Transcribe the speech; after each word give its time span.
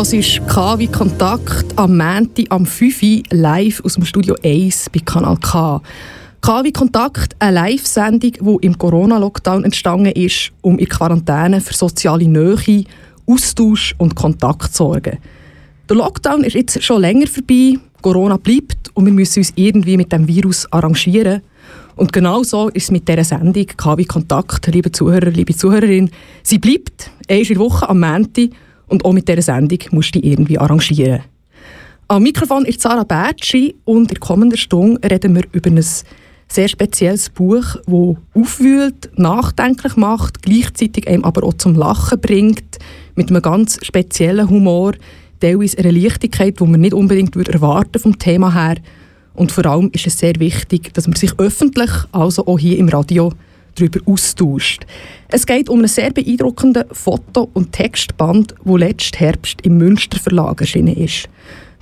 Das 0.00 0.14
ist 0.14 0.40
KW 0.48 0.86
Kontakt 0.86 1.76
am 1.76 1.98
Mänti 1.98 2.46
am 2.48 2.64
5 2.64 3.02
Uhr 3.02 3.22
live 3.32 3.84
aus 3.84 3.96
dem 3.96 4.06
Studio 4.06 4.34
1 4.42 4.88
bei 4.94 5.00
Kanal 5.00 5.36
K. 5.36 5.82
KW 6.40 6.72
Kontakt, 6.72 7.36
eine 7.38 7.56
Live-Sendung, 7.56 8.32
die 8.32 8.66
im 8.66 8.78
Corona-Lockdown 8.78 9.62
entstanden 9.62 10.12
ist, 10.12 10.52
um 10.62 10.78
in 10.78 10.88
Quarantäne 10.88 11.60
für 11.60 11.74
soziale 11.74 12.26
Nähe, 12.26 12.84
Austausch 13.26 13.94
und 13.98 14.14
Kontakt 14.14 14.72
zu 14.72 14.84
sorgen. 14.84 15.18
Der 15.86 15.96
Lockdown 15.98 16.44
ist 16.44 16.54
jetzt 16.54 16.82
schon 16.82 17.02
länger 17.02 17.26
vorbei, 17.26 17.74
Corona 18.00 18.38
bleibt 18.38 18.90
und 18.94 19.04
wir 19.04 19.12
müssen 19.12 19.40
uns 19.40 19.52
irgendwie 19.54 19.98
mit 19.98 20.10
dem 20.12 20.26
Virus 20.26 20.66
arrangieren. 20.72 21.42
Und 21.96 22.10
genau 22.10 22.42
so 22.42 22.70
ist 22.70 22.84
es 22.84 22.90
mit 22.90 23.06
dieser 23.06 23.24
Sendung 23.24 23.66
KW 23.66 24.06
Kontakt, 24.06 24.66
liebe 24.68 24.92
Zuhörer, 24.92 25.28
liebe 25.28 25.54
Zuhörerin. 25.54 26.10
Sie 26.42 26.58
bleibt, 26.58 27.10
einmal 27.28 27.42
in 27.42 27.48
der 27.48 27.58
Woche 27.58 27.86
am 27.86 28.00
Montag 28.00 28.48
und 28.90 29.04
auch 29.04 29.12
mit 29.12 29.28
dieser 29.28 29.42
Sendung 29.42 29.78
musst 29.92 30.14
du 30.14 30.20
dich 30.20 30.30
irgendwie 30.30 30.58
arrangieren. 30.58 31.22
Am 32.08 32.24
Mikrofon 32.24 32.64
ist 32.64 32.80
Sarah 32.80 33.04
Bertschi 33.04 33.76
und 33.84 34.02
in 34.02 34.06
der 34.08 34.18
kommenden 34.18 34.58
Stunde 34.58 35.08
reden 35.08 35.36
wir 35.36 35.44
über 35.52 35.70
ein 35.70 35.84
sehr 36.48 36.68
spezielles 36.68 37.30
Buch, 37.30 37.76
das 37.86 38.16
aufwühlt, 38.34 39.10
nachdenklich 39.16 39.96
macht, 39.96 40.42
gleichzeitig 40.42 41.06
einem 41.06 41.24
aber 41.24 41.44
auch 41.44 41.54
zum 41.54 41.76
Lachen 41.76 42.20
bringt, 42.20 42.78
mit 43.14 43.30
einem 43.30 43.40
ganz 43.40 43.78
speziellen 43.84 44.50
Humor, 44.50 44.94
teilweise 45.38 45.78
eine 45.78 45.92
Leichtigkeit, 45.92 46.58
die 46.58 46.64
man 46.64 46.80
nicht 46.80 46.94
unbedingt 46.94 47.36
erwarten 47.36 48.00
vom 48.00 48.18
Thema 48.18 48.52
her. 48.52 48.76
Und 49.34 49.52
vor 49.52 49.66
allem 49.66 49.90
ist 49.92 50.08
es 50.08 50.18
sehr 50.18 50.34
wichtig, 50.40 50.92
dass 50.94 51.06
man 51.06 51.16
sich 51.16 51.38
öffentlich, 51.38 51.90
also 52.10 52.46
auch 52.46 52.58
hier 52.58 52.78
im 52.78 52.88
Radio, 52.88 53.32
darüber 53.74 54.00
austauscht. 54.06 54.86
Es 55.28 55.46
geht 55.46 55.68
um 55.68 55.78
einen 55.78 55.88
sehr 55.88 56.10
beeindruckenden 56.12 56.84
Foto- 56.92 57.50
und 57.54 57.72
Textband, 57.72 58.54
wo 58.64 58.76
letzten 58.76 59.18
Herbst 59.18 59.60
im 59.62 59.78
Münster 59.78 60.18
Verlag 60.18 60.60
erschienen 60.60 60.96
ist. 60.96 61.28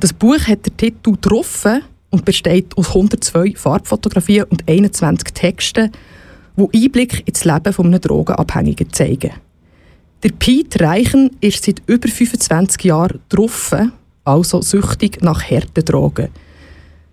Das 0.01 0.13
Buch 0.13 0.41
hat 0.47 0.67
den 0.67 0.77
Titel 0.77 1.13
«Getroffen» 1.13 1.83
und 2.11 2.25
besteht 2.25 2.77
aus 2.77 2.89
102 2.89 3.55
Farbfotografien 3.57 4.45
und 4.45 4.69
21 4.69 5.33
Texten, 5.35 5.91
die 6.57 6.85
Einblick 6.85 7.27
ins 7.27 7.45
Leben 7.45 7.75
eines 7.77 8.01
Drogenabhängigen 8.01 8.93
zeigen. 8.93 9.33
Der 10.23 10.31
Pete 10.31 10.81
Reichen 10.81 11.31
ist 11.41 11.65
seit 11.65 11.83
über 11.87 12.09
25 12.09 12.85
Jahren 12.85 13.21
getroffen, 13.29 13.93
also 14.25 14.61
süchtig 14.63 15.23
nach 15.23 15.43
harten 15.49 15.85
Drogen. 15.85 16.29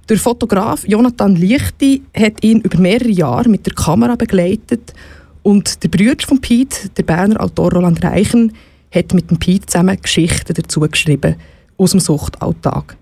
Der 0.08 0.18
Fotograf 0.20 0.88
Jonathan 0.88 1.36
Lichti 1.36 2.04
hat 2.16 2.44
ihn 2.44 2.62
über 2.62 2.78
mehrere 2.78 3.10
Jahre 3.10 3.50
mit 3.50 3.66
der 3.66 3.74
Kamera 3.74 4.16
begleitet 4.16 4.94
und 5.42 5.84
der 5.84 5.90
Bruder 5.90 6.28
von 6.28 6.40
Pete, 6.40 6.90
der 6.90 7.02
Berner 7.02 7.42
Autor 7.42 7.74
Roland 7.74 8.04
Reichen, 8.04 8.54
hat 8.94 9.16
mit 9.16 9.32
dem 9.32 9.40
Pete 9.40 9.66
zusammen 9.66 10.00
Geschichten 10.00 10.54
dazu 10.54 10.82
geschrieben 10.82 11.38
aus 11.78 11.92
dem 11.92 12.00
Suchtalltag. 12.00 12.98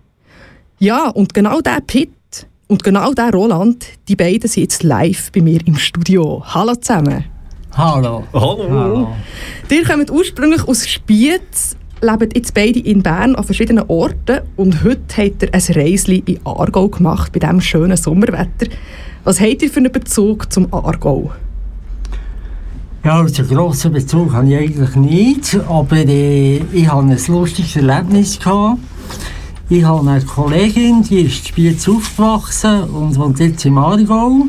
Ja, 0.79 1.09
und 1.09 1.33
genau 1.33 1.59
der 1.59 1.81
Pete 1.85 2.13
und 2.67 2.85
genau 2.85 3.13
der 3.13 3.31
Roland, 3.31 3.85
die 4.07 4.15
beiden 4.15 4.47
sind 4.47 4.63
jetzt 4.63 4.83
live 4.83 5.29
bei 5.33 5.41
mir 5.41 5.59
im 5.67 5.75
Studio. 5.75 6.41
Hallo 6.45 6.73
zusammen. 6.75 7.25
Hallo. 7.73 8.23
Hallo. 8.31 8.69
Hallo. 8.69 9.15
Ihr 9.69 9.83
kommt 9.83 10.09
ursprünglich 10.09 10.65
aus 10.65 10.87
Spiez, 10.87 11.75
leben 12.03 12.29
jetzt 12.35 12.53
beide 12.53 12.79
in 12.79 13.01
Bern 13.01 13.35
an 13.35 13.43
verschiedenen 13.43 13.85
Orten 13.87 14.41
und 14.55 14.83
heute 14.83 15.01
habt 15.17 15.43
ihr 15.43 15.53
ein 15.53 15.61
Reisli 15.75 16.23
in 16.25 16.39
Aargau 16.45 16.89
gemacht, 16.89 17.31
bei 17.31 17.39
diesem 17.39 17.61
schönen 17.61 17.97
Sommerwetter. 17.97 18.67
Was 19.23 19.39
habt 19.39 19.61
ihr 19.61 19.69
für 19.69 19.79
einen 19.79 19.91
Bezug 19.91 20.51
zum 20.51 20.71
Aargau? 20.73 21.31
Ja, 23.03 23.19
also 23.19 23.41
einen 23.41 23.51
grossen 23.51 23.91
Bezug 23.91 24.33
habe 24.33 24.47
ich 24.47 24.57
eigentlich 24.57 24.95
nicht, 24.95 25.59
aber 25.67 25.97
äh, 25.97 26.57
ich 26.71 26.87
hatte 26.87 27.07
ein 27.07 27.19
lustiges 27.27 27.75
Erlebnis. 27.75 28.39
Gehabt. 28.39 28.79
Ich 29.69 29.83
habe 29.83 30.09
eine 30.09 30.23
Kollegin, 30.23 31.03
die 31.03 31.21
ist 31.21 31.39
in 31.39 31.45
Spiez 31.47 31.89
aufgewachsen 31.89 32.83
und 32.83 33.17
wohnt 33.17 33.39
jetzt 33.39 33.65
im 33.65 33.77
Aargau. 33.77 34.45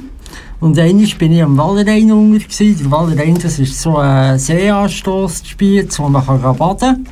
Und 0.60 0.78
einmal 0.78 1.06
bin 1.18 1.32
ich 1.32 1.42
am 1.42 1.56
Wallerein 1.56 2.10
unter. 2.12 2.44
Der 2.58 2.90
Wallerein, 2.90 3.38
das 3.40 3.58
ist 3.58 3.80
so 3.80 3.98
ein 3.98 4.38
Seeanstoss 4.38 5.42
Spiez, 5.44 5.98
wo 5.98 6.08
man 6.08 6.24
baden 6.24 6.78
kann. 6.78 7.06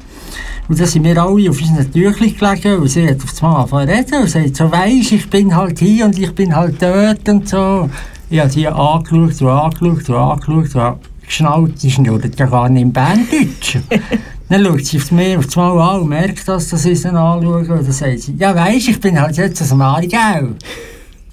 Und 0.69 0.79
dann 0.79 0.87
sind 0.87 1.05
wir 1.05 1.23
alle 1.23 1.51
auf 1.51 1.61
unseren 1.61 1.93
Tüchlein 1.93 2.61
gelegen 2.61 2.81
und 2.81 2.89
sie 2.89 3.09
hat 3.09 3.17
auf 3.17 3.31
das 3.31 3.43
Mal 3.43 3.57
angefangen 3.57 3.89
reden 3.89 4.23
und 4.23 4.31
sagt 4.31 4.57
so, 4.57 4.71
weisst, 4.71 5.13
ich 5.13 5.29
bin 5.29 5.55
halt 5.55 5.79
hier 5.79 6.07
und 6.07 6.19
ich 6.19 6.33
bin 6.35 6.55
halt 6.55 6.81
dort 6.81 7.29
und 7.29 7.49
so. 7.49 7.91
Ich 8.31 8.41
habe 8.41 8.51
sie 8.51 8.67
angeschaut 8.67 9.41
und 9.41 9.49
angeschaut 9.49 10.09
und 10.09 10.15
angeschaut 10.17 10.75
und 10.75 11.27
geschnallt, 11.27 11.83
die 11.83 11.91
schnurrt 11.91 12.39
ja 12.39 12.47
gar 12.47 12.69
nicht 12.69 12.83
im 12.83 12.93
Berndeutsch. 12.93 13.79
dann 14.49 14.65
schaut 14.65 14.85
sie 14.85 14.99
auf 14.99 15.11
mich 15.13 15.37
auf 15.37 15.47
das 15.47 15.57
Mal 15.57 15.81
an 15.81 16.01
und 16.03 16.09
merkt, 16.09 16.47
dass 16.47 16.69
das 16.69 16.83
sie 16.83 16.93
anschaue 16.93 17.59
und 17.59 17.69
dann 17.69 17.93
sagt 17.93 18.21
sie, 18.21 18.35
ja 18.39 18.55
weisst, 18.55 18.89
ich 18.89 19.01
bin 19.01 19.21
halt 19.21 19.37
jetzt 19.37 19.63
aus 19.63 19.69
dem 19.69 19.81
Aargau 19.81 20.55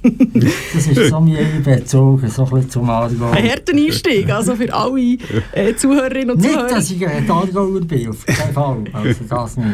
das 0.02 0.88
ist 0.88 1.10
so 1.10 1.20
mein 1.20 1.64
Bezug, 1.64 2.22
so 2.28 2.44
ein 2.44 2.50
bisschen 2.50 2.70
zum 2.70 2.90
Aargau. 2.90 3.32
Ein 3.32 3.50
harter 3.50 3.74
Einstieg, 3.74 4.30
also 4.30 4.56
für 4.56 4.74
alle 4.74 5.18
äh, 5.54 5.76
Zuhörerinnen 5.76 6.32
und 6.32 6.42
Zuhörer. 6.42 6.64
Nicht, 6.64 6.76
dass 6.76 6.92
ich 6.92 7.08
ein 7.08 7.30
Aargauer 7.30 7.82
bin, 7.82 8.10
auf 8.10 8.26
keinen 8.26 8.54
Fall, 8.54 8.84
also 8.94 9.24
das 9.28 9.58
nicht. 9.58 9.68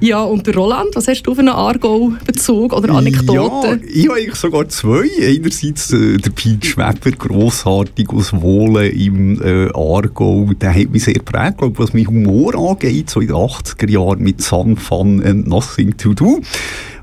Ja, 0.00 0.22
und 0.22 0.46
der 0.46 0.54
Roland, 0.54 0.94
was 0.94 1.06
hast 1.06 1.22
du 1.22 1.34
für 1.34 1.40
einen 1.40 1.50
Aargau-Bezug 1.50 2.72
oder 2.72 2.94
Anekdote? 2.94 3.68
Ja, 3.68 3.78
ich 3.88 4.08
habe 4.08 4.18
eigentlich 4.18 4.34
sogar 4.34 4.68
zwei. 4.68 5.08
Einerseits 5.20 5.92
äh, 5.92 6.16
der 6.16 6.30
Pete 6.30 6.66
Schweber, 6.66 7.10
grossartig 7.16 8.08
aus 8.10 8.32
Wohlen 8.32 8.90
im 8.92 9.40
äh, 9.42 9.68
Aargau. 9.74 10.50
Der 10.60 10.74
hat 10.74 10.90
mich 10.90 11.04
sehr 11.04 11.14
geprägt, 11.14 11.58
was 11.60 11.92
mein 11.92 12.06
Humor 12.06 12.54
angeht, 12.54 13.10
so 13.10 13.20
in 13.20 13.28
den 13.28 13.36
80er 13.36 13.90
Jahren 13.90 14.22
mit 14.22 14.40
Sun, 14.40 14.76
Fun 14.76 15.22
and 15.22 15.46
Nothing 15.46 15.96
to 15.96 16.14
Do. 16.14 16.40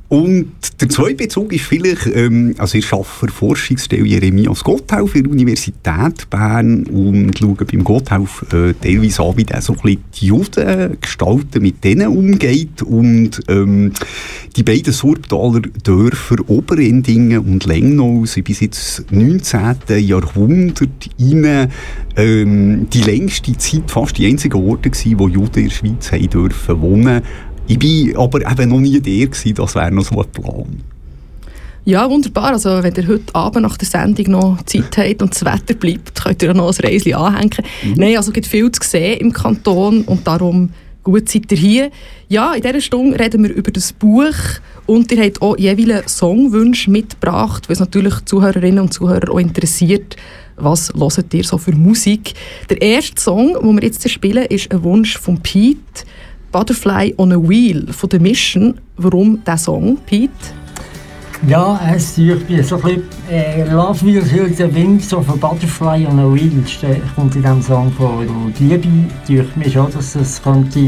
Und 0.09 0.51
der 0.81 0.89
zweite 0.89 1.13
Bezug 1.13 1.53
ist 1.53 1.65
vielleicht, 1.65 2.07
ähm, 2.07 2.55
also 2.57 2.79
ich 2.79 2.91
arbeite 2.91 3.07
für 3.07 3.27
Forschungsstelle 3.27 4.05
Jeremias 4.05 4.63
Gotthelf 4.63 5.13
in 5.13 5.23
der 5.23 5.31
Universität 5.31 6.27
Bern 6.31 6.83
und 6.85 7.37
schaue 7.37 7.53
beim 7.53 7.83
Gotthelf 7.83 8.43
äh, 8.51 8.73
teilweise 8.73 9.21
an, 9.21 9.37
wie 9.37 9.43
der 9.43 9.61
so 9.61 9.73
ein 9.73 9.79
bisschen 9.83 10.03
die 10.19 10.25
Juden 10.25 10.97
gestalten, 10.99 11.61
mit 11.61 11.83
denen 11.83 12.07
umgeht 12.07 12.81
und 12.81 13.39
ähm, 13.47 13.91
die 14.55 14.63
beiden 14.63 14.93
Surbtaler 14.93 15.61
Dörfer 15.83 16.37
Oberendingen 16.47 17.39
und 17.39 17.65
Lengnau 17.65 18.25
sind 18.25 18.45
bis 18.45 18.61
jetzt 18.61 19.11
19. 19.11 19.75
Jahrhundert 19.99 20.89
rein, 21.19 21.69
ähm, 22.15 22.87
die 22.89 23.01
längste 23.01 23.55
Zeit 23.57 23.91
fast 23.91 24.17
die 24.17 24.25
einzigen 24.25 24.57
Orte 24.57 24.89
gewesen, 24.89 25.19
wo 25.19 25.27
Juden 25.27 25.59
in 25.59 25.65
der 25.65 25.75
Schweiz 25.75 26.11
haben 26.11 26.29
dürfen 26.29 26.81
wohnen 26.81 27.21
ich 27.69 28.15
war 28.15 28.23
aber 28.23 28.51
eben 28.51 28.69
noch 28.69 28.79
nie 28.79 28.99
der, 28.99 29.27
gewesen, 29.27 29.53
das 29.53 29.75
wäre 29.75 29.91
noch 29.91 30.03
so 30.03 30.19
ein 30.19 30.27
Plan. 30.31 30.83
Ja, 31.85 32.09
wunderbar. 32.09 32.53
Also, 32.53 32.83
wenn 32.83 32.93
ihr 32.95 33.07
heute 33.07 33.33
Abend 33.33 33.63
nach 33.63 33.77
der 33.77 33.87
Sendung 33.87 34.31
noch 34.31 34.61
Zeit 34.63 34.97
habt 34.97 35.21
und 35.21 35.33
das 35.33 35.45
Wetter 35.45 35.73
bleibt, 35.75 36.23
könnt 36.23 36.43
ihr 36.43 36.53
noch 36.53 36.67
ein 36.67 36.85
Reisli 36.85 37.13
anhängen. 37.13 37.63
Mhm. 37.83 37.93
Nein, 37.95 38.17
also 38.17 38.29
es 38.29 38.33
gibt 38.33 38.47
viel 38.47 38.71
zu 38.71 38.87
sehen 38.87 39.19
im 39.19 39.33
Kanton 39.33 40.01
und 40.03 40.27
darum 40.27 40.71
gut 41.03 41.29
seid 41.29 41.51
ihr 41.51 41.57
hier. 41.57 41.91
Ja, 42.27 42.53
in 42.53 42.61
dieser 42.61 42.81
Stunde 42.81 43.19
reden 43.19 43.43
wir 43.43 43.53
über 43.53 43.71
das 43.71 43.93
Buch 43.93 44.35
und 44.85 45.11
ihr 45.11 45.23
habt 45.23 45.41
auch 45.41 45.57
jeweils 45.57 46.17
Songwünsche 46.17 46.91
mitgebracht, 46.91 47.69
weil 47.69 47.73
es 47.73 47.79
natürlich 47.79 48.13
Zuhörerinnen 48.25 48.81
und 48.81 48.93
Zuhörer 48.93 49.31
auch 49.31 49.39
interessiert, 49.39 50.15
was 50.57 50.91
hört 50.93 51.33
ihr 51.33 51.43
so 51.43 51.57
für 51.57 51.71
Musik. 51.71 52.33
Der 52.69 52.81
erste 52.81 53.21
Song, 53.21 53.53
den 53.53 53.75
wir 53.75 53.83
jetzt 53.83 54.07
spielen, 54.09 54.45
ist 54.45 54.71
ein 54.71 54.83
Wunsch 54.83 55.17
von 55.17 55.39
Pete. 55.39 56.05
Butterfly 56.51 57.13
on 57.17 57.31
a 57.31 57.37
Wheel 57.37 57.91
von 57.93 58.09
der 58.09 58.19
Mission. 58.19 58.79
Warum 58.97 59.39
dieser 59.45 59.57
Song, 59.57 59.97
Pete? 60.05 60.33
Ja, 61.47 61.79
es 61.95 62.17
ist 62.17 62.49
mir 62.49 62.63
so 62.63 62.75
ein 62.75 62.81
bisschen 62.81 63.03
äh, 63.29 63.71
Love 63.71 64.05
Wheel 64.05 64.29
hört 64.29 64.59
der 64.59 64.73
Wind 64.75 65.03
so 65.03 65.21
von 65.21 65.39
Butterfly 65.39 66.05
on 66.05 66.19
a 66.19 66.33
Wheel 66.33 66.51
kommt 67.15 67.35
in 67.35 67.41
diesem 67.41 67.61
Song 67.61 67.91
vor. 67.93 68.19
Und 68.19 68.59
Liebe 68.59 68.87
durch 69.25 69.55
mich 69.55 69.71
schon, 69.71 69.91
dass 69.93 70.15
es 70.15 70.41
könnte 70.43 70.79
die, 70.79 70.87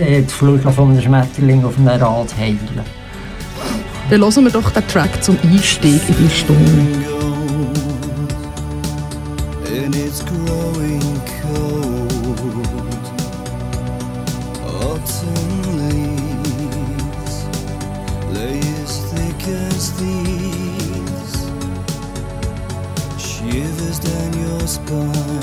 äh, 0.00 0.20
die 0.20 0.28
Flügel 0.28 0.70
von 0.70 0.90
einem 0.90 1.00
Schmetterling 1.00 1.64
auf 1.64 1.78
einem 1.78 1.88
Rad 1.88 2.36
heilen. 2.36 2.58
Dann 4.10 4.20
hören 4.20 4.44
wir 4.44 4.52
doch 4.52 4.70
den 4.70 4.86
Track 4.88 5.22
zum 5.22 5.38
Einstieg 5.42 6.02
in 6.08 6.16
die 6.18 6.30
Stunde. 6.30 7.12
close 24.62 24.78
by 24.78 25.41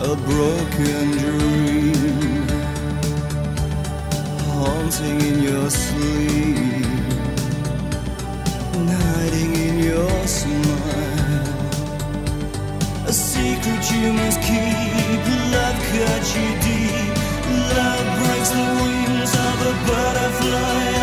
a 0.00 0.16
broken 0.28 1.06
dream 1.22 2.48
haunting 4.48 5.20
in 5.20 5.42
your 5.42 5.70
sleep 5.70 6.84
hiding 9.24 9.54
in 9.54 9.78
your 9.78 10.26
smile. 10.26 11.54
A 13.06 13.12
secret 13.12 13.82
you 13.92 14.12
must 14.12 14.40
keep 14.40 15.22
love 15.54 15.78
cuts 15.90 16.36
you 16.36 16.48
deep 16.66 17.14
love 17.74 18.08
breaks 18.18 18.50
the 18.58 18.66
wings 18.80 19.32
of 19.48 19.56
a 19.70 19.72
butterfly 19.86 20.93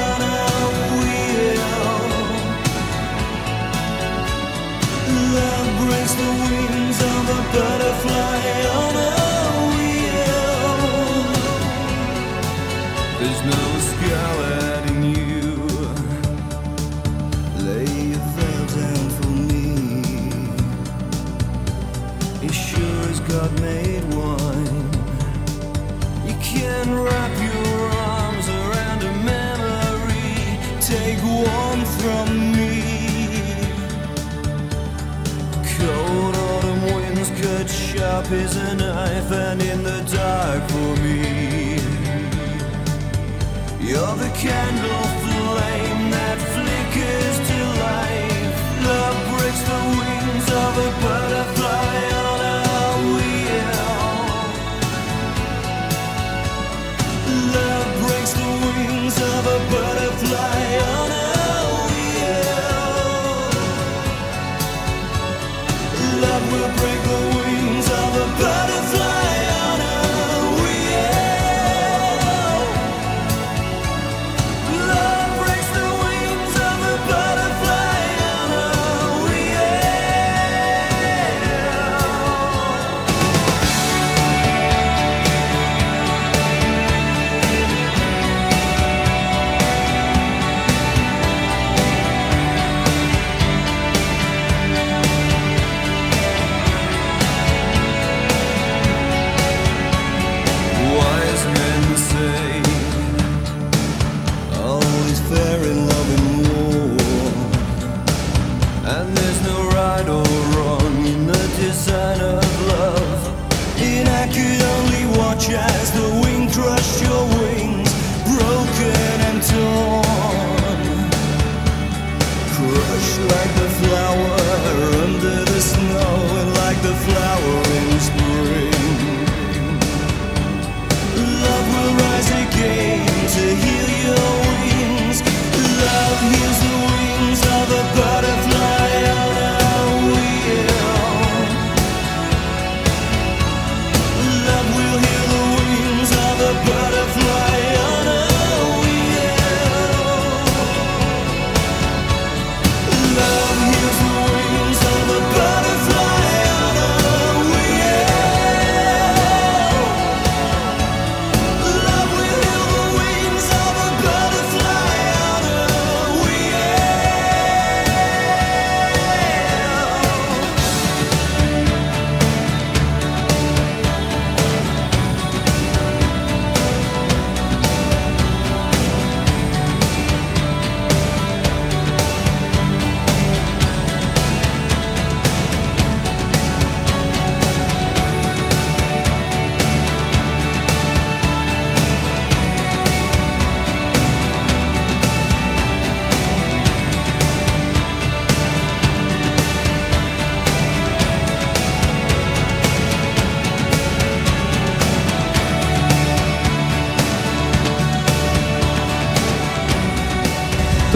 as 38.33 38.55
a 38.55 38.75
knife, 38.75 39.31
and 39.31 39.61
in 39.61 39.83
the 39.83 40.01
dark 40.15 40.63
for 40.69 40.95
me, 41.03 41.75
you're 43.85 44.15
the 44.15 44.31
candle 44.35 45.07
flame 45.23 46.11
that 46.11 46.39
flickers 46.53 47.37
to 47.49 47.59
life. 47.87 48.57
Love 48.85 49.17
breaks 49.37 49.63
the 49.71 49.79
wings 49.99 50.47
of 50.49 50.77
a 50.77 50.89
butterfly 51.01 51.20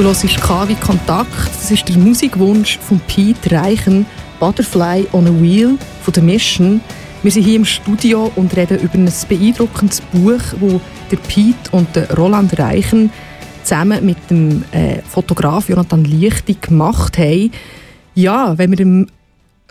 hörst 0.05 0.39
KW 0.39 0.75
Kontakt. 0.75 1.47
Das 1.47 1.71
ist 1.71 1.89
der 1.89 1.97
Musikwunsch 1.97 2.77
von 2.77 3.00
Pete 3.07 3.51
Reichen, 3.51 4.05
Butterfly 4.39 5.07
on 5.13 5.25
a 5.25 5.41
Wheel 5.41 5.79
von 6.03 6.13
der 6.13 6.21
Mission. 6.21 6.79
Wir 7.24 7.31
sind 7.31 7.41
hier 7.41 7.55
im 7.55 7.65
Studio 7.65 8.31
und 8.35 8.55
reden 8.55 8.79
über 8.81 8.93
ein 8.93 9.12
beeindruckendes 9.27 10.01
Buch, 10.01 10.41
wo 10.59 10.79
der 11.09 11.17
Pete 11.17 11.71
und 11.71 11.95
der 11.95 12.15
Roland 12.15 12.59
Reichen 12.59 13.09
zusammen 13.63 14.05
mit 14.05 14.17
dem 14.29 14.63
äh, 14.74 15.01
Fotograf 15.01 15.69
Jonathan 15.69 16.05
Lichti 16.05 16.55
gemacht 16.62 17.17
haben. 17.17 17.50
Ja, 18.13 18.55
wenn 18.59 18.69
wir 18.69 18.79
im 18.81 19.07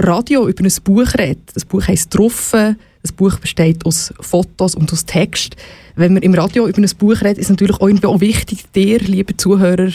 Radio 0.01 0.49
über 0.49 0.65
ein 0.65 0.73
Buch 0.83 1.15
redet, 1.17 1.55
das 1.55 1.65
Buch 1.65 1.87
heisst 1.87 2.11
«Truffen», 2.11 2.77
das 3.05 3.13
Buch 3.13 3.39
besteht 3.39 3.85
aus 3.85 4.15
Fotos 4.19 4.75
und 4.75 4.91
aus 4.91 5.05
Text. 5.05 5.57
Wenn 5.95 6.15
wir 6.15 6.23
im 6.23 6.33
Radio 6.33 6.67
über 6.67 6.79
ein 6.79 6.91
Buch 6.99 7.21
reden, 7.21 7.39
ist 7.39 7.51
natürlich 7.51 7.79
auch 7.79 8.21
wichtig, 8.21 8.65
dir, 8.75 8.99
liebe 8.99 9.37
Zuhörer, 9.37 9.91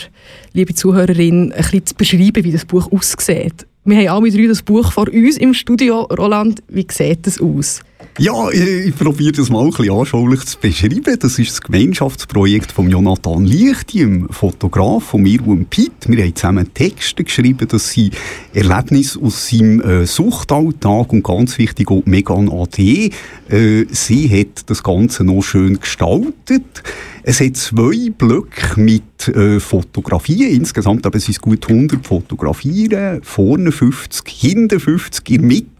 liebe 0.52 0.74
Zuhörerin, 0.74 1.52
ein 1.52 1.60
bisschen 1.60 1.86
zu 1.86 1.94
beschreiben, 1.96 2.44
wie 2.44 2.52
das 2.52 2.64
Buch 2.64 2.90
aussieht. 2.92 3.66
Wir 3.84 4.08
haben 4.08 4.24
alle 4.24 4.30
drei 4.30 4.46
das 4.46 4.62
Buch 4.62 4.92
vor 4.92 5.08
uns 5.08 5.36
im 5.38 5.54
Studio. 5.54 6.02
Roland, 6.02 6.62
wie 6.68 6.86
sieht 6.88 7.26
das 7.26 7.40
aus? 7.40 7.80
Ja, 8.18 8.50
ich, 8.50 8.88
ich 8.88 8.96
probiere 8.96 9.32
das 9.32 9.48
mal 9.48 9.64
ein 9.64 9.70
bisschen 9.70 9.92
anschaulich 9.92 10.44
zu 10.44 10.58
beschreiben. 10.58 11.16
Das 11.18 11.38
ist 11.38 11.50
das 11.50 11.60
Gemeinschaftsprojekt 11.62 12.72
von 12.72 12.90
Jonathan 12.90 13.44
Lichti, 13.46 14.00
dem 14.00 14.28
Fotograf 14.28 15.04
von 15.04 15.22
mir 15.22 15.46
und 15.46 15.70
Piet. 15.70 15.92
Wir 16.06 16.24
haben 16.24 16.34
zusammen 16.34 16.74
Texte 16.74 17.24
geschrieben, 17.24 17.66
das 17.68 17.92
sind 17.92 18.14
Erlebnisse 18.52 19.20
aus 19.20 19.48
seinem 19.48 19.80
äh, 19.80 20.06
Suchtalltag 20.06 21.12
und 21.12 21.24
ganz 21.24 21.56
wichtig 21.56 21.90
auch 21.90 22.02
Megan 22.04 22.50
AD. 22.50 23.10
Äh, 23.48 23.86
sie 23.90 24.28
hat 24.28 24.68
das 24.68 24.82
Ganze 24.82 25.24
noch 25.24 25.42
schön 25.42 25.80
gestaltet. 25.80 26.82
Es 27.22 27.40
hat 27.40 27.56
zwei 27.56 28.10
Blöcke 28.10 28.80
mit 28.80 29.28
äh, 29.28 29.60
Fotografien. 29.60 30.50
Insgesamt 30.50 31.06
aber 31.06 31.20
sind 31.20 31.32
es 31.32 31.40
gut 31.40 31.68
100 31.68 32.06
Fotografien. 32.06 33.20
Vorne 33.22 33.72
50, 33.72 34.26
hinten 34.26 34.80
50, 34.80 35.28
in 35.30 35.36
der 35.36 35.46
Mitte. 35.46 35.79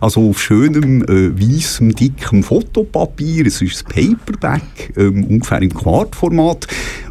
Also 0.00 0.30
auf 0.30 0.40
schönem, 0.40 1.02
äh, 1.02 1.38
weißem, 1.38 1.94
dickem 1.94 2.42
Fotopapier. 2.42 3.46
Es 3.46 3.62
ist 3.62 3.84
ein 3.86 4.16
Paperback, 4.16 4.92
ähm, 4.96 5.24
ungefähr 5.24 5.62
im 5.62 5.72
Quartformat. 5.72 6.66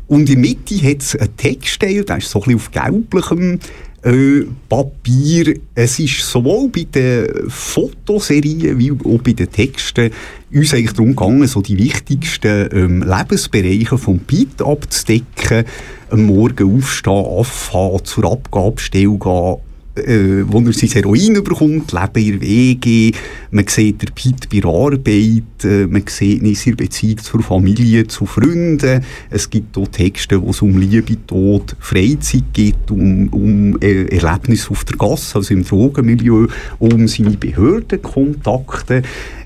Und 0.08 0.22
in 0.22 0.26
der 0.26 0.38
Mitte 0.38 0.76
hat 0.84 1.02
es 1.02 1.16
einen 1.16 1.36
Textteil, 1.36 2.04
der 2.04 2.18
ist 2.18 2.30
so 2.30 2.42
ein 2.42 2.56
bisschen 2.56 2.56
auf 2.56 2.72
gelblichem 2.72 3.60
äh, 4.04 4.46
Papier. 4.70 5.60
Es 5.76 6.00
ist 6.00 6.20
sowohl 6.22 6.70
bei 6.70 6.84
den 6.84 7.50
Fotoserien 7.50 8.78
wie 8.78 8.92
auch 8.92 9.22
bei 9.22 9.34
den 9.34 9.52
Texten 9.52 10.12
uns 10.54 10.74
eigentlich 10.74 10.94
darum 10.94 11.16
gegangen, 11.16 11.48
so 11.48 11.62
die 11.62 11.78
wichtigsten 11.78 12.70
ähm, 12.72 13.02
Lebensbereiche 13.04 13.98
vom 13.98 14.20
Pit 14.20 14.62
abzudecken. 14.62 15.66
Am 16.10 16.26
Morgen 16.26 16.78
aufstehen, 16.78 17.26
abfahren, 17.26 18.06
zur 18.06 18.32
Abgabestelle 18.32 19.18
gehen, 19.18 19.58
äh, 20.06 20.44
wo 20.48 20.60
er 20.60 20.74
sein 20.74 20.90
Heroin 20.90 21.44
bekommt, 21.44 21.92
Leben 21.92 22.16
in 22.16 22.40
der 22.40 22.42
WG, 22.42 23.12
man 23.52 23.68
sieht 23.68 24.02
der 24.02 24.12
Pete 24.14 24.48
bei 24.52 24.68
Arbeit, 24.68 25.64
äh, 25.64 25.88
man 25.88 26.04
sieht 26.08 26.42
ihn 26.42 26.50
in 26.50 26.56
seiner 26.56 26.78
Beziehung 26.78 27.18
zur 27.18 27.42
Familie, 27.42 28.08
zu 28.08 28.26
Freunden. 28.26 29.04
Es 29.30 29.50
gibt 29.50 29.78
auch 29.78 29.88
Texte, 29.88 30.42
wo 30.42 30.52
es 30.52 30.62
um 30.62 30.78
Liebe, 30.78 31.26
Tod, 31.26 31.76
Freizeit 31.80 32.54
geht, 32.54 32.92
um, 32.92 33.28
um 33.30 33.78
äh, 33.82 34.06
Erlebnisse 34.16 34.72
auf 34.72 34.84
der 34.86 34.98
Gasse, 34.98 35.38
also 35.38 35.54
im 35.54 35.64
Drogenmilieu, 35.64 36.48
um 36.80 37.08
seine 37.08 37.32
Behördenkontakte. 37.32 39.02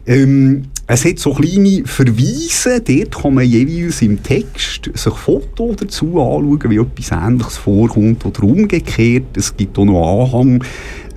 Ähm, 0.06 0.64
es 0.94 1.06
hat 1.06 1.20
so 1.20 1.34
kleine 1.34 1.84
Verweise, 1.86 2.82
dort 2.82 3.24
kann 3.24 3.36
man 3.36 3.46
jeweils 3.46 4.02
im 4.02 4.22
Text 4.22 4.92
sich 4.94 5.14
Fotos 5.14 5.78
dazu 5.78 6.20
anschauen, 6.20 6.70
wie 6.70 6.80
etwas 6.80 7.12
Ähnliches 7.12 7.58
vorkommt 7.58 8.26
oder 8.26 8.44
umgekehrt. 8.44 9.38
Es 9.38 9.56
gibt 9.56 9.80
auch 9.80 9.86
noch 9.86 10.34
Anhang, 10.34 10.62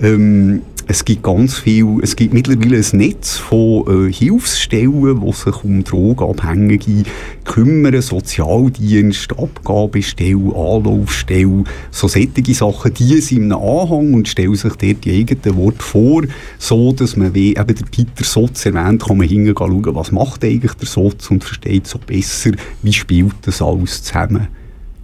ähm, 0.00 0.62
es 0.86 1.04
gibt 1.04 1.22
ganz 1.22 1.58
viel, 1.58 1.98
es 2.02 2.14
gibt 2.14 2.34
mittlerweile 2.34 2.76
ein 2.76 2.98
Netz 2.98 3.38
von 3.38 4.08
äh, 4.08 4.12
Hilfsstellen, 4.12 5.20
die 5.24 5.32
sich 5.32 5.64
um 5.64 5.82
Drogenabhängige 5.82 7.04
kümmern, 7.44 8.02
Sozialdienst, 8.02 9.32
Abgabestelle, 9.38 10.54
Anlaufstelle, 10.54 11.64
so 11.90 12.06
solche 12.06 12.54
Sachen, 12.54 12.92
die 12.94 13.20
sind 13.20 13.44
im 13.44 13.52
Anhang 13.52 14.12
und 14.12 14.28
stellen 14.28 14.54
sich 14.54 14.74
dort 14.74 15.04
die 15.04 15.20
eigenen 15.20 15.56
Worte 15.56 15.82
vor, 15.82 16.22
so 16.58 16.92
dass 16.92 17.16
man, 17.16 17.34
wie 17.34 17.56
eben 17.56 17.74
der 17.74 17.86
Peter 17.90 18.24
Sotz 18.24 18.66
erwähnt, 18.66 19.04
kann 19.06 19.16
man 19.16 19.26
hingehen 19.26 19.54
schauen, 19.68 19.94
was 19.94 20.12
macht 20.12 20.44
eigentlich 20.44 20.74
der 20.74 20.86
Sotz 20.86 21.30
und 21.30 21.44
versteht 21.44 21.86
so 21.86 21.98
besser, 21.98 22.52
wie 22.82 22.92
spielt 22.92 23.34
das 23.42 23.62
alles 23.62 24.02
zusammen. 24.02 24.48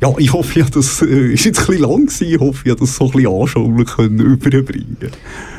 Ja, 0.03 0.15
ich 0.17 0.33
hoffe, 0.33 0.61
ja, 0.61 0.67
das 0.73 1.03
äh, 1.03 1.35
ist 1.35 1.45
jetzt 1.45 1.69
ein 1.69 1.77
lang 1.77 2.07
gewesen. 2.07 2.29
Ich 2.29 2.41
hoffe, 2.41 2.67
ja, 2.67 2.75
das 2.75 2.97
so 2.97 3.05
ein 3.05 3.11
bisschen 3.11 3.33
anschaulich 3.35 3.87
können 3.87 4.21
überbringen 4.21 4.97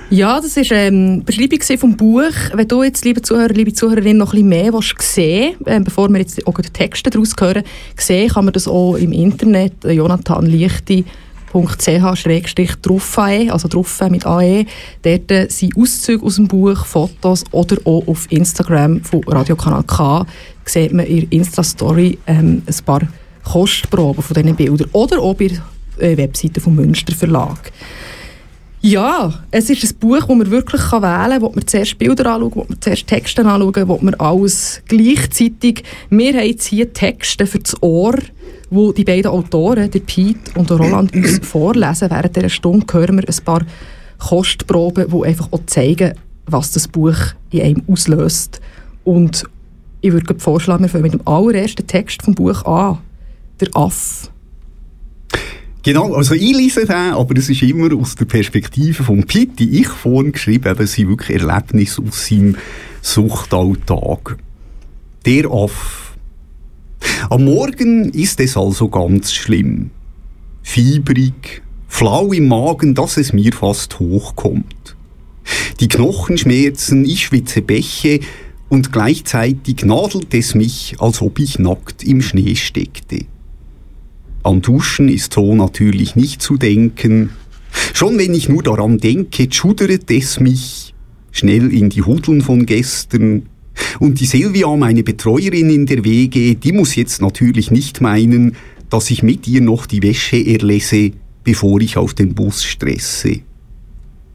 Ja, 0.10 0.42
das 0.42 0.56
war 0.56 0.78
ähm, 0.78 1.24
die 1.26 1.48
Beschreibung 1.48 1.78
vom 1.78 1.96
Buch. 1.96 2.34
Wenn 2.54 2.68
du 2.68 2.82
jetzt, 2.82 3.06
liebe 3.06 3.22
Zuhörer, 3.22 3.54
liebe 3.54 3.72
Zuhörerinnen, 3.72 4.18
noch 4.18 4.34
ein 4.34 4.50
bisschen 4.50 4.50
mehr 4.50 4.72
sehen 4.98 5.56
äh, 5.66 5.80
bevor 5.80 6.10
wir 6.10 6.18
jetzt 6.18 6.48
auch 6.48 6.60
die 6.60 6.70
Texte 6.72 7.12
daraus 7.12 7.36
hören, 7.40 7.64
sehen 7.96 8.30
kann 8.30 8.46
man 8.46 8.54
das 8.54 8.68
auch 8.68 8.96
im 8.96 9.12
Internet, 9.12 9.86
äh, 9.86 9.92
jonathanlichti.ch 9.92 11.06
druffae, 12.82 13.52
also 13.52 13.68
druffe 13.68 14.10
mit 14.10 14.26
AE. 14.26 14.66
Dort 15.02 15.32
äh, 15.32 15.48
sind 15.50 15.78
Auszüge 15.78 16.26
aus 16.26 16.36
dem 16.36 16.48
Buch, 16.48 16.86
Fotos 16.86 17.44
oder 17.52 17.78
auch 17.86 18.08
auf 18.08 18.32
Instagram 18.32 19.04
von 19.04 19.24
Radiokanal 19.26 19.84
K 19.84 20.26
sieht 20.66 20.94
man 20.94 21.06
in 21.06 21.28
Insta-Story 21.30 22.18
ähm, 22.28 22.64
ein 22.66 22.86
paar 22.86 23.02
Kostproben 23.44 24.24
von 24.24 24.34
diesen 24.34 24.56
Bildern. 24.56 24.90
Oder 24.94 25.20
auch 25.20 25.34
bei 25.34 25.48
der 25.48 26.12
äh, 26.12 26.18
Webseite 26.18 26.62
vom 26.62 26.76
Münster 26.76 27.14
Verlag. 27.14 27.72
Ja, 28.84 29.44
es 29.52 29.70
ist 29.70 29.84
ein 29.84 30.00
Buch, 30.00 30.18
das 30.20 30.28
man 30.28 30.50
wirklich 30.50 30.82
wählen 30.92 31.02
kann, 31.02 31.42
wo 31.42 31.50
man 31.50 31.68
zuerst 31.68 32.00
Bilder 32.00 32.34
anschauen, 32.34 32.52
wo 32.56 32.66
man 32.68 32.82
zuerst 32.82 33.06
Texte 33.06 33.46
anschauen, 33.46 33.88
wo 33.88 34.00
man 34.02 34.16
alles 34.16 34.82
gleichzeitig... 34.88 35.84
Wir 36.10 36.34
haben 36.34 36.48
jetzt 36.48 36.66
hier 36.66 36.92
Texte 36.92 37.46
für 37.46 37.60
das 37.60 37.82
Ohr, 37.84 38.16
wo 38.72 38.92
die 38.94 39.04
beiden 39.04 39.30
Autoren, 39.30 39.92
der 39.92 40.00
Pete 40.00 40.58
und 40.58 40.70
der 40.70 40.78
Roland, 40.78 41.14
uns 41.14 41.40
vorlesen. 41.44 42.10
Während 42.10 42.36
dieser 42.36 42.50
Stunde 42.50 42.86
hören 42.92 43.18
wir 43.18 43.28
ein 43.28 43.46
paar 43.46 43.62
Kostproben, 44.18 45.08
die 45.12 45.28
einfach 45.28 45.50
auch 45.52 45.66
zeigen, 45.68 46.14
was 46.48 46.72
das 46.72 46.88
Buch 46.88 47.18
in 47.52 47.62
einem 47.62 47.84
auslöst. 47.88 48.62
Und 49.04 49.44
ich 50.00 50.12
würde 50.14 50.40
vorschlagen, 50.40 50.84
wir 50.84 50.90
fangen 50.90 51.04
mit 51.04 51.14
dem 51.14 51.28
allerersten 51.28 51.86
Text 51.86 52.24
vom 52.24 52.34
Buch 52.34 52.64
an 52.66 53.00
der 53.60 53.70
Aff. 53.74 54.32
Genau, 55.84 56.14
also 56.14 56.36
ich 56.36 56.56
lese 56.56 56.86
den, 56.86 56.96
aber 56.96 57.36
es 57.38 57.50
ist 57.50 57.64
immer 57.64 57.94
aus 57.96 58.16
der 58.16 58.26
Perspektive 58.26 59.04
von 59.04 59.24
Pitt, 59.24 59.60
die 59.60 59.82
ich 59.82 59.88
vorhin 59.88 60.32
geschrieben 60.32 60.66
habe, 60.66 60.86
sind 60.86 61.10
wirklich 61.10 61.42
Erlebnisse 61.42 62.04
aus 62.08 62.28
seinem 62.28 62.56
Suchtalltag. 63.02 64.38
Der 65.26 65.52
Aff. 65.52 66.11
Am 67.30 67.46
Morgen 67.46 68.10
ist 68.10 68.40
es 68.40 68.58
also 68.58 68.90
ganz 68.90 69.34
schlimm. 69.34 69.92
Fiebrig, 70.64 71.62
flau 71.88 72.32
im 72.32 72.48
Magen, 72.48 72.96
dass 72.96 73.18
es 73.18 73.34
mir 73.34 73.54
fast 73.54 74.00
hochkommt. 74.00 74.96
Die 75.80 75.88
Knochen 75.88 76.38
schmerzen, 76.38 77.06
ich 77.06 77.26
schwitze 77.26 77.62
Bäche 77.62 78.20
und 78.70 78.92
gleichzeitig 78.92 79.84
nadelt 79.84 80.34
es 80.34 80.56
mich, 80.56 80.96
als 81.00 81.22
ob 81.22 81.40
ich 81.40 81.60
nackt 81.60 82.04
im 82.04 82.22
Schnee 82.22 82.56
steckte. 82.56 83.26
An 84.44 84.62
Duschen 84.62 85.08
ist 85.08 85.34
so 85.34 85.56
natürlich 85.56 86.16
nicht 86.16 86.42
zu 86.42 86.58
denken. 86.58 87.32
Schon 87.94 88.18
wenn 88.18 88.34
ich 88.34 88.50
nur 88.50 88.64
daran 88.64 88.98
denke, 88.98 89.48
schudert 89.52 90.10
es 90.10 90.40
mich 90.40 90.94
schnell 91.32 91.74
in 91.74 91.90
die 91.90 92.02
Hudeln 92.02 92.42
von 92.42 92.66
gestern. 92.66 93.48
Und 94.00 94.20
die 94.20 94.26
Silvia, 94.26 94.76
meine 94.76 95.04
Betreuerin 95.04 95.70
in 95.70 95.86
der 95.86 96.04
WG, 96.04 96.56
die 96.56 96.72
muss 96.72 96.96
jetzt 96.96 97.22
natürlich 97.22 97.72
nicht 97.72 98.02
meinen, 98.02 98.56
dass 98.90 99.10
ich 99.10 99.24
mit 99.24 99.48
ihr 99.48 99.62
noch 99.62 99.86
die 99.86 100.04
Wäsche 100.04 100.38
erlesse, 100.38 101.12
bevor 101.44 101.80
ich 101.82 101.98
auf 101.98 102.14
den 102.14 102.34
Bus 102.34 102.64
stresse. 102.64 103.40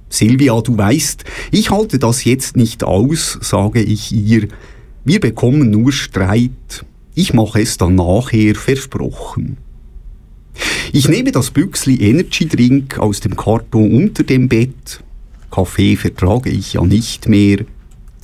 Silvia, 0.08 0.60
du 0.60 0.78
weißt, 0.78 1.24
ich 1.50 1.70
halte 1.70 1.98
das 1.98 2.24
jetzt 2.24 2.56
nicht 2.56 2.84
aus, 2.84 3.38
sage 3.42 3.82
ich 3.82 4.12
ihr. 4.12 4.48
Wir 5.04 5.20
bekommen 5.20 5.70
nur 5.70 5.92
Streit. 5.92 6.84
Ich 7.14 7.34
mache 7.34 7.60
es 7.60 7.76
dann 7.76 7.96
nachher 7.96 8.54
versprochen. 8.54 9.58
Ich 10.92 11.08
nehme 11.08 11.32
das 11.32 11.50
Büchsli 11.50 11.96
Energy 12.08 12.46
Drink 12.46 12.98
aus 12.98 13.20
dem 13.20 13.36
Karton 13.36 13.94
unter 13.94 14.22
dem 14.22 14.48
Bett. 14.48 15.02
Kaffee 15.50 15.96
vertrage 15.96 16.50
ich 16.50 16.74
ja 16.74 16.84
nicht 16.84 17.28
mehr. 17.28 17.58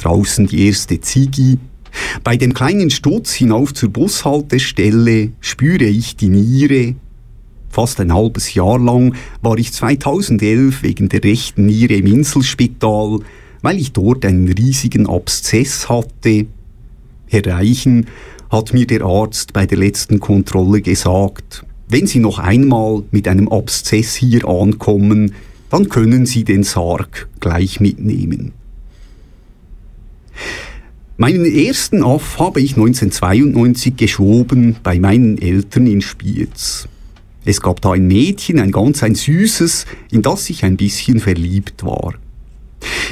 Draußen 0.02 0.48
die 0.48 0.66
erste 0.66 1.00
Ziggy. 1.00 1.58
Bei 2.24 2.36
dem 2.36 2.54
kleinen 2.54 2.90
Sturz 2.90 3.32
hinauf 3.32 3.72
zur 3.72 3.90
Bushaltestelle 3.90 5.30
spüre 5.40 5.84
ich 5.84 6.16
die 6.16 6.28
Niere. 6.28 6.96
Fast 7.68 8.00
ein 8.00 8.12
halbes 8.12 8.52
Jahr 8.54 8.80
lang 8.80 9.14
war 9.42 9.56
ich 9.58 9.72
2011 9.72 10.82
wegen 10.82 11.08
der 11.08 11.22
rechten 11.22 11.66
Niere 11.66 11.94
im 11.94 12.06
Inselspital, 12.06 13.20
weil 13.62 13.78
ich 13.78 13.92
dort 13.92 14.26
einen 14.26 14.48
riesigen 14.48 15.06
Abszess 15.06 15.88
hatte. 15.88 16.46
Herr 17.28 17.46
Reichen 17.46 18.06
hat 18.50 18.74
mir 18.74 18.86
der 18.86 19.02
Arzt 19.02 19.52
bei 19.52 19.66
der 19.66 19.78
letzten 19.78 20.18
Kontrolle 20.18 20.82
gesagt, 20.82 21.64
wenn 21.88 22.08
Sie 22.08 22.18
noch 22.18 22.38
einmal 22.38 23.04
mit 23.12 23.28
einem 23.28 23.48
Abszess 23.48 24.16
hier 24.16 24.48
ankommen, 24.48 25.34
dann 25.70 25.88
können 25.88 26.26
Sie 26.26 26.42
den 26.42 26.64
Sarg 26.64 27.28
gleich 27.38 27.78
mitnehmen. 27.78 28.52
Meinen 31.16 31.44
ersten 31.44 32.02
Aff 32.02 32.38
habe 32.38 32.60
ich 32.60 32.72
1992 32.72 33.96
geschoben 33.96 34.76
bei 34.82 34.98
meinen 34.98 35.38
Eltern 35.38 35.86
in 35.86 36.00
Spiez. 36.00 36.88
Es 37.44 37.60
gab 37.60 37.80
da 37.80 37.92
ein 37.92 38.06
Mädchen, 38.06 38.60
ein 38.60 38.70
ganz 38.70 39.02
ein 39.02 39.14
süßes, 39.14 39.86
in 40.10 40.22
das 40.22 40.48
ich 40.48 40.64
ein 40.64 40.76
bisschen 40.76 41.20
verliebt 41.20 41.84
war. 41.84 42.14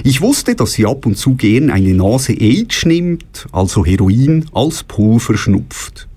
Ich 0.03 0.21
wusste, 0.21 0.55
dass 0.55 0.73
sie 0.73 0.87
ab 0.87 1.05
und 1.07 1.17
zu 1.17 1.35
gern 1.35 1.71
eine 1.71 1.95
Nase 1.95 2.33
Age 2.33 2.87
nimmt, 2.87 3.47
also 3.53 3.85
Heroin, 3.85 4.47
als 4.53 4.83
Pulver 4.83 5.37
schnupft. 5.37 6.09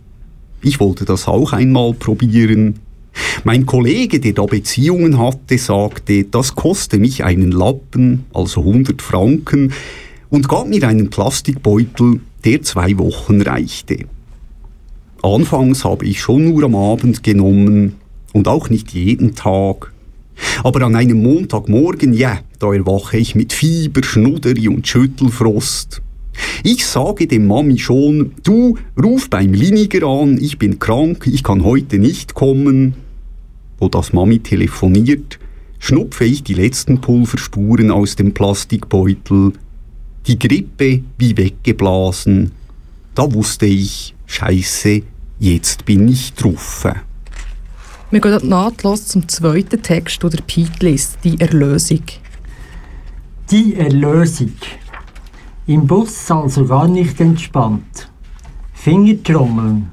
Ich 0.61 0.79
wollte 0.79 1.05
das 1.05 1.27
auch 1.27 1.53
einmal 1.53 1.93
probieren. 1.93 2.79
Mein 3.43 3.65
Kollege, 3.65 4.19
der 4.19 4.33
da 4.33 4.45
Beziehungen 4.45 5.19
hatte, 5.19 5.57
sagte, 5.57 6.23
das 6.23 6.55
koste 6.55 6.97
mich 6.97 7.23
einen 7.23 7.51
Lappen, 7.51 8.25
also 8.33 8.61
100 8.61 9.01
Franken, 9.01 9.73
und 10.33 10.49
gab 10.49 10.67
mir 10.67 10.87
einen 10.87 11.11
Plastikbeutel, 11.11 12.19
der 12.43 12.63
zwei 12.63 12.97
Wochen 12.97 13.39
reichte. 13.39 13.99
Anfangs 15.21 15.85
habe 15.85 16.07
ich 16.07 16.21
schon 16.21 16.45
nur 16.45 16.63
am 16.63 16.75
Abend 16.75 17.21
genommen 17.21 17.97
und 18.33 18.47
auch 18.47 18.67
nicht 18.67 18.93
jeden 18.93 19.35
Tag. 19.35 19.93
Aber 20.63 20.81
an 20.87 20.95
einem 20.95 21.21
Montagmorgen, 21.21 22.13
ja, 22.13 22.39
da 22.57 22.73
erwache 22.73 23.17
ich 23.17 23.35
mit 23.35 23.53
Fieber, 23.53 24.01
Schnudderi 24.03 24.69
und 24.69 24.87
Schüttelfrost. 24.87 26.01
Ich 26.63 26.87
sage 26.87 27.27
dem 27.27 27.45
Mami 27.45 27.77
schon, 27.77 28.31
du, 28.41 28.79
ruf 28.99 29.29
beim 29.29 29.53
Liniger 29.53 30.07
an, 30.07 30.39
ich 30.41 30.57
bin 30.57 30.79
krank, 30.79 31.27
ich 31.31 31.43
kann 31.43 31.63
heute 31.63 31.99
nicht 31.99 32.33
kommen. 32.33 32.95
Wo 33.77 33.87
das 33.87 34.13
Mami 34.13 34.39
telefoniert, 34.39 35.37
schnupfe 35.77 36.25
ich 36.25 36.41
die 36.41 36.55
letzten 36.55 37.01
Pulverspuren 37.01 37.91
aus 37.91 38.15
dem 38.15 38.33
Plastikbeutel. 38.33 39.53
Die 40.25 40.39
Grippe 40.39 41.03
wie 41.17 41.35
weggeblasen. 41.35 42.53
Da 43.13 43.31
wusste 43.33 43.65
ich, 43.65 44.15
scheiße, 44.25 45.01
jetzt 45.39 45.83
bin 45.83 46.07
ich 46.07 46.33
drauf. 46.33 46.87
Wir 48.09 48.21
gehen 48.21 48.47
nahtlos 48.47 49.07
zum 49.07 49.27
zweiten 49.27 49.81
Text, 49.81 50.23
oder 50.23 50.41
Pete 50.41 50.85
liest, 50.85 51.17
die 51.25 51.37
Erlösung. 51.41 52.03
Die 53.51 53.75
Erlösung. 53.75 54.53
Im 55.67 55.87
Bus 55.87 56.31
also 56.31 56.65
gar 56.65 56.87
nicht 56.87 57.19
entspannt. 57.19 58.09
Fingertrommeln. 58.73 59.91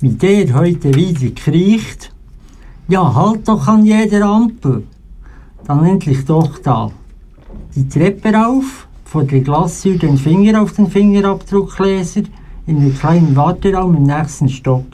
Wie 0.00 0.10
der 0.10 0.54
heute 0.54 0.94
wieder 0.94 1.30
kriecht. 1.34 2.10
Ja, 2.88 3.14
halt 3.14 3.46
doch 3.46 3.66
an 3.68 3.84
jeder 3.84 4.24
Ampel. 4.24 4.84
Dann 5.66 5.84
endlich 5.84 6.24
doch 6.24 6.58
da. 6.58 6.90
Die 7.74 7.86
Treppe 7.86 8.32
rauf, 8.32 8.87
vor 9.08 9.24
der 9.24 9.40
Glastür 9.40 9.96
den 9.96 10.18
Finger 10.18 10.60
auf 10.60 10.72
den 10.72 10.90
Fingerabdruckleser, 10.90 12.24
in 12.66 12.80
den 12.80 12.94
kleinen 12.94 13.34
Warteraum 13.34 13.96
im 13.96 14.02
nächsten 14.02 14.50
Stock. 14.50 14.84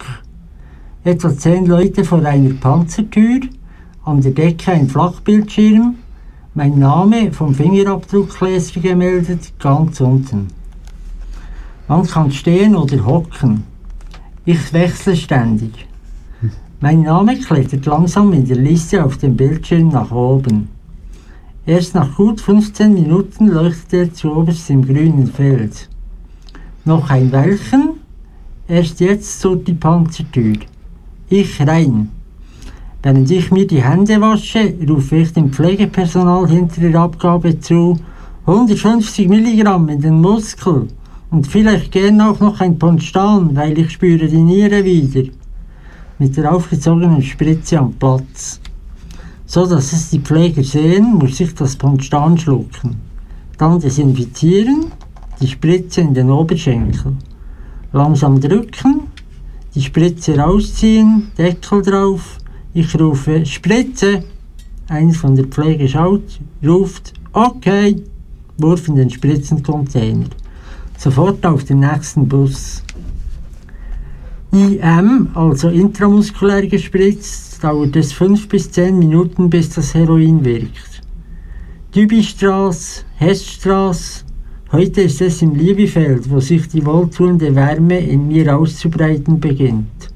Etwa 1.02 1.36
zehn 1.36 1.66
Leute 1.66 2.04
vor 2.04 2.24
einer 2.24 2.54
Panzertür, 2.54 3.40
an 4.04 4.20
der 4.20 4.30
Decke 4.30 4.70
ein 4.70 4.88
Flachbildschirm, 4.88 5.96
mein 6.54 6.78
Name 6.78 7.32
vom 7.32 7.56
Fingerabdruckleser 7.56 8.80
gemeldet, 8.80 9.52
ganz 9.58 10.00
unten. 10.00 10.46
Man 11.88 12.06
kann 12.06 12.30
stehen 12.30 12.76
oder 12.76 13.04
hocken. 13.04 13.64
Ich 14.44 14.72
wechsle 14.72 15.16
ständig. 15.16 15.88
Mein 16.80 17.02
Name 17.02 17.36
klettert 17.36 17.84
langsam 17.86 18.32
in 18.32 18.46
der 18.46 18.58
Liste 18.58 19.04
auf 19.04 19.16
dem 19.16 19.36
Bildschirm 19.36 19.88
nach 19.88 20.12
oben. 20.12 20.68
Erst 21.66 21.94
nach 21.94 22.14
gut 22.16 22.42
15 22.42 22.92
Minuten 22.92 23.48
leuchtet 23.48 23.92
er 23.94 24.12
zuoberst 24.12 24.68
im 24.68 24.84
grünen 24.84 25.26
Feld. 25.26 25.88
Noch 26.84 27.08
ein 27.08 27.32
Weilchen, 27.32 28.00
erst 28.68 29.00
jetzt 29.00 29.40
zur 29.40 29.56
die 29.56 29.72
Panzertür. 29.72 30.56
Ich 31.30 31.58
rein. 31.66 32.10
Während 33.02 33.30
ich 33.30 33.50
mir 33.50 33.66
die 33.66 33.82
Hände 33.82 34.20
wasche, 34.20 34.74
rufe 34.86 35.16
ich 35.16 35.32
dem 35.32 35.50
Pflegepersonal 35.50 36.46
hinter 36.50 36.82
der 36.82 37.00
Abgabe 37.00 37.58
zu, 37.58 37.98
150 38.46 39.26
Milligramm 39.30 39.88
in 39.88 40.02
den 40.02 40.20
Muskel 40.20 40.88
und 41.30 41.46
vielleicht 41.46 41.92
gern 41.92 42.20
auch 42.20 42.40
noch 42.40 42.60
ein 42.60 42.78
Ponstan, 42.78 43.56
weil 43.56 43.78
ich 43.78 43.92
spüre 43.92 44.26
die 44.26 44.42
Niere 44.42 44.84
wieder. 44.84 45.30
Mit 46.18 46.36
der 46.36 46.54
aufgezogenen 46.54 47.22
Spritze 47.22 47.78
am 47.78 47.94
Platz. 47.94 48.60
So 49.54 49.64
dass 49.66 49.92
es 49.92 50.10
die 50.10 50.18
Pfleger 50.18 50.64
sehen, 50.64 51.14
muss 51.14 51.38
ich 51.38 51.54
das 51.54 51.76
Ponstan 51.76 52.36
schlucken. 52.36 52.96
Dann 53.56 53.78
desinfizieren, 53.78 54.86
die 55.40 55.46
Spritze 55.46 56.00
in 56.00 56.12
den 56.12 56.28
Oberschenkel. 56.28 57.12
Langsam 57.92 58.40
drücken, 58.40 59.02
die 59.72 59.82
Spritze 59.82 60.36
rausziehen, 60.36 61.30
Deckel 61.38 61.82
drauf. 61.82 62.38
Ich 62.72 62.98
rufe 62.98 63.46
Spritze. 63.46 64.24
Einer 64.88 65.14
von 65.14 65.36
der 65.36 65.44
Pflege 65.44 65.86
schaut, 65.86 66.40
ruft 66.66 67.12
Okay, 67.32 68.02
Wurf 68.58 68.88
in 68.88 68.96
den 68.96 69.10
Spritzencontainer. 69.10 70.30
Sofort 70.98 71.46
auf 71.46 71.62
den 71.62 71.78
nächsten 71.78 72.26
Bus. 72.26 72.83
IM, 74.54 75.30
also 75.34 75.68
intramuskulär 75.68 76.68
gespritzt, 76.68 77.62
dauert 77.64 77.96
es 77.96 78.12
5 78.12 78.48
bis 78.48 78.70
10 78.70 78.96
Minuten, 78.96 79.50
bis 79.50 79.70
das 79.70 79.94
Heroin 79.94 80.44
wirkt. 80.44 81.02
Dübistraße, 81.92 83.02
Hessstraße, 83.16 84.24
heute 84.70 85.02
ist 85.02 85.20
es 85.20 85.42
im 85.42 85.56
Liebefeld, 85.56 86.30
wo 86.30 86.38
sich 86.38 86.68
die 86.68 86.86
wohltuende 86.86 87.52
Wärme 87.52 87.98
in 87.98 88.28
mir 88.28 88.56
auszubreiten 88.56 89.40
beginnt. 89.40 90.10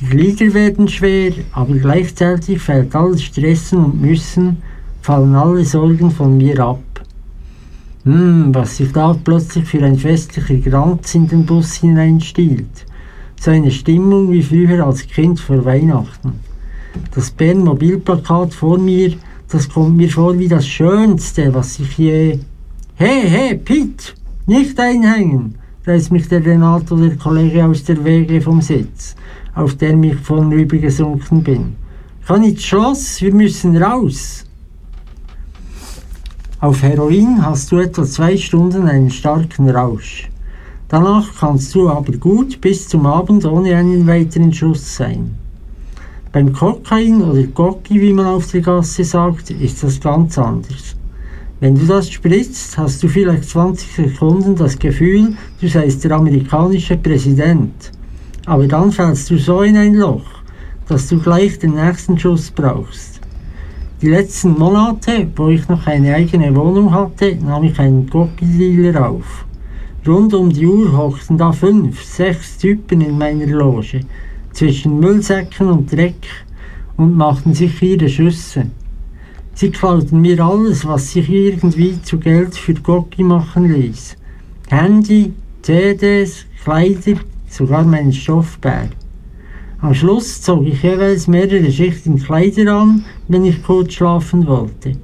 Die 0.00 0.06
Glieder 0.06 0.52
werden 0.52 0.86
schwer, 0.86 1.32
aber 1.52 1.74
gleichzeitig 1.74 2.60
fällt 2.60 2.94
alles 2.94 3.22
Stressen 3.22 3.82
und 3.82 4.00
Müssen, 4.00 4.58
fallen 5.00 5.34
alle 5.34 5.64
Sorgen 5.64 6.10
von 6.10 6.36
mir 6.36 6.60
ab. 6.60 6.82
Hm, 8.04 8.54
was 8.54 8.76
sich 8.76 8.92
da 8.92 9.14
plötzlich 9.14 9.64
für 9.64 9.82
ein 9.82 9.96
festlicher 9.96 10.56
Glanz 10.56 11.14
in 11.14 11.26
den 11.26 11.46
Bus 11.46 11.76
hineinstiehlt. 11.76 12.87
So 13.40 13.52
eine 13.52 13.70
Stimmung 13.70 14.32
wie 14.32 14.42
früher 14.42 14.84
als 14.84 15.06
Kind 15.06 15.38
vor 15.38 15.64
Weihnachten. 15.64 16.40
Das 17.14 17.30
Bern-Mobilplakat 17.30 18.52
vor 18.52 18.78
mir, 18.78 19.14
das 19.48 19.68
kommt 19.68 19.96
mir 19.96 20.10
vor 20.10 20.36
wie 20.38 20.48
das 20.48 20.66
Schönste, 20.66 21.54
was 21.54 21.78
ich 21.78 21.96
je... 21.98 22.38
Hey, 22.96 23.28
hey, 23.28 23.54
Pitt, 23.54 24.14
nicht 24.46 24.78
einhängen, 24.80 25.54
reißt 25.86 26.10
mich 26.10 26.28
der 26.28 26.44
Renato, 26.44 26.96
der 26.96 27.16
Kollege 27.16 27.64
aus 27.64 27.84
der 27.84 28.04
Wege 28.04 28.40
vom 28.40 28.60
Sitz, 28.60 29.14
auf 29.54 29.76
den 29.76 30.02
ich 30.02 30.16
vornüber 30.16 30.76
gesunken 30.76 31.44
bin. 31.44 31.76
Kann 32.26 32.42
ins 32.42 32.64
Schloss, 32.64 33.22
wir 33.22 33.32
müssen 33.32 33.80
raus. 33.80 34.44
Auf 36.60 36.82
Heroin 36.82 37.38
hast 37.46 37.70
du 37.70 37.78
etwa 37.78 38.04
zwei 38.04 38.36
Stunden 38.36 38.88
einen 38.88 39.10
starken 39.10 39.70
Rausch. 39.70 40.27
Danach 40.90 41.28
kannst 41.38 41.74
du 41.74 41.90
aber 41.90 42.12
gut 42.12 42.62
bis 42.62 42.88
zum 42.88 43.04
Abend 43.04 43.44
ohne 43.44 43.76
einen 43.76 44.06
weiteren 44.06 44.54
Schuss 44.54 44.96
sein. 44.96 45.34
Beim 46.32 46.50
Kokain 46.54 47.22
oder 47.22 47.42
Gocki, 47.42 48.00
wie 48.00 48.14
man 48.14 48.24
auf 48.24 48.50
der 48.50 48.62
Gasse 48.62 49.04
sagt, 49.04 49.50
ist 49.50 49.82
das 49.82 50.00
ganz 50.00 50.38
anders. 50.38 50.96
Wenn 51.60 51.74
du 51.74 51.84
das 51.84 52.10
spritzt, 52.10 52.78
hast 52.78 53.02
du 53.02 53.08
vielleicht 53.08 53.44
20 53.44 53.96
Sekunden 53.96 54.56
das 54.56 54.78
Gefühl, 54.78 55.36
du 55.60 55.68
seist 55.68 56.04
der 56.04 56.12
amerikanische 56.12 56.96
Präsident. 56.96 57.92
Aber 58.46 58.66
dann 58.66 58.90
fällst 58.90 59.28
du 59.28 59.36
so 59.36 59.60
in 59.60 59.76
ein 59.76 59.94
Loch, 59.94 60.24
dass 60.86 61.08
du 61.08 61.18
gleich 61.18 61.58
den 61.58 61.74
nächsten 61.74 62.18
Schuss 62.18 62.50
brauchst. 62.50 63.20
Die 64.00 64.08
letzten 64.08 64.52
Monate, 64.52 65.28
wo 65.36 65.48
ich 65.48 65.68
noch 65.68 65.86
eine 65.86 66.14
eigene 66.14 66.54
Wohnung 66.56 66.94
hatte, 66.94 67.36
nahm 67.36 67.64
ich 67.64 67.78
einen 67.78 68.08
Gocki-Dealer 68.08 69.10
auf. 69.10 69.44
Rund 70.06 70.32
um 70.32 70.50
die 70.50 70.66
Uhr 70.66 70.96
hockten 70.96 71.36
da 71.36 71.52
fünf, 71.52 72.02
sechs 72.02 72.56
Typen 72.58 73.00
in 73.00 73.18
meiner 73.18 73.46
Loge, 73.46 74.00
zwischen 74.52 75.00
Müllsäcken 75.00 75.68
und 75.68 75.92
Dreck, 75.92 76.26
und 76.96 77.16
machten 77.16 77.54
sich 77.54 77.80
ihre 77.82 78.08
Schüsse. 78.08 78.66
Sie 79.54 79.70
klauten 79.70 80.20
mir 80.20 80.40
alles, 80.44 80.86
was 80.86 81.12
sich 81.12 81.28
irgendwie 81.28 82.00
zu 82.02 82.18
Geld 82.18 82.56
für 82.56 82.74
Gocki 82.74 83.22
machen 83.22 83.72
ließ. 83.72 84.16
Handy, 84.68 85.32
CDs, 85.62 86.44
Kleider, 86.62 87.20
sogar 87.48 87.84
meinen 87.84 88.12
Stoffbär. 88.12 88.90
Am 89.80 89.94
Schluss 89.94 90.42
zog 90.42 90.66
ich 90.66 90.82
jeweils 90.82 91.28
mehrere 91.28 91.70
Schichten 91.70 92.18
Kleider 92.18 92.72
an, 92.74 93.04
wenn 93.28 93.44
ich 93.44 93.62
kurz 93.62 93.94
schlafen 93.94 94.46
wollte. 94.46 94.96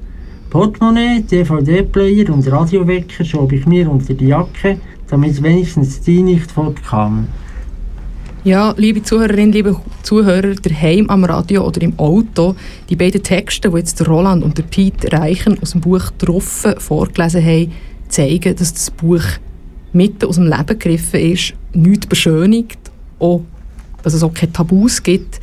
Portemonnaie, 0.54 1.20
DVD-Player 1.20 2.32
und 2.32 2.46
Radiowecker 2.46 3.24
schob 3.24 3.50
ich 3.50 3.66
mir 3.66 3.90
unter 3.90 4.14
die 4.14 4.28
Jacke, 4.28 4.78
damit 5.08 5.42
wenigstens 5.42 6.00
die 6.00 6.22
nicht 6.22 6.48
fortkamen. 6.48 7.26
Ja, 8.44 8.72
liebe 8.76 9.02
Zuhörerinnen, 9.02 9.50
liebe 9.50 9.74
Zuhörer, 10.04 10.54
daheim 10.54 11.10
am 11.10 11.24
Radio 11.24 11.66
oder 11.66 11.82
im 11.82 11.98
Auto, 11.98 12.54
die 12.88 12.94
beiden 12.94 13.20
Texte, 13.20 13.68
die 13.68 13.78
jetzt 13.78 14.06
Roland 14.06 14.44
und 14.44 14.70
Pete 14.70 15.10
Reichen 15.12 15.60
aus 15.60 15.72
dem 15.72 15.80
Buch 15.80 16.12
«Troffen» 16.18 16.78
vorgelesen 16.78 17.44
haben, 17.44 17.72
zeigen, 18.06 18.54
dass 18.54 18.74
das 18.74 18.92
Buch 18.92 19.24
mitten 19.92 20.26
aus 20.26 20.36
dem 20.36 20.44
Leben 20.44 20.66
gegriffen 20.66 21.18
ist, 21.18 21.54
nichts 21.72 22.06
beschönigt, 22.06 22.78
auch, 23.18 23.42
dass 24.04 24.14
es 24.14 24.22
auch 24.22 24.32
keine 24.32 24.52
Tabus 24.52 25.02
gibt. 25.02 25.40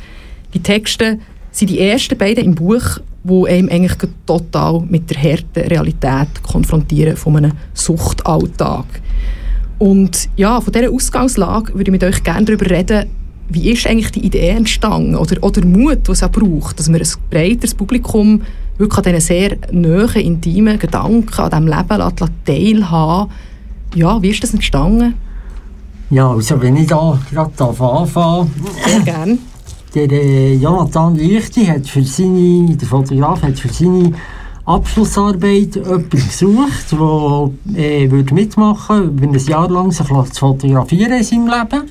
Die 0.54 0.62
Texte 0.62 1.18
sind 1.50 1.68
die 1.68 1.80
ersten 1.80 2.16
beiden 2.16 2.46
im 2.46 2.54
Buch, 2.54 2.98
die 3.24 3.48
einem 3.48 3.68
eigentlich 3.68 4.10
total 4.26 4.80
mit 4.88 5.10
der 5.10 5.22
harten 5.22 5.68
Realität 5.68 6.42
konfrontieren 6.42 7.16
von 7.16 7.36
einem 7.36 7.52
Suchtalltag. 7.74 8.86
Und 9.78 10.28
ja, 10.36 10.60
von 10.60 10.72
dieser 10.72 10.92
Ausgangslage 10.92 11.74
würde 11.74 11.90
ich 11.90 11.92
mit 11.92 12.04
euch 12.04 12.22
gerne 12.22 12.44
darüber 12.44 12.70
reden, 12.70 13.06
wie 13.48 13.70
ist 13.70 13.86
eigentlich 13.86 14.12
die 14.12 14.24
Idee 14.24 14.50
entstanden 14.50 15.16
oder, 15.16 15.42
oder 15.42 15.64
Mut, 15.64 16.08
was 16.08 16.18
es 16.18 16.22
auch 16.22 16.30
braucht, 16.30 16.78
dass 16.78 16.88
man 16.88 17.00
ein 17.00 17.08
breiteres 17.30 17.74
Publikum 17.74 18.42
wirklich 18.78 18.98
an 18.98 19.04
diesen 19.04 19.20
sehr 19.20 19.56
nahen, 19.70 20.22
intimen 20.22 20.78
Gedanken, 20.78 21.40
an 21.40 21.50
diesem 21.50 21.66
Leben 21.66 22.22
teilhaben 22.44 23.30
Ja, 23.94 24.22
wie 24.22 24.30
ist 24.30 24.42
das 24.42 24.54
entstanden? 24.54 25.14
Ja, 26.10 26.30
also 26.30 26.60
wenn 26.60 26.76
ich 26.76 26.88
da 26.88 27.18
gerade 27.30 27.64
anfange. 27.64 28.50
Sehr 28.86 29.00
gerne. 29.00 29.38
Der 29.94 30.54
Jonathan 30.54 31.14
Lichti 31.16 31.66
hat 31.66 31.86
für 31.86 32.02
seine, 32.02 32.76
der 32.76 32.88
Fotograf 32.88 33.42
hat 33.42 33.58
für 33.58 33.68
seine 33.68 34.12
Abschlussarbeit 34.64 35.76
jemanden 35.76 36.08
gesucht, 36.08 36.92
der 36.92 37.50
äh, 37.76 38.06
mitmachen 38.06 39.20
würde, 39.20 39.38
ein 39.38 39.46
Jahr 39.46 39.68
lang 39.68 39.92
sich 39.92 40.06
zu 40.06 40.40
fotografieren 40.40 41.12
in 41.12 41.22
seinem 41.22 41.46
Leben. 41.46 41.90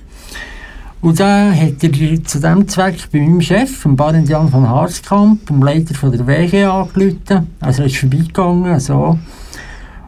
Und 1.01 1.19
dann 1.19 1.55
hat 1.55 1.83
er 1.83 1.91
zu 2.23 2.39
diesem 2.39 2.67
Zweck 2.67 3.07
bei 3.11 3.19
meinem 3.19 3.41
Chef, 3.41 3.83
dem 3.83 4.25
Jan 4.25 4.49
von 4.49 4.67
Harskamp, 4.67 5.45
dem 5.45 5.61
Leiter 5.61 5.93
von 5.93 6.11
der 6.11 6.25
WG, 6.25 6.63
angerufen. 6.63 7.47
Also 7.59 7.83
er 7.83 7.87
ist 7.87 7.97
vorbeigegangen. 7.97 8.79
So. 8.79 9.19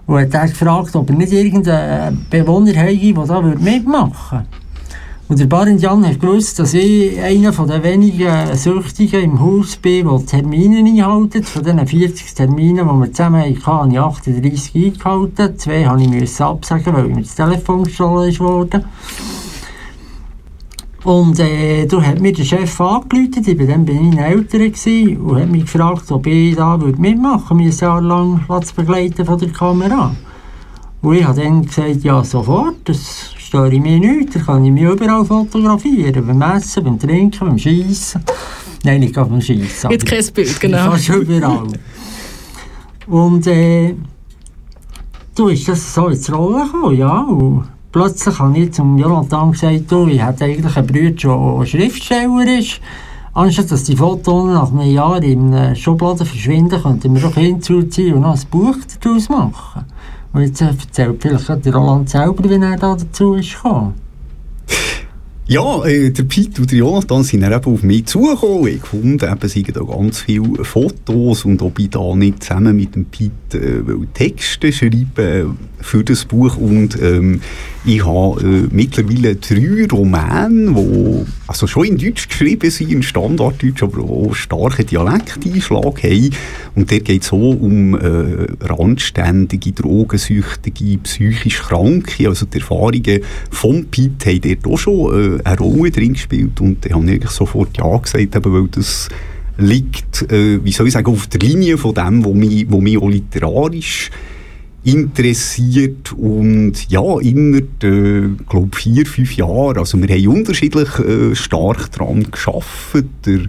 Und 0.07 0.19
hat 0.19 0.33
dann 0.33 0.49
gefragt, 0.49 0.95
ob 0.95 1.09
er 1.09 1.15
nicht 1.15 1.31
irgendeinen 1.31 2.25
Bewohner 2.29 2.73
hätte, 2.73 3.13
der 3.13 3.25
da 3.25 3.41
mitmachen 3.41 4.39
würde. 4.39 4.62
Und 5.33 5.39
der 5.39 5.47
Barend 5.47 5.81
Jan 5.81 6.05
hat 6.07 6.19
gewusst, 6.19 6.59
dass 6.59 6.75
ich 6.75 7.19
einer 7.19 7.51
der 7.51 7.83
wenigen 7.83 8.55
Süchtigen 8.55 9.23
im 9.23 9.39
Haus 9.39 9.77
bin, 9.77 10.07
die 10.07 10.25
Termine 10.27 10.87
einhalten. 10.87 11.43
Von 11.43 11.63
diesen 11.63 11.87
40 11.87 12.35
Terminen, 12.35 12.87
die 12.87 12.93
wir 12.93 13.11
zusammen 13.11 13.41
hatten, 13.41 13.65
habe 13.65 13.89
ich 13.89 13.97
38 14.29 14.75
eingehalten. 14.75 15.57
Zwei 15.57 15.85
musste 15.87 16.17
ich 16.17 16.39
absagen, 16.39 16.93
weil 16.93 17.07
mir 17.07 17.23
das 17.23 17.33
Telefon 17.33 17.83
gestohlen 17.83 18.39
wurde. 18.39 18.85
Und 21.03 21.39
äh, 21.39 21.87
da 21.87 21.99
hat 22.03 22.21
mir 22.21 22.31
der 22.31 22.43
Chef 22.43 22.79
angerufen, 22.79 23.43
ich 23.43 23.57
war 23.57 23.65
dann 23.65 23.87
ich 23.87 24.19
älter 24.19 24.59
gewesen, 24.59 25.17
und 25.17 25.39
hat 25.39 25.49
mich 25.49 25.63
gefragt, 25.63 26.11
ob 26.11 26.27
ich 26.27 26.55
da 26.55 26.77
mitmachen 26.77 27.57
würde, 27.57 27.63
mich 27.63 27.81
ein 27.81 27.87
Jahr 27.87 28.01
lang 28.03 28.45
begleiten 28.75 29.25
von 29.25 29.39
der 29.39 29.49
Kamera. 29.49 30.15
Und 31.01 31.15
ich 31.15 31.23
habe 31.25 31.41
dann 31.41 31.65
gesagt, 31.65 32.03
ja 32.03 32.23
sofort, 32.23 32.75
das 32.85 33.33
mich 33.53 33.99
nicht, 33.99 34.35
da 34.35 34.39
kann 34.39 34.65
ich 34.65 34.71
mich 34.71 34.83
überall 34.83 35.25
fotografieren, 35.25 36.25
beim 36.25 36.41
Essen, 36.41 36.83
beim 36.83 36.99
Trinken, 36.99 37.47
beim 37.47 37.57
Schießen. 37.57 38.23
Nein, 38.83 38.99
nicht 38.99 39.15
beim 39.15 39.41
Schießen. 39.41 39.91
Jetzt 39.91 40.05
kein 40.05 40.25
Bild, 40.33 40.59
genau. 40.59 40.91
Fast 40.91 41.09
überall. 41.09 41.67
Und 43.07 43.47
äh, 43.47 43.95
du 45.35 45.47
ist 45.49 45.67
das 45.67 45.93
so 45.93 46.07
ins 46.07 46.31
Rollen 46.31 46.65
gekommen, 46.65 46.97
ja. 46.97 47.21
Und 47.21 47.67
plötzlich 47.91 48.39
habe 48.39 48.57
ich 48.57 48.73
zum 48.73 48.97
Jonathan 48.97 49.51
gesagt, 49.51 49.91
du, 49.91 50.07
ich 50.07 50.23
hätte 50.23 50.45
eigentlich 50.45 50.77
einen 50.77 50.87
Bruder, 50.87 51.59
der 51.59 51.65
Schriftsteller 51.65 52.59
ist. 52.59 52.79
Anstatt 53.35 53.71
dass 53.71 53.83
die 53.85 53.95
Fotos 53.95 54.45
nach 54.45 54.71
einem 54.71 54.91
Jahr 54.91 55.21
in 55.23 55.53
einer 55.53 55.75
Schublade 55.75 56.23
verschwinden, 56.23 56.79
könnten 56.81 57.15
wir 57.15 57.21
doch 57.21 57.33
hinzuziehen 57.33 58.13
und 58.13 58.21
noch 58.21 58.35
ein 58.35 58.47
Buch 58.51 58.75
daraus 59.01 59.27
machen. 59.27 59.85
Und 60.33 60.41
jetzt 60.41 60.61
erzählt 60.61 61.21
vielleicht 61.21 61.65
der 61.65 61.75
Roland 61.75 62.09
selber, 62.09 62.43
wie 62.43 62.55
er 62.55 62.77
da 62.77 62.95
dazu 62.95 63.35
ist 63.35 63.53
gekommen. 63.53 63.93
Ja, 65.53 65.85
äh, 65.85 66.09
der 66.09 66.23
Pete 66.23 66.61
und 66.61 66.71
der 66.71 66.79
Jonathan 66.79 67.23
sind 67.23 67.43
eben 67.43 67.53
auf 67.53 67.83
mich 67.83 68.07
zugekommen. 68.07 68.69
Ich 68.69 68.81
fand, 68.81 69.21
eben, 69.21 69.39
es 69.39 69.73
da 69.75 69.83
ganz 69.83 70.21
viele 70.21 70.65
Fotos 70.65 71.45
und 71.45 71.61
ob 71.61 71.77
ich 71.77 71.91
da 71.91 72.15
nicht 72.15 72.41
zusammen 72.41 72.75
mit 72.75 72.95
dem 72.95 73.05
Pete 73.05 73.59
äh, 73.59 74.05
Texte 74.15 74.73
schreiben 74.73 75.59
für 75.79 76.03
das 76.03 76.25
Buch. 76.25 76.57
Und 76.57 76.99
ähm, 76.99 77.41
ich 77.85 78.03
habe 78.03 78.41
äh, 78.41 78.67
mittlerweile 78.71 79.35
drei 79.35 79.85
Romane, 79.91 80.73
die 80.73 81.25
also 81.47 81.67
schon 81.67 81.85
in 81.85 81.97
Deutsch 81.97 82.29
geschrieben 82.29 82.71
sind, 82.71 82.91
in 82.91 83.03
Standarddeutsch, 83.03 83.83
aber 83.83 84.03
auch 84.03 84.33
starke 84.33 84.85
Dialekteinschlag 84.85 86.01
haben. 86.01 86.29
Und 86.75 86.89
der 86.89 87.01
geht 87.01 87.25
so 87.25 87.51
um 87.51 87.93
äh, 87.93 88.47
randständige, 88.61 89.73
drogensüchtige, 89.73 90.97
psychisch 90.99 91.61
Kranke. 91.61 92.27
Also 92.27 92.45
die 92.45 92.59
Erfahrungen 92.59 93.19
von 93.51 93.85
Pete 93.85 94.31
haben 94.31 94.41
dort 94.41 94.73
auch 94.73 94.79
schon 94.79 95.39
äh, 95.39 95.42
eine 95.43 95.57
Rolle 95.57 95.91
drin 95.91 96.13
gespielt. 96.13 96.59
Und 96.61 96.85
da 96.85 96.95
habe 96.95 97.11
ich 97.11 97.29
sofort 97.29 97.77
Ja 97.77 97.97
gesagt, 97.97 98.35
eben, 98.35 98.53
weil 98.53 98.67
das 98.69 99.09
liegt, 99.57 100.31
äh, 100.31 100.63
wie 100.63 100.71
soll 100.71 100.87
ich 100.87 100.93
sagen, 100.93 101.11
auf 101.11 101.27
der 101.27 101.39
Linie 101.39 101.77
von 101.77 101.93
dem, 101.93 102.25
was 102.25 102.33
mich, 102.33 102.65
wo 102.69 102.81
mich 102.81 102.97
auch 102.97 103.09
literarisch 103.09 104.09
interessiert 104.83 106.11
und 106.11 106.73
ja, 106.89 107.19
innerhalb, 107.19 107.83
äh, 107.83 108.27
glaube 108.49 108.75
vier, 108.75 109.05
fünf 109.05 109.35
Jahren, 109.37 109.77
also 109.77 109.97
wir 110.01 110.09
haben 110.09 110.27
unterschiedlich 110.27 110.99
äh, 110.99 111.35
stark 111.35 111.91
daran 111.93 112.29
geschafft. 112.29 113.05
Der 113.25 113.39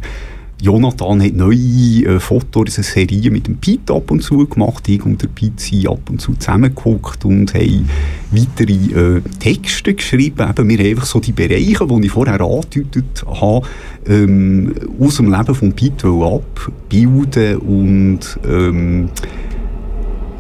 Jonathan 0.65 1.23
hat 1.23 1.35
neue 1.35 2.07
äh, 2.07 2.19
Fotos, 2.19 2.77
eine 2.77 2.85
Serie 2.85 3.31
mit 3.31 3.47
dem 3.47 3.59
Pete 3.59 3.93
ab 3.93 4.11
und 4.11 4.23
zu 4.23 4.47
gemacht. 4.47 4.89
Ich 4.89 5.05
und 5.05 5.21
der 5.21 5.29
Pete 5.29 5.63
sind 5.63 5.87
ab 5.89 6.09
und 6.09 6.23
zu 6.23 6.33
zusammengeguckt 6.37 7.23
und 7.27 7.53
haben 7.53 7.87
weitere 8.31 8.73
äh, 8.73 9.21
Texte 9.41 9.93
geschrieben. 9.93 10.49
Eben, 10.49 10.69
wir 10.71 10.79
haben 10.79 10.87
einfach 10.87 11.05
so 11.05 11.21
die 11.21 11.33
Bereiche, 11.33 11.87
die 11.87 12.07
ich 12.07 12.11
vorher 12.11 12.41
angedeutet 12.41 13.27
habe, 13.27 13.67
ähm, 14.07 14.75
aus 14.99 15.17
dem 15.17 15.31
Leben 15.31 15.55
von 15.55 15.73
Pete 15.75 16.09
abbilden 16.09 17.59
und 17.59 18.21
ähm, 18.49 19.11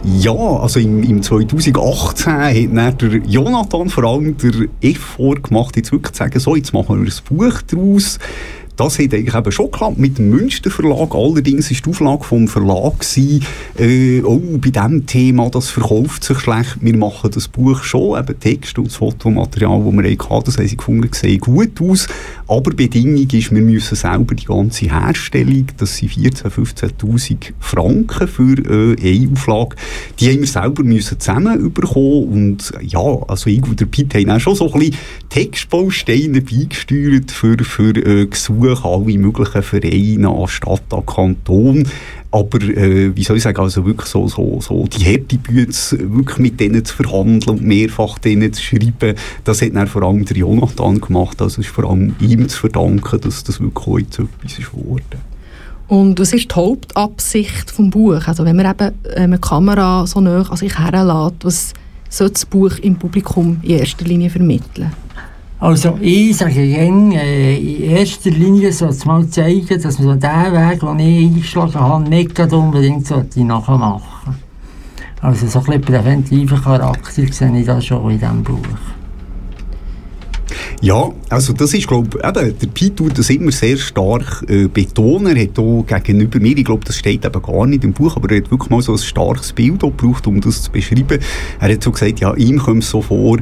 ja, 0.04 0.32
also 0.32 0.80
im, 0.80 1.02
im 1.02 1.22
2018 1.22 2.80
hat 2.80 3.02
der 3.02 3.16
Jonathan 3.26 3.88
vor 3.88 4.04
allem 4.04 4.36
der 4.38 4.68
Effort 4.80 5.42
gemacht, 5.42 5.76
jetzt 5.76 5.92
wirklich 5.92 6.12
zu 6.12 6.18
sagen, 6.18 6.40
so, 6.40 6.56
jetzt 6.56 6.72
machen 6.72 7.04
wir 7.04 7.10
ein 7.10 7.36
Buch 7.36 7.62
daraus. 7.62 8.18
Das 8.76 8.98
hat 8.98 9.14
eigentlich 9.14 9.34
eben 9.34 9.52
schon 9.52 9.70
geklappt 9.70 9.98
mit 9.98 10.18
dem 10.18 10.30
Münster 10.30 10.70
Verlag. 10.70 11.14
Allerdings 11.14 11.70
war 11.70 11.78
die 11.84 11.90
Auflage 11.90 12.24
vom 12.24 12.48
Verlag, 12.48 12.98
gewesen, 12.98 13.44
äh, 13.78 14.20
oh, 14.22 14.40
bei 14.58 14.70
diesem 14.70 15.06
Thema, 15.06 15.48
das 15.48 15.70
verkauft 15.70 16.24
sich 16.24 16.38
schlecht, 16.40 16.78
wir 16.80 16.96
machen 16.96 17.30
das 17.32 17.46
Buch 17.46 17.84
schon, 17.84 18.18
eben 18.18 18.40
Text 18.40 18.76
und 18.78 18.88
das 18.88 18.96
Fotomaterial, 18.96 19.80
das 19.84 19.92
wir 19.92 20.10
hatten, 20.10 20.44
das 20.44 20.58
haben 20.58 20.68
sie 20.68 20.76
gefunden, 20.76 21.08
sieht 21.12 21.40
gut 21.40 21.80
aus, 21.80 22.08
aber 22.48 22.72
Bedingung 22.72 23.28
ist, 23.30 23.52
wir 23.54 23.62
müssen 23.62 23.94
selber 23.94 24.34
die 24.34 24.44
ganze 24.44 24.86
Herstellung, 24.86 25.66
das 25.76 25.96
sind 25.96 26.10
14.000, 26.10 26.98
15.000 26.98 27.52
Franken 27.60 28.26
für 28.28 28.58
äh, 28.58 28.96
eine 29.00 29.32
Auflage, 29.32 29.76
die 30.18 30.30
haben 30.30 30.40
wir 30.40 30.48
selber 30.48 30.82
müssen 30.82 31.20
zusammen 31.20 31.72
bekommen 31.72 32.24
und 32.24 32.72
ja, 32.82 33.18
also 33.28 33.48
ich 33.48 33.62
und 33.62 33.78
der 33.78 33.86
Pitt 33.86 34.14
haben 34.14 34.30
auch 34.30 34.40
schon 34.40 34.56
so 34.56 34.72
ein 34.72 34.80
bisschen 34.80 34.96
Textbausteine 35.28 36.40
beigesteuert 36.40 37.30
für, 37.30 37.56
für 37.62 37.96
äh, 37.96 38.26
Gesuche 38.26 38.63
alle 38.70 39.18
möglichen 39.18 39.62
Vereine, 39.62 40.28
an 40.28 40.48
Stadt, 40.48 40.82
an 40.92 41.06
Kanton, 41.06 41.86
aber 42.34 42.60
äh, 42.62 43.14
wie 43.14 43.22
soll 43.22 43.36
ich 43.36 43.44
sagen, 43.44 43.60
also 43.60 43.86
wirklich 43.86 44.08
so, 44.08 44.26
so, 44.26 44.60
so 44.60 44.86
die 44.86 45.04
Härtebüts 45.04 45.96
wirklich 45.98 46.38
mit 46.38 46.58
denen 46.58 46.84
zu 46.84 46.96
verhandeln 46.96 47.58
und 47.58 47.62
mehrfach 47.62 48.18
denen 48.18 48.52
zu 48.52 48.60
schreiben, 48.60 49.14
das 49.44 49.62
hat 49.62 49.76
dann 49.76 49.86
vor 49.86 50.02
allem 50.02 50.24
der 50.24 50.36
Jonathan 50.36 51.00
gemacht. 51.00 51.40
Also 51.40 51.60
es 51.60 51.66
ist 51.66 51.74
vor 51.74 51.84
allem 51.84 52.16
ihm 52.20 52.48
zu 52.48 52.58
verdanken, 52.58 53.20
dass 53.20 53.44
das 53.44 53.60
wirklich 53.60 53.86
heute 53.86 54.22
etwas 54.22 54.58
ist. 54.58 54.70
Und 55.86 56.18
was 56.18 56.32
ist 56.32 56.50
die 56.50 56.54
Hauptabsicht 56.54 57.78
des 57.78 57.90
Buches? 57.90 58.26
Also 58.26 58.44
wenn 58.44 58.56
man 58.56 58.66
eben 58.66 58.92
eine 59.16 59.38
Kamera 59.38 60.06
so 60.06 60.20
nah 60.20 60.42
an 60.42 60.56
sich 60.56 60.76
herlässt, 60.76 61.44
was 61.44 61.74
soll 62.08 62.30
das 62.30 62.46
Buch 62.46 62.78
im 62.78 62.96
Publikum 62.96 63.58
in 63.62 63.78
erster 63.78 64.04
Linie 64.04 64.30
vermitteln? 64.30 64.92
Also 65.64 65.96
ich 65.98 66.36
sage 66.36 66.68
gerne, 66.68 67.18
äh, 67.22 67.56
in 67.56 67.96
erster 67.96 68.28
Linie 68.28 68.70
soll 68.70 68.90
es 68.90 69.06
mal 69.06 69.26
zeigen, 69.30 69.80
dass 69.80 69.98
man 69.98 70.20
den 70.20 70.30
Weg, 70.30 70.80
den 70.80 70.98
ich 70.98 71.24
eingeschlagen 71.24 71.74
habe, 71.80 72.04
nicht 72.04 72.38
unbedingt 72.52 73.08
nachmachen 73.36 73.78
sollte. 73.78 74.38
Also 75.22 75.46
so 75.46 75.60
ein 75.60 75.64
bisschen 75.64 75.80
präventiver 75.80 76.58
Charakter 76.58 77.32
sehe 77.32 77.58
ich 77.58 77.64
da 77.64 77.80
schon 77.80 78.10
in 78.10 78.18
diesem 78.18 78.42
Buch. 78.42 78.58
Ja, 80.82 81.10
also 81.30 81.54
das 81.54 81.72
ist, 81.72 81.88
glaube 81.88 82.08
ich, 82.12 82.30
der 82.30 82.66
Pete 82.66 82.96
tut 82.96 83.18
das 83.18 83.30
immer 83.30 83.50
sehr 83.50 83.78
stark 83.78 84.44
äh, 84.46 84.66
betonen. 84.66 85.34
Er 85.34 85.44
hat 85.44 85.58
auch 85.58 85.86
gegenüber 85.86 86.40
mir, 86.40 86.58
ich 86.58 86.64
glaube, 86.66 86.84
das 86.84 86.98
steht 86.98 87.24
eben 87.24 87.42
gar 87.42 87.64
nicht 87.64 87.84
im 87.84 87.94
Buch, 87.94 88.16
aber 88.16 88.30
er 88.30 88.42
hat 88.42 88.50
wirklich 88.50 88.68
mal 88.68 88.82
so 88.82 88.92
ein 88.92 88.98
starkes 88.98 89.54
Bild 89.54 89.80
gebraucht, 89.80 90.26
um 90.26 90.42
das 90.42 90.64
zu 90.64 90.70
beschreiben. 90.70 91.20
Er 91.58 91.72
hat 91.72 91.82
so 91.82 91.90
gesagt, 91.90 92.20
ja, 92.20 92.34
ihm 92.34 92.58
kommt 92.58 92.82
es 92.82 92.90
so 92.90 93.00
vor, 93.00 93.38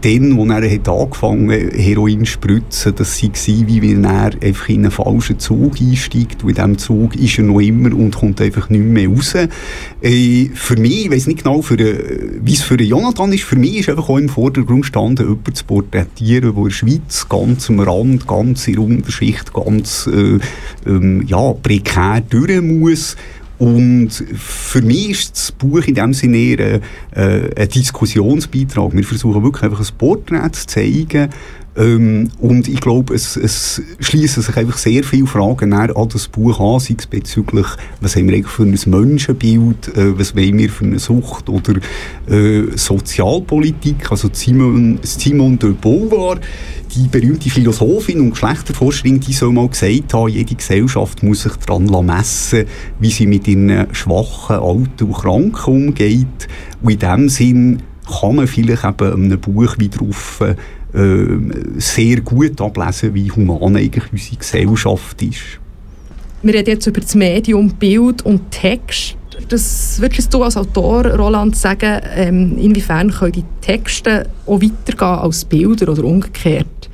dann, 0.00 0.50
als 0.50 0.64
er 0.64 0.74
hat 0.74 0.88
angefangen 0.88 1.50
Heroin 1.50 2.20
zu 2.20 2.32
spritzen, 2.32 2.94
das 2.96 3.22
war 3.22 3.30
wie 3.68 3.82
wenn 3.82 4.04
er 4.04 4.32
einfach 4.42 4.68
in 4.68 4.84
einen 4.84 4.90
falschen 4.90 5.38
Zug 5.38 5.80
einsteigt. 5.80 6.42
Und 6.42 6.50
in 6.50 6.54
diesem 6.54 6.78
Zug 6.78 7.16
ist 7.16 7.38
er 7.38 7.44
noch 7.44 7.60
immer 7.60 7.94
und 7.94 8.14
kommt 8.14 8.40
einfach 8.40 8.70
nicht 8.70 8.84
mehr 8.84 9.08
raus. 9.08 9.34
Äh, 9.34 10.48
für 10.54 10.76
mich, 10.76 11.06
ich 11.06 11.10
weiß 11.10 11.26
nicht 11.26 11.44
genau, 11.44 11.60
äh, 11.60 12.38
wie 12.42 12.54
es 12.54 12.62
für 12.62 12.80
Jonathan 12.80 13.32
ist, 13.32 13.44
für 13.44 13.56
mich 13.56 13.78
ist 13.78 13.88
einfach 13.88 14.08
auch 14.08 14.18
im 14.18 14.28
Vordergrund 14.28 14.82
gestanden, 14.82 15.26
jemanden 15.26 15.54
zu 15.54 15.64
porträtieren, 15.64 16.54
der 16.54 16.56
in 16.56 16.64
der 16.64 16.70
Schweiz 16.70 17.28
ganz 17.28 17.68
am 17.68 17.80
Rand, 17.80 18.26
ganz 18.26 18.66
in 18.68 18.74
der 18.74 18.82
Unterschicht, 18.82 19.52
ganz 19.52 20.06
äh, 20.06 20.38
ähm, 20.86 21.24
ja, 21.26 21.52
prekär 21.52 22.22
durch 22.28 22.62
muss 22.62 23.16
und 23.58 24.10
für 24.10 24.82
mich 24.82 25.10
ist 25.10 25.32
das 25.36 25.52
Buch 25.52 25.82
in 25.86 25.94
dem 25.94 26.12
Sinne 26.12 26.36
eher 26.36 26.80
äh, 27.12 27.54
ein 27.56 27.68
Diskussionsbeitrag. 27.68 28.94
Wir 28.94 29.04
versuchen 29.04 29.42
wirklich 29.42 29.64
einfach 29.64 29.80
ein 29.80 29.96
Porträt 29.98 30.52
zu 30.52 30.66
zeigen 30.66 31.30
Ähm, 31.76 32.30
und 32.38 32.68
ich 32.68 32.80
glaube, 32.80 33.14
es, 33.14 33.36
es 33.36 33.82
schließen 34.00 34.42
sich 34.42 34.56
einfach 34.56 34.78
sehr 34.78 35.04
viele 35.04 35.26
Fragen 35.26 35.72
an 35.74 36.08
das 36.08 36.28
Buch 36.28 36.58
an, 36.58 36.80
sei 36.80 36.94
es 36.98 37.06
bezüglich, 37.06 37.66
was 38.00 38.16
haben 38.16 38.28
wir 38.28 38.34
eigentlich 38.34 38.52
für 38.52 38.62
ein 38.62 38.78
Menschenbild, 38.86 39.96
äh, 39.96 40.18
was 40.18 40.34
wollen 40.34 40.58
wir 40.58 40.70
für 40.70 40.84
eine 40.84 40.98
Sucht 40.98 41.48
oder 41.50 41.74
äh, 42.28 42.64
Sozialpolitik. 42.74 44.10
Also 44.10 44.30
Simon, 44.32 44.98
Simon 45.02 45.58
de 45.58 45.72
Beauvoir, 45.72 46.38
die 46.94 47.08
berühmte 47.08 47.50
Philosophin 47.50 48.20
und 48.20 48.30
Geschlechterforscherin, 48.30 49.20
die 49.20 49.34
soll 49.34 49.52
mal 49.52 49.68
gesagt 49.68 50.14
haben, 50.14 50.28
jede 50.28 50.54
Gesellschaft 50.54 51.22
muss 51.22 51.42
sich 51.42 51.56
daran 51.56 52.06
messen, 52.06 52.64
wie 53.00 53.10
sie 53.10 53.26
mit 53.26 53.46
ihren 53.48 53.88
schwachen, 53.92 54.56
alten 54.56 55.04
und 55.04 55.12
Kranken 55.12 55.88
umgeht. 55.88 56.48
Und 56.82 56.90
in 56.90 56.98
dem 56.98 57.28
Sinn 57.28 57.82
kann 58.20 58.36
man 58.36 58.46
vielleicht 58.46 58.84
eben 58.84 59.24
einem 59.24 59.40
Buch 59.40 59.74
wie 59.78 59.88
drauf 59.88 60.40
äh, 60.96 61.78
sehr 61.78 62.20
gut 62.22 62.60
ablesen, 62.60 63.14
wie 63.14 63.30
human 63.30 63.76
eigentlich 63.76 64.04
unsere 64.12 64.36
Gesellschaft 64.36 65.22
ist. 65.22 65.60
Wir 66.42 66.54
reden 66.54 66.70
jetzt 66.70 66.86
über 66.86 67.00
das 67.00 67.14
Medium 67.14 67.70
Bild 67.70 68.22
und 68.22 68.50
Text. 68.50 69.16
Das 69.48 70.00
würdest 70.00 70.32
du 70.32 70.42
als 70.42 70.56
Autor, 70.56 71.06
Roland, 71.06 71.56
sagen, 71.56 72.00
ähm, 72.14 72.56
inwiefern 72.58 73.10
können 73.10 73.32
die 73.32 73.44
Texte 73.60 74.28
auch 74.46 74.60
weitergehen 74.60 75.18
als 75.18 75.44
Bilder 75.44 75.92
oder 75.92 76.04
umgekehrt? 76.04 76.88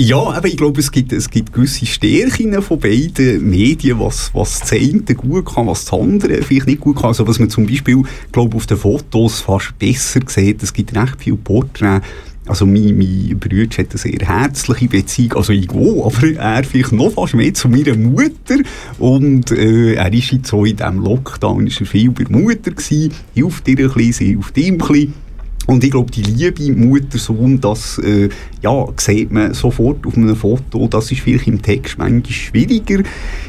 Ja, 0.00 0.18
aber 0.18 0.46
ich 0.46 0.56
glaube, 0.56 0.80
es 0.80 0.92
gibt, 0.92 1.12
es 1.12 1.28
gibt 1.28 1.52
gewisse 1.52 1.84
Stärken 1.84 2.62
von 2.62 2.78
beiden 2.78 3.50
Medien, 3.50 3.98
was, 3.98 4.30
was 4.32 4.60
das 4.60 4.72
eine 4.72 5.00
gut 5.00 5.46
kann, 5.46 5.66
was 5.66 5.86
das 5.86 6.00
andere 6.00 6.40
vielleicht 6.42 6.68
nicht 6.68 6.80
gut 6.80 6.96
kann. 6.98 7.06
Also 7.06 7.26
was 7.26 7.40
man 7.40 7.50
zum 7.50 7.66
Beispiel, 7.66 8.04
glaube 8.30 8.56
auf 8.56 8.66
den 8.66 8.76
Fotos 8.76 9.40
fast 9.40 9.76
besser 9.76 10.20
sieht, 10.28 10.62
es 10.62 10.72
gibt 10.72 10.96
recht 10.96 11.16
viele 11.18 11.36
Porträts, 11.36 12.06
also 12.48 12.66
mein, 12.66 12.96
mein 12.96 13.38
Bruder 13.38 13.76
hat 13.76 13.90
eine 13.90 13.98
sehr 13.98 14.18
herzliche 14.20 14.88
Beziehung, 14.88 15.34
also 15.34 15.52
ich 15.52 15.70
auch, 15.70 16.06
aber 16.06 16.36
er 16.36 16.64
vielleicht 16.64 16.92
noch 16.92 17.12
fast 17.12 17.34
mehr 17.34 17.52
zu 17.54 17.68
meiner 17.68 17.96
Mutter. 17.96 18.56
Und 18.98 19.50
äh, 19.50 19.94
er 19.94 20.12
ist 20.12 20.32
jetzt 20.32 20.48
so 20.48 20.64
in 20.64 20.76
diesem 20.76 21.00
Lockdown 21.00 21.66
ist 21.66 21.80
er 21.80 21.86
viel 21.86 22.10
bei 22.10 22.24
der 22.24 22.36
Mutter 22.36 22.70
gewesen, 22.70 23.12
hilft 23.34 23.68
ihr 23.68 23.78
ein 23.78 23.92
bisschen, 23.92 24.12
sie 24.12 24.26
hilft 24.26 24.58
ihm 24.58 24.74
ein 24.74 24.78
bisschen 24.78 25.27
und 25.68 25.84
ich 25.84 25.90
glaube, 25.90 26.10
die 26.10 26.22
Liebe 26.22 26.72
Mutter-Sohn, 26.72 27.60
das 27.60 27.98
äh, 27.98 28.30
ja, 28.62 28.86
sieht 28.96 29.30
man 29.30 29.52
sofort 29.52 30.06
auf 30.06 30.16
einem 30.16 30.34
Foto. 30.34 30.88
Das 30.88 31.12
ist 31.12 31.20
vielleicht 31.20 31.46
im 31.46 31.60
Text 31.60 31.98
manchmal 31.98 32.32
schwieriger 32.32 33.02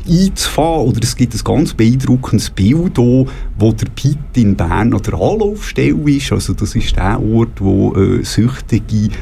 einzufahren. 0.05 0.89
Oder 0.89 0.99
es 1.01 1.15
gibt 1.15 1.33
ein 1.33 1.41
ganz 1.45 1.73
beeindruckendes 1.73 2.49
Bild 2.49 2.97
hier, 2.97 3.25
wo 3.57 3.71
der 3.71 3.87
Pitt 3.95 4.17
in 4.35 4.57
Bern 4.57 4.93
an 4.93 5.01
der 5.01 5.13
Anlaufstelle 5.13 6.11
ist. 6.11 6.33
Also 6.33 6.51
das 6.53 6.75
ist 6.75 6.97
der 6.97 7.23
Ort, 7.23 7.61
wo 7.61 7.95
äh, 7.95 8.21
Süchtige 8.25 9.15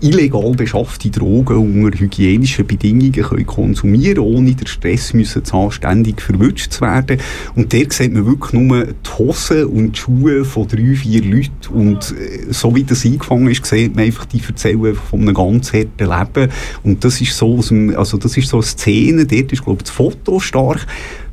illegal 0.00 0.52
beschaffte 0.52 1.10
Drogen 1.10 1.56
unter 1.56 1.98
hygienischen 1.98 2.66
Bedingungen 2.66 3.12
können 3.12 3.46
konsumieren 3.46 4.18
ohne 4.18 4.54
den 4.54 4.66
Stress 4.66 5.14
müssen 5.14 5.44
zu 5.44 5.52
haben, 5.54 5.70
ständig 5.70 6.20
verwünscht 6.20 6.72
zu 6.72 6.82
werden. 6.82 7.18
Und 7.54 7.72
dort 7.72 7.92
sieht 7.92 8.12
man 8.12 8.26
wirklich 8.26 8.52
nur 8.52 8.86
die 8.86 9.18
Hosen 9.18 9.64
und 9.64 9.96
die 9.96 10.00
Schuhe 10.00 10.44
von 10.44 10.68
drei, 10.68 10.94
vier 10.94 11.22
Leuten. 11.24 11.72
Und 11.72 12.12
äh, 12.12 12.52
so 12.52 12.74
wie 12.74 12.84
das 12.84 13.04
eingefangen 13.04 13.50
ist, 13.50 13.64
sieht 13.64 13.94
man 13.94 14.04
einfach, 14.04 14.26
die 14.26 14.42
erzählen 14.46 14.94
von 14.94 15.22
einem 15.22 15.34
ganz 15.34 15.72
harten 15.72 15.90
Leben. 15.98 16.52
Und 16.82 17.04
das 17.04 17.20
ist 17.20 17.36
so, 17.36 17.56
also 17.96 18.18
das 18.18 18.36
ist 18.36 18.48
so 18.48 18.58
eine 18.58 18.66
Szene, 18.66 19.26
dort 19.26 19.52
ist, 19.52 19.64
glaube 19.64 19.78
ich, 19.78 19.84
das 19.84 19.90
Foto 19.90 20.40
stark. 20.40 20.86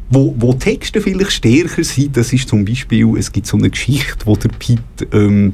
Wo, 0.09 0.35
wo 0.37 0.53
Texte 0.53 1.01
vielleicht 1.01 1.31
stärker 1.31 1.83
sind, 1.83 2.15
das 2.15 2.31
ist 2.33 2.47
zum 2.47 2.65
Beispiel, 2.65 3.17
es 3.17 3.31
gibt 3.31 3.47
so 3.47 3.57
eine 3.57 3.69
Geschichte, 3.69 4.25
wo 4.25 4.35
der 4.35 4.49
Pete 4.49 5.07
ähm, 5.11 5.53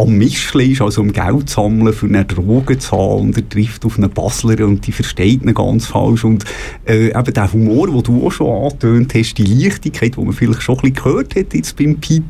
am 0.00 0.16
Mischli 0.16 0.72
ist, 0.72 0.82
also 0.82 1.00
um 1.00 1.12
Geld 1.12 1.48
zu 1.48 1.56
sammeln, 1.56 1.92
für 1.92 2.06
eine 2.06 2.24
Droge 2.24 2.78
zu 2.78 2.92
haben. 2.92 3.20
Und 3.20 3.36
er 3.36 3.48
trifft 3.48 3.84
auf 3.84 3.98
eine 3.98 4.08
Baslerin 4.08 4.66
und 4.66 4.86
die 4.86 4.92
versteht 4.92 5.42
ihn 5.42 5.54
ganz 5.54 5.86
falsch. 5.86 6.24
Und 6.24 6.44
äh, 6.86 7.08
eben 7.08 7.34
der 7.34 7.52
Humor, 7.52 7.88
den 7.88 8.02
du 8.02 8.26
auch 8.26 8.32
schon 8.32 8.64
angetönt 8.64 9.14
hast, 9.14 9.34
die 9.34 9.44
Leichtigkeit, 9.44 10.16
die 10.16 10.20
man 10.20 10.32
vielleicht 10.32 10.62
schon 10.62 10.76
ein 10.76 10.92
bisschen 10.92 11.04
gehört 11.04 11.36
hat 11.36 11.54
jetzt 11.54 11.76
beim 11.76 11.96
Pete, 11.96 12.24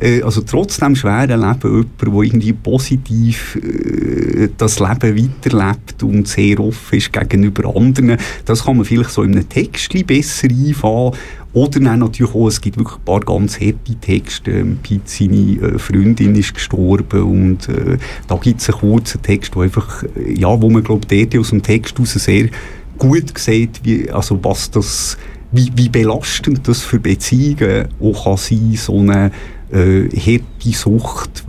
äh, 0.00 0.22
also 0.22 0.40
trotzdem 0.40 0.96
schweren 0.96 1.40
Leben 1.40 1.60
jemand, 1.62 2.00
der 2.00 2.08
irgendwie 2.08 2.52
positiv 2.52 3.56
äh, 3.56 4.48
das 4.56 4.78
Leben 4.78 5.30
weiterlebt 5.44 6.02
und 6.02 6.28
sehr 6.28 6.60
offen 6.60 6.98
ist 6.98 7.12
gegenüber 7.12 7.74
anderen, 7.74 8.16
das 8.44 8.64
kann 8.64 8.76
man 8.76 8.84
vielleicht 8.84 9.10
so 9.10 9.22
in 9.22 9.32
einem 9.32 9.48
Text 9.48 9.92
besser 10.06 10.48
einfahren 10.48 11.14
oder 11.56 11.80
dann 11.80 12.00
natürlich 12.00 12.34
auch, 12.34 12.48
es 12.48 12.60
gibt 12.60 12.76
wirklich 12.76 12.98
ein 12.98 13.04
paar 13.06 13.20
ganz 13.20 13.58
harte 13.58 13.94
Texte. 13.98 14.50
Ähm, 14.50 14.78
Pete, 14.82 15.04
seine 15.06 15.56
äh, 15.56 15.78
Freundin 15.78 16.34
ist 16.34 16.52
gestorben 16.52 17.22
und 17.22 17.66
äh, 17.70 17.96
da 18.28 18.36
gibt 18.36 18.60
es 18.60 18.68
einen 18.68 18.78
kurzen 18.78 19.22
Text, 19.22 19.56
wo 19.56 19.62
einfach, 19.62 20.02
äh, 20.02 20.34
ja, 20.34 20.60
wo 20.60 20.68
man 20.68 20.84
glaube 20.84 21.06
ich 21.14 21.38
aus 21.38 21.48
dem 21.48 21.62
Text 21.62 21.96
heraus 21.96 22.12
sehr 22.12 22.50
gut 22.98 23.38
sieht, 23.38 23.80
wie, 23.84 24.10
also 24.10 24.38
was 24.42 24.70
das, 24.70 25.16
wie, 25.50 25.72
wie 25.74 25.88
belastend 25.88 26.68
das 26.68 26.82
für 26.82 27.00
Beziehungen 27.00 27.88
auch 28.02 28.24
kann 28.24 28.36
sein, 28.36 28.74
so 28.74 28.98
eine 28.98 29.30
äh, 29.72 30.10
harte 30.10 30.72
Sucht. 30.72 31.42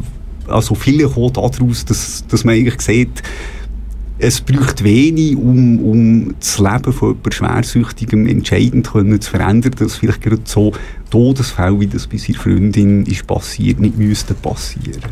Also 0.47 0.73
viele 0.73 1.09
kommen 1.09 1.33
daraus, 1.33 1.83
dass, 1.83 2.25
dass 2.27 2.45
man 2.45 2.55
eigentlich 2.55 2.79
sieht, 2.79 3.23
es 4.19 4.41
braucht 4.41 4.83
wenig, 4.83 5.35
um, 5.35 5.79
um 5.79 6.35
das 6.39 6.57
Leben 6.57 6.93
von 6.93 7.09
jemandem 7.09 7.31
Schwersüchtigem 7.31 8.27
entscheidend 8.27 8.87
können 8.91 9.21
zu 9.21 9.29
verändern, 9.29 9.73
dass 9.77 9.97
vielleicht 9.97 10.21
gerade 10.21 10.41
so 10.45 10.73
Todesfälle, 11.11 11.79
wie 11.79 11.87
das 11.87 12.07
bei 12.07 12.17
seiner 12.17 12.39
Freundin 12.39 13.05
ist 13.05 13.27
passiert, 13.27 13.79
nicht 13.79 13.97
müssten 13.97 14.35
passieren. 14.35 15.03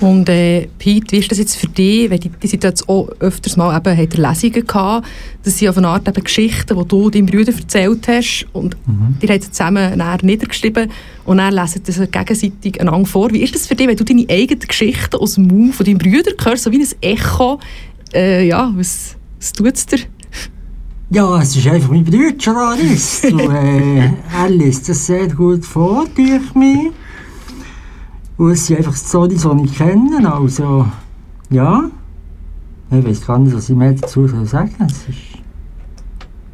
Und 0.00 0.28
äh, 0.28 0.66
Pete, 0.78 1.12
wie 1.12 1.18
ist 1.20 1.30
das 1.30 1.38
jetzt 1.38 1.56
für 1.56 1.68
dich, 1.68 2.10
weil 2.10 2.18
die, 2.18 2.28
die 2.28 2.46
sind 2.48 2.64
jetzt 2.64 2.88
auch 2.88 3.08
öfters 3.20 3.56
mal 3.56 3.76
eben, 3.76 3.96
hat 3.96 4.16
Lesungen 4.16 4.66
gehabt, 4.66 5.06
das 5.44 5.56
sind 5.56 5.68
auf 5.68 5.78
eine 5.78 5.88
Art 5.88 6.08
eben 6.08 6.24
Geschichten, 6.24 6.76
die 6.76 6.88
du 6.88 7.10
deinem 7.10 7.26
Bruder 7.26 7.52
erzählt 7.52 8.08
hast 8.08 8.46
und 8.52 8.76
mhm. 8.86 9.16
die 9.22 9.28
haben 9.28 9.40
zusammen 9.40 10.02
niedergeschrieben 10.22 10.90
und 11.24 11.38
dann 11.38 11.54
lesen 11.54 11.82
das 11.86 11.96
gegenseitig 12.10 12.80
einander 12.80 13.06
vor. 13.06 13.32
Wie 13.32 13.42
ist 13.42 13.54
das 13.54 13.68
für 13.68 13.76
dich, 13.76 13.86
wenn 13.86 13.96
du 13.96 14.04
deine 14.04 14.26
eigenen 14.28 14.66
Geschichten 14.66 15.16
aus 15.16 15.36
dem 15.36 15.46
Mund 15.46 15.74
von 15.74 15.86
deinem 15.86 15.98
Bruder 15.98 16.32
hörst, 16.42 16.64
so 16.64 16.72
wie 16.72 16.80
ein 16.80 16.88
Echo 17.00 17.60
äh, 18.14 18.46
ja, 18.46 18.72
was, 18.74 19.16
was 19.38 19.52
tut 19.52 19.74
es 19.74 19.86
dir? 19.86 19.98
Ja, 21.10 21.40
es 21.40 21.54
ist 21.54 21.66
einfach 21.68 21.90
mein 21.90 22.04
Bruder, 22.04 22.56
Alice. 22.56 23.22
Du, 23.30 23.38
äh, 23.38 24.48
liest 24.48 24.88
das 24.88 25.06
sehr 25.06 25.28
gut 25.28 25.64
vor 25.64 26.06
durch 26.16 26.54
mich. 26.54 26.90
Und 28.36 28.50
es 28.50 28.66
sind 28.66 28.78
einfach 28.78 28.96
Storys, 28.96 29.42
die 29.42 29.64
ich 29.64 29.76
kenne. 29.76 30.32
Also, 30.32 30.86
ja. 31.50 31.90
Ich 32.90 33.04
weiß 33.06 33.26
gar 33.26 33.38
nicht, 33.38 33.54
was 33.54 33.68
ich 33.70 33.76
mehr 33.76 33.92
dazu 33.92 34.26
sagen 34.26 34.46
soll. 34.46 34.86
Es 34.86 35.08
ist, 35.08 35.18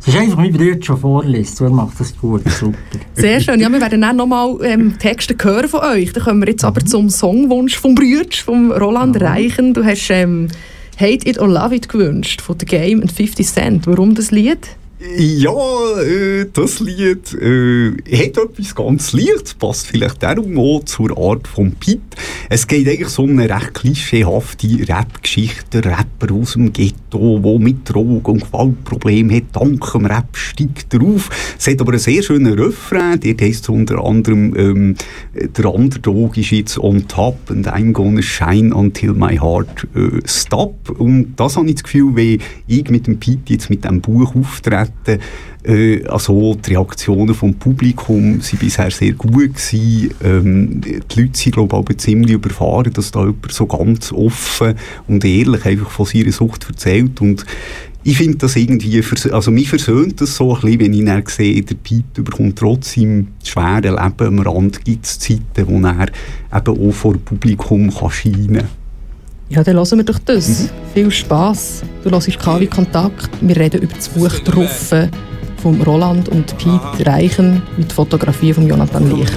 es 0.00 0.08
ist 0.08 0.16
einfach 0.16 0.36
mein 0.36 0.52
Bruder 0.52 0.82
schon 0.82 0.98
vorliest. 0.98 1.60
Er 1.60 1.70
macht 1.70 1.98
das 1.98 2.16
gut, 2.18 2.42
super. 2.50 2.76
Sehr 3.14 3.40
schön. 3.40 3.60
Ja, 3.60 3.68
wir 3.70 3.80
werden 3.80 4.00
dann 4.00 4.16
nochmal 4.16 4.56
ähm, 4.62 4.98
Texte 4.98 5.36
hören 5.40 5.68
von 5.68 5.80
euch. 5.80 6.12
Dann 6.12 6.24
kommen 6.24 6.40
wir 6.40 6.48
jetzt 6.48 6.64
aber 6.64 6.84
zum 6.84 7.08
Songwunsch 7.08 7.78
vom 7.78 7.94
Bruder, 7.94 8.28
vom 8.44 8.72
Roland 8.72 9.16
ja. 9.20 9.28
Reichen. 9.28 9.72
Du 9.74 9.84
hast... 9.84 10.10
Ähm, 10.10 10.48
Hate 11.00 11.26
It 11.26 11.38
or 11.38 11.48
Love 11.48 11.74
It 11.74 11.88
gewünscht 11.88 12.42
von 12.42 12.60
The 12.60 12.66
Game 12.66 13.00
und 13.00 13.10
50 13.10 13.46
Cent. 13.46 13.86
Warum 13.86 14.14
das 14.14 14.30
Lied? 14.30 14.76
Ja, 15.02 15.98
äh, 16.02 16.44
das 16.52 16.78
Lied 16.78 17.32
äh, 17.32 17.92
hat 18.18 18.36
etwas 18.36 18.74
ganz 18.74 19.14
Leichtes, 19.14 19.54
passt 19.54 19.86
vielleicht 19.86 20.22
darum 20.22 20.58
auch 20.58 20.84
zur 20.84 21.16
Art 21.16 21.48
von 21.48 21.72
Pete. 21.72 22.02
Es 22.50 22.66
geht 22.66 22.86
eigentlich 22.86 23.08
so 23.08 23.22
um 23.22 23.38
eine 23.38 23.48
recht 23.48 23.72
klischeehafte 23.72 24.86
Rap-Geschichte. 24.86 25.82
Rapper 25.86 26.34
aus 26.34 26.52
dem 26.52 26.70
Ghetto, 26.74 27.38
der 27.38 27.58
mit 27.58 27.88
Drogen- 27.88 28.20
und 28.26 28.44
Gewaltproblemen 28.44 29.34
hat, 29.36 29.44
dank 29.52 29.90
dem 29.90 30.04
Rap 30.04 30.36
steigt 30.36 30.92
er 30.92 31.00
auf. 31.02 31.30
Es 31.58 31.66
hat 31.66 31.80
aber 31.80 31.92
einen 31.92 31.98
sehr 31.98 32.22
schönen 32.22 32.58
Refrain, 32.58 33.20
dort 33.20 33.40
heisst 33.40 33.62
es 33.62 33.68
unter 33.70 34.04
anderem, 34.04 34.54
ähm, 34.54 34.96
der 35.34 35.74
Underdog 35.74 36.36
ist 36.36 36.50
jetzt 36.50 36.76
on 36.76 37.08
top 37.08 37.50
and 37.50 37.66
I'm 37.66 37.92
gonna 37.92 38.20
shine 38.20 38.74
until 38.74 39.14
my 39.14 39.38
heart 39.38 39.86
äh, 39.94 40.20
stop. 40.26 40.90
Und 40.90 41.36
das 41.36 41.56
habe 41.56 41.68
ich 41.68 41.76
das 41.76 41.84
Gefühl, 41.84 42.14
wenn 42.16 42.42
ich 42.66 42.90
mit 42.90 43.06
dem 43.06 43.18
Pete 43.18 43.54
jetzt 43.54 43.70
mit 43.70 43.84
diesem 43.84 44.02
Buch 44.02 44.34
auftrete, 44.34 44.89
Seite. 45.04 45.20
Äh, 45.62 46.04
also 46.06 46.54
die 46.54 46.74
Reaktionen 46.74 47.34
vom 47.34 47.54
Publikum 47.54 48.40
sind 48.40 48.60
bisher 48.60 48.90
sehr 48.90 49.12
gut 49.12 49.54
gewesen. 49.54 50.14
Ähm, 50.22 50.80
die 50.80 51.20
Leute 51.20 51.38
sind, 51.38 51.54
glaube 51.54 51.92
ich, 51.92 51.98
ziemlich 51.98 52.34
überfahren, 52.34 52.92
dass 52.92 53.10
da 53.10 53.20
jemand 53.20 53.52
so 53.52 53.66
ganz 53.66 54.12
offen 54.12 54.74
und 55.06 55.24
ehrlich 55.24 55.64
einfach 55.64 55.90
von 55.90 56.06
seiner 56.06 56.32
Sucht 56.32 56.66
erzählt 56.68 57.20
und 57.20 57.44
ich 58.02 58.16
finde 58.16 58.38
das 58.38 58.56
irgendwie, 58.56 59.02
also 59.30 59.50
mich 59.50 59.68
versöhnt 59.68 60.22
das 60.22 60.34
so 60.34 60.54
ein 60.54 60.62
bisschen, 60.62 60.80
wenn 60.80 60.94
ich 60.94 61.04
dann 61.04 61.22
sehe, 61.26 61.60
der 61.60 61.74
Pete 61.74 62.22
bekommt 62.22 62.58
trotz 62.58 62.94
seinem 62.94 63.28
schweren 63.44 63.82
Leben 63.82 64.26
am 64.26 64.38
Rand 64.38 64.82
gibt 64.86 65.04
es 65.04 65.18
Zeiten, 65.18 65.66
wo 65.66 65.78
er 65.86 66.06
eben 66.06 66.88
auch 66.88 66.92
vor 66.92 67.18
Publikum 67.18 67.94
kann 67.94 68.10
scheinen 68.10 68.54
kann. 68.54 68.79
Ja, 69.50 69.64
dann 69.64 69.74
hören 69.74 69.98
wir 69.98 70.04
doch 70.04 70.20
das. 70.20 70.48
Mhm. 70.48 70.70
Viel 70.94 71.10
Spass. 71.10 71.82
Du 72.04 72.10
hörst 72.10 72.38
KW 72.38 72.68
Kontakt. 72.68 73.28
Wir 73.40 73.56
reden 73.56 73.82
über 73.82 73.92
das 73.94 74.08
Buch 74.08 74.30
«Truffen» 74.44 75.10
von 75.60 75.82
Roland 75.82 76.28
und 76.28 76.56
Pete 76.56 77.04
Reichen 77.04 77.60
mit 77.76 77.92
Fotografie 77.92 78.52
von 78.52 78.68
Jonathan 78.68 79.10
Licht. 79.10 79.36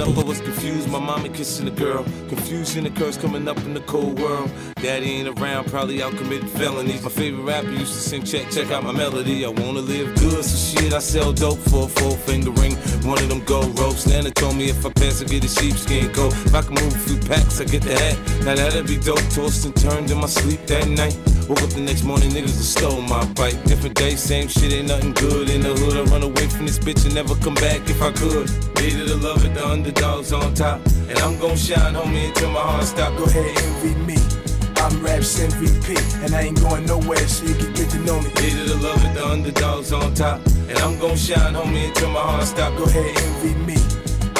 Daddy 4.84 5.12
ain't 5.12 5.40
around, 5.40 5.64
probably 5.68 6.02
out 6.02 6.14
committed 6.14 6.50
felonies. 6.50 7.02
My 7.02 7.08
favorite 7.08 7.42
rapper 7.44 7.70
used 7.70 7.94
to 7.94 7.98
sing, 7.98 8.22
check, 8.22 8.50
check 8.50 8.70
out 8.70 8.84
my 8.84 8.92
melody. 8.92 9.42
I 9.46 9.48
wanna 9.48 9.80
live 9.80 10.14
good, 10.16 10.44
so 10.44 10.78
shit, 10.78 10.92
I 10.92 10.98
sell 10.98 11.32
dope 11.32 11.58
for 11.70 11.86
a 11.86 11.88
four 11.88 12.10
finger 12.18 12.50
ring. 12.50 12.76
One 13.08 13.16
of 13.16 13.30
them 13.30 13.42
gold 13.44 13.78
ropes. 13.78 14.06
Nana 14.06 14.30
told 14.30 14.56
me 14.56 14.68
if 14.68 14.84
I 14.84 14.92
pass, 14.92 15.22
I 15.22 15.24
get 15.24 15.42
a 15.42 15.48
sheepskin 15.48 16.12
coat. 16.12 16.34
If 16.44 16.54
I 16.54 16.60
can 16.60 16.74
move 16.74 16.94
a 16.94 16.98
few 16.98 17.16
packs, 17.16 17.62
I 17.62 17.64
get 17.64 17.80
the 17.80 17.96
hat. 17.96 18.18
Now 18.44 18.56
that'd 18.56 18.86
be 18.86 18.98
dope. 18.98 19.24
Tossed 19.30 19.64
and 19.64 19.74
turned 19.74 20.10
in 20.10 20.18
my 20.18 20.26
sleep 20.26 20.66
that 20.66 20.86
night. 20.86 21.16
Woke 21.48 21.62
up 21.62 21.70
the 21.70 21.80
next 21.80 22.02
morning, 22.02 22.28
niggas 22.28 22.50
stole 22.50 23.00
my 23.00 23.24
bike. 23.32 23.56
Different 23.64 23.94
day, 23.94 24.16
same 24.16 24.48
shit, 24.48 24.70
ain't 24.70 24.88
nothing 24.88 25.14
good 25.14 25.48
in 25.48 25.62
the 25.62 25.72
hood. 25.72 25.96
I 25.96 26.02
run 26.12 26.24
away 26.24 26.46
from 26.48 26.66
this 26.66 26.78
bitch 26.78 27.06
and 27.06 27.14
never 27.14 27.34
come 27.36 27.54
back 27.54 27.88
if 27.88 28.02
I 28.02 28.12
could. 28.12 28.50
Needed 28.76 29.08
to 29.08 29.16
love 29.16 29.42
it, 29.46 29.54
the 29.54 29.66
underdogs 29.66 30.34
on 30.34 30.52
top. 30.52 30.84
And 31.08 31.18
I'm 31.20 31.38
gon' 31.38 31.56
shine, 31.56 31.94
homie, 31.94 32.28
until 32.28 32.50
my 32.50 32.60
heart 32.60 32.84
stop. 32.84 33.16
Go 33.16 33.24
ahead, 33.24 33.56
envy 33.56 33.94
me. 34.04 34.43
I'm 34.84 35.02
Raps 35.02 35.40
MVP, 35.40 35.96
and 36.22 36.34
I 36.34 36.42
ain't 36.42 36.60
going 36.60 36.84
nowhere, 36.84 37.26
so 37.26 37.46
you 37.46 37.54
can 37.54 37.72
get 37.72 37.88
to 37.88 37.98
know 38.00 38.20
me. 38.20 38.28
Needed 38.34 38.68
the 38.68 38.76
love 38.82 39.02
it, 39.02 39.14
the 39.14 39.26
underdogs 39.26 39.94
on 39.94 40.12
top. 40.12 40.44
And 40.68 40.76
I'm 40.80 40.98
gon' 40.98 41.16
shine, 41.16 41.54
homie, 41.54 41.88
until 41.88 42.10
my 42.10 42.20
heart 42.20 42.44
stop. 42.44 42.76
Go 42.76 42.84
ahead, 42.84 43.16
envy 43.16 43.54
me. 43.64 44.03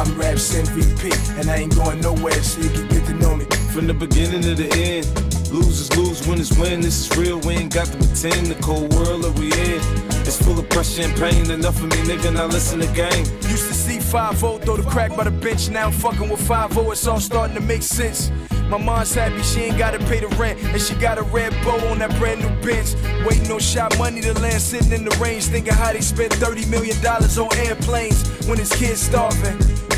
I'm 0.00 0.18
Raps 0.18 0.54
MVP, 0.54 1.38
and 1.38 1.50
I 1.50 1.56
ain't 1.56 1.76
going 1.76 2.00
nowhere, 2.00 2.42
so 2.42 2.62
you 2.62 2.70
can 2.70 2.88
get 2.88 3.04
to 3.04 3.12
know 3.12 3.36
me. 3.36 3.44
From 3.74 3.86
the 3.86 3.92
beginning 3.92 4.40
to 4.40 4.54
the 4.54 4.64
end, 4.72 5.04
losers 5.52 5.94
lose, 5.94 6.26
winners 6.26 6.58
win. 6.58 6.80
This 6.80 7.04
is 7.04 7.18
real, 7.18 7.38
we 7.40 7.52
ain't 7.56 7.74
got 7.74 7.88
to 7.88 7.98
pretend. 7.98 8.46
The 8.46 8.54
cold 8.62 8.94
world 8.94 9.24
that 9.24 9.38
we 9.38 9.52
in, 9.52 9.78
it's 10.26 10.42
full 10.42 10.58
of 10.58 10.66
pressure 10.70 11.02
and 11.02 11.14
pain. 11.18 11.50
Enough 11.50 11.82
of 11.82 11.90
me, 11.90 11.96
nigga, 12.08 12.32
now 12.32 12.46
listen 12.46 12.80
to 12.80 12.86
game. 12.94 13.26
Used 13.50 13.68
to 13.68 13.74
see 13.74 14.00
5 14.00 14.38
throw 14.38 14.58
the 14.58 14.88
crack 14.88 15.14
by 15.14 15.24
the 15.24 15.30
bench. 15.30 15.68
Now 15.68 15.88
I'm 15.88 15.92
fucking 15.92 16.30
with 16.30 16.40
5 16.48 16.78
it's 16.78 17.06
all 17.06 17.20
starting 17.20 17.54
to 17.56 17.60
make 17.60 17.82
sense. 17.82 18.32
My 18.70 18.78
mom's 18.78 19.12
happy 19.12 19.42
she 19.42 19.64
ain't 19.64 19.76
gotta 19.76 19.98
pay 19.98 20.20
the 20.20 20.28
rent, 20.40 20.62
and 20.62 20.80
she 20.80 20.94
got 20.94 21.18
a 21.18 21.22
red 21.24 21.52
bow 21.62 21.76
on 21.90 21.98
that 21.98 22.16
brand 22.18 22.40
new 22.40 22.48
bench. 22.62 22.94
Waiting 23.26 23.52
on 23.52 23.60
shot 23.60 23.98
money 23.98 24.22
to 24.22 24.32
land, 24.40 24.62
sitting 24.62 24.92
in 24.92 25.04
the 25.04 25.14
range, 25.20 25.44
thinking 25.44 25.74
how 25.74 25.92
they 25.92 26.00
spent 26.00 26.32
30 26.32 26.64
million 26.70 26.98
dollars 27.02 27.36
on 27.36 27.54
airplanes 27.58 28.26
when 28.46 28.56
his 28.56 28.72
kids 28.72 29.02
starving. 29.02 29.58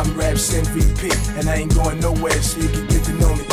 I'm 0.00 0.18
Raps 0.18 0.54
MVP, 0.54 1.12
and 1.38 1.46
I 1.46 1.56
ain't 1.56 1.74
going 1.74 2.00
nowhere, 2.00 2.40
so 2.40 2.58
you 2.58 2.68
can 2.68 2.86
get 2.86 3.04
to 3.04 3.12
know 3.18 3.34
me. 3.34 3.44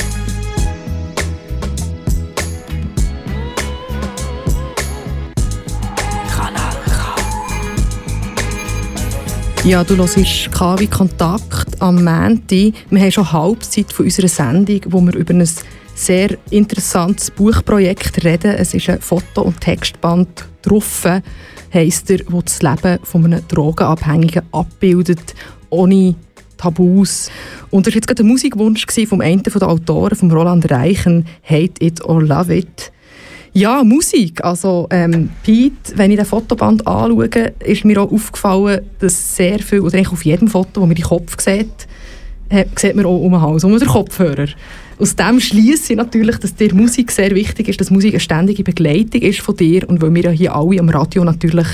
Ja, 9.66 9.84
du 9.84 9.98
hörst 9.98 10.16
KW 10.54 10.88
Kontakt 10.88 11.82
am 11.82 12.02
Montag. 12.02 12.74
Wir 12.90 13.02
haben 13.02 13.12
schon 13.12 13.30
Halbzeit 13.30 13.92
von 13.92 14.06
unserer 14.06 14.30
Sendung, 14.30 14.80
wo 14.88 15.02
wir 15.02 15.16
über 15.16 15.34
ein 15.34 15.50
sehr 15.96 16.38
interessantes 16.50 17.30
Buchprojekt 17.30 18.24
reden. 18.24 18.52
Es 18.52 18.74
ist 18.74 18.90
ein 18.90 19.02
Foto- 19.02 19.42
und 19.42 19.60
Textband 19.60 20.46
drauf, 20.62 21.06
heisst 21.74 22.10
er, 22.10 22.20
wo 22.30 22.42
das 22.42 22.62
Leben 22.62 23.00
von 23.04 23.26
einem 23.26 23.46
Drogenabhängigen 23.50 24.44
abbildet, 24.54 25.36
ohne 25.70 26.16
Tabus. 26.58 27.30
Und 27.70 27.86
das 27.86 27.94
war 27.94 27.98
jetzt 27.98 28.08
gerade 28.08 28.24
ein 28.24 28.28
Musikwunsch 28.28 28.86
vom 29.08 29.22
einen 29.22 29.44
der 29.44 29.64
Autoren, 29.64 30.16
von 30.16 30.32
Roland 30.32 30.70
Reichen, 30.70 31.26
«Hate 31.44 31.74
it 31.80 32.04
or 32.04 32.22
love 32.22 32.56
it». 32.56 32.92
Ja, 33.54 33.84
Musik. 33.84 34.44
Also, 34.44 34.88
ähm, 34.92 35.30
Pete, 35.42 35.94
wenn 35.96 36.12
ich 36.12 36.18
den 36.18 36.26
Fotoband 36.26 36.86
anschaue, 36.86 37.28
ist 37.66 37.86
mir 37.86 38.00
auch 38.02 38.12
aufgefallen, 38.12 38.82
dass 39.00 39.36
sehr 39.36 39.60
viel, 39.60 39.80
oder 39.80 39.98
eigentlich 39.98 40.12
auf 40.12 40.26
jedem 40.26 40.48
Foto, 40.48 40.82
wo 40.82 40.86
man 40.86 40.94
den 40.94 41.04
Kopf 41.04 41.42
sieht, 41.42 41.88
äh, 42.50 42.66
sieht 42.76 42.96
man 42.96 43.06
auch 43.06 43.20
um 43.20 43.32
den 43.32 43.42
Hals, 43.42 43.64
um 43.64 43.78
den 43.78 43.88
Kopfhörer. 43.88 44.48
Aus 45.00 45.16
dem 45.16 45.40
schließe 45.40 45.94
ich 45.94 45.98
natürlich, 45.98 46.38
dass 46.38 46.56
dir 46.56 46.74
Musik 46.74 47.12
sehr 47.12 47.30
wichtig 47.36 47.68
ist, 47.68 47.80
dass 47.80 47.92
Musik 47.92 48.14
eine 48.14 48.20
ständige 48.20 48.64
Begleitung 48.64 49.22
ist 49.22 49.42
von 49.42 49.56
dir. 49.56 49.88
Und 49.88 50.02
weil 50.02 50.14
wir 50.16 50.24
ja 50.24 50.32
hier 50.32 50.56
alle 50.56 50.80
am 50.80 50.90
Radio 50.90 51.24
natürlich 51.24 51.68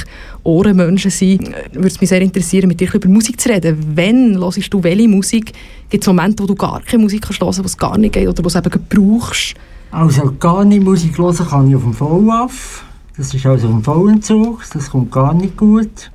Ohrenmenschen 0.43 1.09
sind, 1.09 1.47
würde 1.71 1.87
es 1.87 2.01
mich 2.01 2.09
sehr 2.09 2.21
interessieren, 2.21 2.67
mit 2.67 2.81
dir 2.81 2.93
über 2.93 3.07
Musik 3.07 3.39
zu 3.39 3.47
reden. 3.47 3.77
Wenn 3.95 4.37
hörst 4.37 4.73
du 4.73 4.83
welche 4.83 5.07
Musik? 5.07 5.53
Gibt 5.89 6.03
es 6.03 6.07
Momente, 6.07 6.43
wo 6.43 6.47
du 6.47 6.55
gar 6.55 6.81
keine 6.81 7.03
Musik 7.03 7.21
kannst 7.21 7.41
wo 7.41 7.47
es 7.47 7.77
gar 7.77 7.97
nicht 7.97 8.13
geht 8.13 8.27
oder 8.27 8.43
wo 8.43 8.47
es 8.47 8.55
eben 8.55 8.69
gerade 8.69 8.85
brauchst? 8.89 9.55
Also 9.91 10.33
gar 10.37 10.65
nicht 10.65 10.83
Musik 10.83 11.17
hören 11.17 11.47
kann 11.47 11.69
ich 11.69 11.75
auf 11.75 11.83
dem 11.83 11.97
VAF. 11.97 12.83
Das 13.15 13.33
ist 13.33 13.45
also 13.45 13.69
ein 13.69 13.83
Vollenzug, 13.83 14.63
das 14.73 14.89
kommt 14.89 15.11
gar 15.11 15.33
nicht 15.33 15.55
gut. 15.55 16.11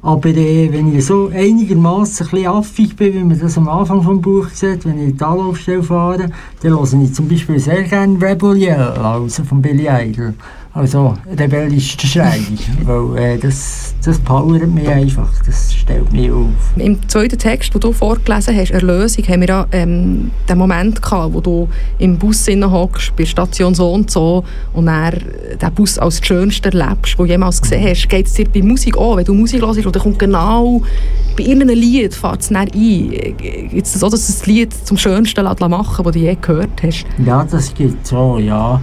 Aber 0.00 0.28
äh, 0.28 0.72
wenn 0.72 0.96
ich 0.96 1.06
so 1.06 1.28
einigermaßen 1.28 2.26
ein 2.26 2.30
bisschen 2.30 2.46
affig 2.46 2.96
bin, 2.96 3.14
wie 3.14 3.24
man 3.24 3.38
das 3.38 3.58
am 3.58 3.68
Anfang 3.68 4.02
vom 4.02 4.20
Buch 4.20 4.48
sieht, 4.50 4.84
wenn 4.84 5.08
ich 5.08 5.16
die 5.16 5.24
Anlaufstelle 5.24 5.82
fahre, 5.82 6.30
dann 6.62 6.72
höre 6.72 7.02
ich 7.02 7.14
zum 7.14 7.28
Beispiel 7.28 7.58
sehr 7.58 7.82
gerne 7.82 8.20
Rebel 8.20 8.56
Yell, 8.56 8.80
also 8.80 9.42
von 9.42 9.60
Billy 9.60 9.88
Idol. 9.88 10.34
Also 10.78 11.14
rebellischer 11.36 12.06
Schrei, 12.06 12.38
weil 12.84 13.18
äh, 13.18 13.36
das, 13.36 13.96
das 14.04 14.16
powert 14.20 14.68
mich 14.68 14.88
einfach, 14.88 15.28
das 15.44 15.74
stellt 15.74 16.12
mich 16.12 16.30
auf. 16.30 16.46
Im 16.76 17.08
zweiten 17.08 17.36
Text, 17.36 17.74
den 17.74 17.80
du 17.80 17.92
vorgelesen 17.92 18.56
hast, 18.56 18.70
«Erlösung», 18.70 19.24
haben 19.26 19.40
wir 19.40 19.48
ja 19.48 19.66
ähm, 19.72 20.30
den 20.48 20.56
Moment 20.56 21.02
gehabt, 21.02 21.34
wo 21.34 21.40
du 21.40 21.68
im 21.98 22.16
Bus 22.16 22.46
hockst, 22.46 23.10
bei 23.16 23.24
der 23.24 23.26
Station 23.26 23.74
so 23.74 23.92
und 23.92 24.08
so, 24.08 24.44
und 24.72 24.86
dann 24.86 25.14
den 25.60 25.74
Bus 25.74 25.98
als 25.98 26.20
das 26.20 26.28
Schönste 26.28 26.68
erlebst, 26.72 27.18
den 27.18 27.26
du 27.26 27.32
jemals 27.32 27.60
gesehen 27.60 27.84
hast. 27.84 28.08
Geht 28.08 28.26
es 28.26 28.34
dir 28.34 28.46
bei 28.48 28.62
Musik 28.62 28.96
auch? 28.96 29.16
Wenn 29.16 29.24
du 29.24 29.34
Musik 29.34 29.62
hörst 29.62 29.84
und 29.84 29.96
dann 29.96 30.02
kommt 30.04 30.20
genau 30.20 30.80
bei 31.36 31.44
irgendeinem 31.44 31.78
Lied 31.78 32.14
fährt 32.14 32.40
es 32.40 32.48
dann 32.48 32.56
ein. 32.56 32.68
Gibt 32.70 33.86
es 33.86 33.94
so, 33.94 34.10
dass 34.10 34.26
du 34.26 34.32
das 34.32 34.46
Lied 34.46 34.72
zum 34.72 34.96
Schönsten 34.96 35.44
machen 35.44 35.56
lässt, 35.70 36.06
das 36.06 36.12
du 36.12 36.18
je 36.18 36.36
gehört 36.40 36.82
hast? 36.82 37.04
Ja, 37.24 37.44
das 37.44 37.72
gibt 37.74 38.06
so, 38.06 38.38
ja. 38.38 38.80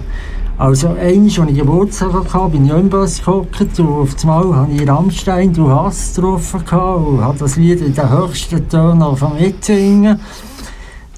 Also, 0.58 0.88
einmal, 0.88 1.26
als 1.26 1.50
ich 1.50 1.58
Geburtstag 1.58 2.32
hatte, 2.32 2.48
bin 2.50 2.64
ich 2.64 2.72
auch 2.72 2.78
im 2.78 2.88
Bus 2.88 3.18
gehockt 3.18 3.78
und 3.78 3.88
auf 3.88 4.16
einmal 4.22 4.56
hatte 4.56 4.72
ich 4.72 4.88
Rammstein 4.88 5.52
«Du 5.52 5.68
Hass» 5.68 6.14
getroffen 6.14 6.60
und 6.60 7.20
habe 7.20 7.38
das 7.38 7.56
Lied 7.56 7.82
in 7.82 7.94
den 7.94 8.10
höchsten 8.10 8.66
Tönen 8.66 9.02
angefangen 9.02 9.38
mitzusingen. 9.38 10.18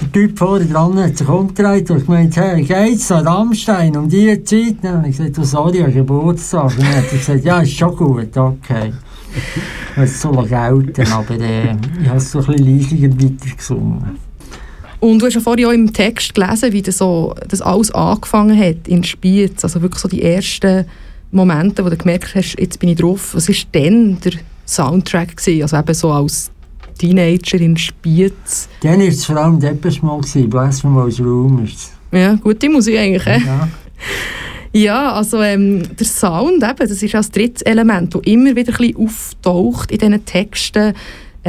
Der 0.01 0.13
Typ 0.13 0.37
vorne 0.37 0.67
dran 0.67 0.99
hat 0.99 1.17
sich 1.17 1.29
umgedreht 1.29 1.89
und 1.91 2.05
gemeint, 2.05 2.37
hey, 2.37 2.63
geht's 2.63 3.11
noch 3.11 3.25
Rammstein 3.25 3.97
um 3.97 4.09
diese 4.09 4.43
Zeit? 4.43 4.77
Dann 4.83 4.99
habe 4.99 5.09
ich 5.09 5.17
gesagt, 5.17 5.39
oh, 5.39 5.45
sorry, 5.45 5.85
ich 5.87 5.95
Geburtstag. 5.95 6.71
Und 6.71 6.81
dann 6.81 6.97
hat 6.97 7.13
er 7.13 7.19
gesagt, 7.19 7.45
ja, 7.45 7.61
ist 7.61 7.73
schon 7.73 7.95
gut, 7.95 8.37
okay. 8.37 8.93
Das 9.95 10.21
soll 10.21 10.47
gelten, 10.47 11.13
aber 11.13 11.39
äh, 11.39 11.77
ich 12.01 12.09
habe 12.09 12.19
es 12.19 12.31
so 12.31 12.41
ein 12.41 12.47
bisschen 12.47 12.79
leisiger 12.79 13.11
weitergesungen. 13.11 14.28
Und 15.01 15.21
du 15.21 15.27
hast 15.27 15.35
ja 15.35 15.41
vorhin 15.41 15.67
auch 15.67 15.73
im 15.73 15.93
Text 15.93 16.35
gelesen, 16.35 16.73
wie 16.73 16.83
das, 16.83 16.99
so, 16.99 17.35
das 17.49 17.61
alles 17.61 17.91
angefangen 17.93 18.59
hat 18.59 18.89
in 18.89 19.05
Spiez. 19.05 19.63
Also 19.63 19.81
wirklich 19.81 20.03
so 20.03 20.09
die 20.09 20.23
ersten 20.23 20.87
Momente, 21.31 21.85
wo 21.85 21.89
du 21.89 21.97
gemerkt 21.97 22.35
hast, 22.35 22.59
jetzt 22.59 22.81
bin 22.81 22.91
ich 22.91 22.99
drauf. 22.99 23.35
Was 23.35 23.49
war 23.49 23.57
denn 23.75 24.19
der 24.21 24.33
Soundtrack? 24.67 25.37
Gewesen? 25.37 25.63
Also 25.63 25.77
eben 25.77 25.95
so 25.95 26.11
als 26.11 26.51
Teenager 26.99 27.61
in 27.61 27.77
Spiez. 27.77 28.69
Dann 28.83 29.01
war 29.01 29.07
es 29.07 29.25
vor 29.25 29.37
allem 29.37 29.61
Depeche 29.61 30.05
Mode, 30.05 30.27
gewesen, 30.27 30.51
Blasphemous 30.51 31.21
Rumors. 31.21 31.93
Ja, 32.11 32.35
gute 32.35 32.69
Musik 32.69 32.99
eigentlich. 32.99 33.45
Ja. 33.45 33.69
Ja, 34.73 35.13
also 35.13 35.43
ähm, 35.43 35.83
der 35.97 36.07
Sound, 36.07 36.63
eben, 36.63 36.77
das 36.77 36.91
ist 36.91 37.15
auch 37.15 37.21
das 37.21 37.31
dritte 37.31 37.65
Element, 37.65 38.15
das 38.15 38.23
immer 38.25 38.55
wieder 38.55 38.73
ein 38.73 38.79
bisschen 38.79 38.97
auftaucht 38.97 39.91
in 39.91 39.99
diesen 39.99 40.25
Texten. 40.27 40.93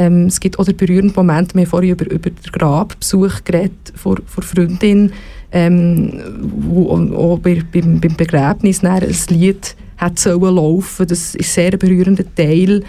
Ähm, 0.00 0.26
es 0.28 0.40
gibt 0.40 0.58
auch 0.58 0.64
den 0.64 0.76
berührenden 0.78 1.12
Moment, 1.14 1.54
wir 1.54 1.60
haben 1.60 1.68
vorhin 1.68 1.90
über, 1.90 2.10
über 2.10 2.30
den 2.30 2.52
Grabbesuch 2.52 3.44
geredet 3.44 3.92
von, 3.96 4.16
von 4.24 4.42
Freundin, 4.42 5.12
ähm, 5.52 6.22
wo 6.40 6.88
auch 7.14 7.38
bei, 7.38 7.62
beim, 7.70 8.00
beim 8.00 8.16
Begräbnis 8.16 8.82
ein 8.82 9.14
Lied 9.28 9.76
hat 9.98 10.18
sollen 10.18 10.54
laufen. 10.54 11.06
Das 11.06 11.34
ist 11.34 11.52
sehr 11.52 11.74
ein 11.74 11.78
berührender 11.78 12.24
Teil. 12.34 12.82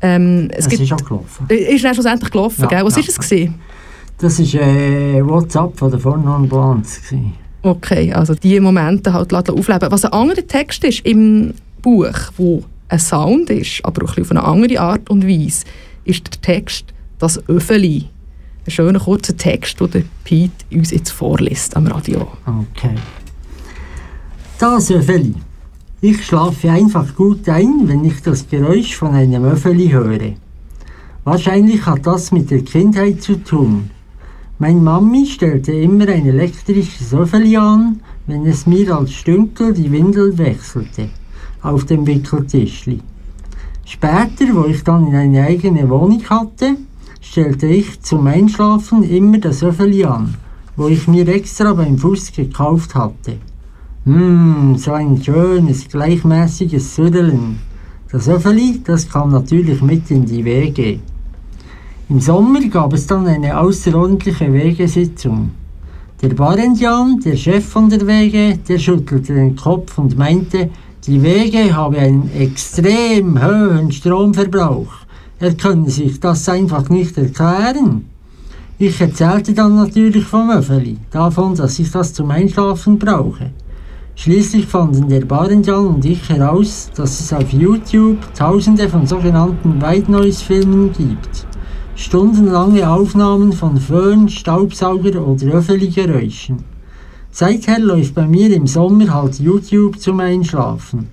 Ähm, 0.00 0.48
es 0.52 0.66
Es 0.66 0.68
gibt, 0.68 0.82
ist 0.82 0.92
auch 0.92 1.04
gelaufen. 1.04 1.46
Äh, 1.48 1.74
ist 1.74 1.84
dann 1.84 1.94
schlussendlich 1.94 2.30
gelaufen, 2.30 2.62
Ja, 2.62 2.68
gell? 2.68 2.84
Was 2.84 2.94
ja. 2.94 3.00
ist 3.00 3.08
es 3.08 3.18
gewesen? 3.18 3.56
Das 4.18 4.38
war 4.38 4.62
äh, 4.62 5.26
WhatsApp 5.26 5.76
von 5.76 5.90
der 5.90 5.98
Fornon 5.98 6.48
Blondes. 6.48 7.00
Okay, 7.62 8.12
also 8.12 8.36
diese 8.36 8.60
Momente 8.60 9.12
halt 9.12 9.34
aufleben. 9.34 9.90
Was 9.90 10.04
ein 10.04 10.12
anderer 10.12 10.46
Text 10.46 10.84
ist 10.84 11.04
im 11.04 11.54
Buch, 11.82 12.14
wo 12.36 12.62
ein 12.88 13.00
Sound 13.00 13.50
ist, 13.50 13.84
aber 13.84 14.04
auch 14.04 14.10
ein 14.10 14.22
bisschen 14.22 14.38
auf 14.38 14.44
eine 14.44 14.62
andere 14.62 14.80
Art 14.80 15.10
und 15.10 15.26
Weise, 15.26 15.64
ist 16.06 16.26
der 16.26 16.40
Text 16.40 16.94
«Das 17.18 17.48
Öffeli». 17.48 18.08
Ein 18.66 18.70
schöner, 18.70 18.98
kurzer 18.98 19.36
Text, 19.36 19.78
den 19.80 20.08
Pete 20.24 20.64
uns 20.72 20.90
jetzt 20.90 21.10
vorliest 21.10 21.76
am 21.76 21.86
Radio. 21.86 22.26
Okay. 22.46 22.94
Das 24.58 24.90
Öffeli. 24.90 25.34
Ich 26.00 26.24
schlafe 26.24 26.70
einfach 26.70 27.14
gut 27.14 27.48
ein, 27.48 27.88
wenn 27.88 28.04
ich 28.04 28.22
das 28.22 28.48
Geräusch 28.48 28.96
von 28.96 29.12
einem 29.12 29.44
Öffeli 29.44 29.88
höre. 29.88 30.32
Wahrscheinlich 31.24 31.84
hat 31.86 32.06
das 32.06 32.32
mit 32.32 32.50
der 32.50 32.62
Kindheit 32.62 33.22
zu 33.22 33.42
tun. 33.42 33.90
Meine 34.58 34.80
Mami 34.80 35.26
stellte 35.26 35.72
immer 35.72 36.08
ein 36.08 36.26
elektrisches 36.26 37.12
Öffeli 37.12 37.56
an, 37.56 38.00
wenn 38.26 38.46
es 38.46 38.66
mir 38.66 38.96
als 38.96 39.12
Stünkel 39.12 39.74
die 39.74 39.90
Windel 39.92 40.38
wechselte, 40.38 41.10
auf 41.62 41.84
dem 41.84 42.06
Wickeltischli. 42.06 43.00
Später, 43.88 44.52
wo 44.52 44.64
ich 44.64 44.82
dann 44.82 45.06
in 45.06 45.14
eine 45.14 45.44
eigene 45.44 45.88
Wohnung 45.88 46.20
hatte, 46.28 46.76
stellte 47.20 47.68
ich 47.68 48.00
zum 48.02 48.26
Einschlafen 48.26 49.04
immer 49.04 49.38
das 49.38 49.62
Öffeli 49.62 50.04
an, 50.04 50.34
wo 50.76 50.88
ich 50.88 51.06
mir 51.06 51.28
extra 51.28 51.72
beim 51.72 51.96
Fuß 51.96 52.32
gekauft 52.32 52.96
hatte. 52.96 53.36
Hm, 54.04 54.74
so 54.76 54.92
ein 54.92 55.22
schönes, 55.22 55.86
gleichmäßiges 55.86 56.96
Süddeln. 56.96 57.60
Das 58.10 58.28
Öffeli, 58.28 58.80
das 58.82 59.08
kam 59.08 59.30
natürlich 59.30 59.80
mit 59.82 60.10
in 60.10 60.26
die 60.26 60.44
Wege. 60.44 60.98
Im 62.08 62.18
Sommer 62.18 62.66
gab 62.68 62.92
es 62.92 63.06
dann 63.06 63.28
eine 63.28 63.56
außerordentliche 63.56 64.52
Wegesitzung. 64.52 65.52
Der 66.22 66.30
Barendian, 66.30 67.20
der 67.24 67.36
Chef 67.36 67.64
von 67.64 67.88
der 67.88 68.04
Wege, 68.04 68.58
der 68.68 68.78
schüttelte 68.78 69.32
den 69.32 69.54
Kopf 69.54 69.96
und 69.96 70.18
meinte, 70.18 70.70
die 71.06 71.22
Wege 71.22 71.74
habe 71.74 71.98
einen 71.98 72.28
extrem 72.36 73.40
hohen 73.40 73.92
Stromverbrauch. 73.92 74.92
Er 75.38 75.54
könne 75.54 75.88
sich 75.88 76.18
das 76.18 76.48
einfach 76.48 76.88
nicht 76.88 77.16
erklären. 77.16 78.06
Ich 78.78 79.00
erzählte 79.00 79.54
dann 79.54 79.76
natürlich 79.76 80.24
vom 80.24 80.50
Öffeli, 80.50 80.98
davon, 81.12 81.54
dass 81.54 81.78
ich 81.78 81.90
das 81.92 82.12
zum 82.12 82.30
Einschlafen 82.30 82.98
brauche. 82.98 83.50
Schließlich 84.16 84.66
fanden 84.66 85.08
der 85.08 85.24
Barenjan 85.24 85.86
und 85.86 86.04
ich 86.04 86.28
heraus, 86.28 86.90
dass 86.96 87.20
es 87.20 87.32
auf 87.32 87.52
YouTube 87.52 88.18
tausende 88.34 88.88
von 88.88 89.06
sogenannten 89.06 89.80
White 89.80 90.10
Noise 90.10 90.44
Filmen 90.44 90.92
gibt. 90.92 91.46
Stundenlange 91.94 92.90
Aufnahmen 92.90 93.52
von 93.52 93.76
Föhn, 93.76 94.28
Staubsauger 94.28 95.24
oder 95.24 95.46
Öffeli-Geräuschen. 95.46 96.75
Seither 97.38 97.78
läuft 97.80 98.14
bei 98.14 98.26
mir 98.26 98.50
im 98.50 98.66
Sommer 98.66 99.12
halt 99.12 99.38
YouTube 99.40 100.00
zum 100.00 100.20
Einschlafen. 100.20 101.08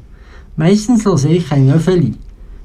Meistens 0.56 1.04
höre 1.04 1.26
ich 1.26 1.52
ein 1.52 1.70
Öffeli. 1.70 2.14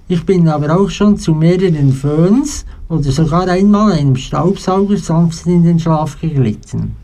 Ich 0.06 0.24
bin 0.24 0.46
aber 0.46 0.78
auch 0.78 0.88
schon 0.88 1.16
zu 1.16 1.34
mehreren 1.34 1.92
Föhns 1.92 2.64
oder 2.88 3.10
sogar 3.10 3.48
einmal 3.48 3.94
einem 3.94 4.14
Staubsauger 4.14 4.96
sanft 4.96 5.44
in 5.46 5.64
den 5.64 5.80
Schlaf 5.80 6.20
geglitten. 6.20 6.94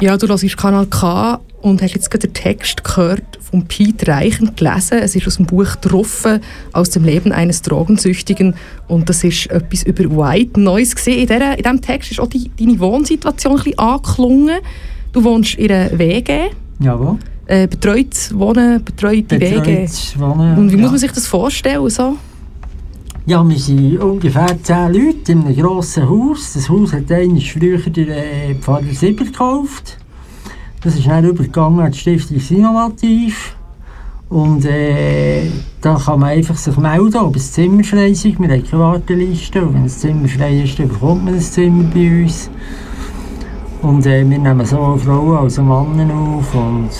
Ja, 0.00 0.16
du 0.16 0.28
hörst 0.28 0.56
Kanal 0.56 0.86
K 0.86 1.40
und 1.62 1.80
hast 1.82 1.94
jetzt 1.94 2.10
gerade 2.10 2.28
den 2.28 2.34
Text 2.34 2.84
gehört 2.84 3.22
von 3.40 3.64
Pete 3.66 4.06
Reichend 4.08 4.56
gelesen. 4.56 4.98
Es 4.98 5.16
ist 5.16 5.26
aus 5.26 5.36
dem 5.36 5.46
Buch 5.46 5.74
«Troffen 5.80 6.40
aus 6.72 6.90
dem 6.90 7.04
Leben 7.04 7.32
eines 7.32 7.62
Drogensüchtigen» 7.62 8.54
und 8.88 9.08
das 9.08 9.24
ist 9.24 9.46
etwas 9.50 9.82
über 9.84 10.04
White 10.04 10.60
Noise 10.60 10.94
gesehen. 10.96 11.20
In, 11.20 11.26
dieser- 11.26 11.56
in 11.56 11.62
diesem 11.62 11.80
Text 11.80 12.10
ist 12.10 12.20
auch 12.20 12.28
die, 12.28 12.50
deine 12.58 12.78
Wohnsituation 12.78 13.52
ein 13.56 13.64
bisschen 13.64 13.78
angeklungen. 13.78 14.56
Du 15.12 15.24
wohnst 15.24 15.54
in 15.54 15.72
einer 15.72 15.98
WG, 15.98 16.50
Jawohl. 16.78 17.16
äh, 17.46 17.66
betreutes 17.66 18.36
Wohnen, 18.38 18.84
betreute 18.84 19.40
WG. 19.40 19.54
Betreutes 19.60 20.18
Wohnen. 20.18 20.58
Und 20.58 20.70
wie 20.70 20.76
ja. 20.76 20.82
muss 20.82 20.90
man 20.90 21.00
sich 21.00 21.12
das 21.12 21.26
vorstellen? 21.26 21.88
So? 21.88 22.18
Ja, 23.28 23.42
wir 23.42 23.58
sind 23.58 23.98
ungefähr 23.98 24.56
zehn 24.62 24.92
Leute 24.92 25.32
in 25.32 25.42
einem 25.42 25.56
grossen 25.56 26.08
Haus. 26.08 26.52
Das 26.52 26.68
Haus 26.68 26.92
hat 26.92 27.10
einmal 27.10 27.40
früher 27.40 27.78
der 27.78 28.50
äh, 28.50 28.54
Pfarrer 28.54 28.92
Sieber 28.92 29.24
gekauft. 29.24 29.98
Das 30.80 30.94
ist 30.94 31.08
dann 31.08 31.24
übergegangen 31.24 31.80
an 31.80 31.90
die 31.90 31.98
Stiftung 31.98 32.40
Innovativ. 32.56 33.56
Und 34.28 34.64
äh, 34.64 35.50
da 35.80 35.96
kann 35.96 36.20
man 36.20 36.28
einfach 36.28 36.56
sich 36.56 36.76
melden, 36.76 37.16
ob 37.16 37.34
ein 37.34 37.40
Zimmer 37.40 37.82
frei 37.82 38.10
ist. 38.10 38.24
Wir 38.24 38.32
haben 38.32 38.64
keine 38.64 38.82
Warteliste. 38.82 39.60
Und 39.60 39.74
wenn 39.74 39.82
ein 39.82 39.88
Zimmer 39.88 40.28
frei 40.28 40.62
ist, 40.62 40.78
dann 40.78 40.86
bekommt 40.86 41.24
man 41.24 41.34
ein 41.34 41.40
Zimmer 41.40 41.90
bei 41.92 42.22
uns. 42.22 42.48
Und 43.82 44.06
äh, 44.06 44.20
wir 44.20 44.38
nehmen 44.38 44.64
sowohl 44.64 45.00
Frauen 45.00 45.38
als 45.38 45.58
auch 45.58 45.88
Männer 45.88 46.14
auf. 46.14 46.54
Und 46.54 46.90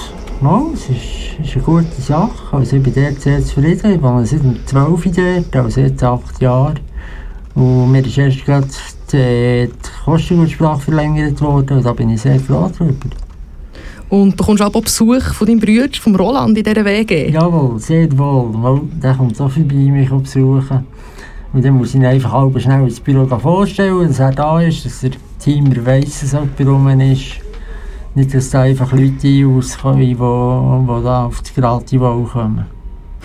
ja, 0.42 0.62
es 0.72 0.88
ist, 0.88 1.46
ist 1.46 1.54
eine 1.54 1.64
gute 1.64 2.02
Sache. 2.02 2.56
Also 2.56 2.76
ich 2.76 2.82
bin 2.82 2.94
dort 2.94 3.20
sehr 3.20 3.42
zufrieden. 3.44 3.92
Ich 3.94 4.02
wohne 4.02 4.26
seit 4.26 4.42
dem 4.42 4.66
12 4.66 5.04
dort, 5.50 5.56
also 5.64 5.80
jetzt 5.80 6.02
acht 6.02 6.40
Jahre. 6.40 6.74
Und 7.54 7.90
mir 7.92 8.04
ist 8.04 8.18
erst 8.18 8.44
gerade 8.44 8.66
die, 9.12 9.68
die 9.68 10.04
Kostengutssprache 10.04 10.80
verlängert 10.80 11.40
worden. 11.40 11.78
Und 11.78 11.86
da 11.86 11.92
bin 11.92 12.10
ich 12.10 12.20
sehr 12.20 12.38
froh 12.38 12.70
drüber. 12.76 13.08
Und 14.08 14.36
bekommst 14.36 14.62
auch 14.62 14.70
Besuch 14.70 15.34
von 15.34 15.46
deinem 15.46 15.58
Bruder, 15.58 15.98
vom 16.00 16.14
Roland 16.14 16.56
in 16.56 16.62
dieser 16.62 16.84
WG? 16.84 17.30
Jawohl, 17.30 17.78
sehr 17.80 18.06
wohl. 18.16 18.50
Weil 18.52 18.80
der 19.02 19.14
kommt 19.14 19.36
so 19.36 19.48
vorbei, 19.48 19.74
mich 19.74 20.08
besuchen. 20.08 20.86
Und 21.52 21.64
dann 21.64 21.74
muss 21.74 21.88
ich 21.88 21.94
ihn 21.96 22.04
einfach 22.04 22.32
halb 22.32 22.60
schnell 22.60 22.82
ins 22.82 23.00
Büro 23.00 23.26
vorstellen, 23.38 24.06
dass 24.06 24.18
er 24.18 24.32
da 24.32 24.60
ist, 24.60 24.84
dass 24.84 25.00
der 25.00 25.12
Teamer 25.40 25.84
weiss, 25.86 26.20
dass 26.20 26.32
jemand 26.32 26.60
rum 26.60 27.00
ist. 27.00 27.45
Nicht, 28.16 28.34
dass 28.34 28.48
da 28.50 28.62
einfach 28.62 28.92
Leute 28.92 29.46
auskommen, 29.46 30.00
die, 30.00 30.14
die 30.14 31.04
da 31.04 31.26
auf 31.26 31.42
die 31.42 31.60
Gratis 31.60 32.00
kommen. 32.00 32.64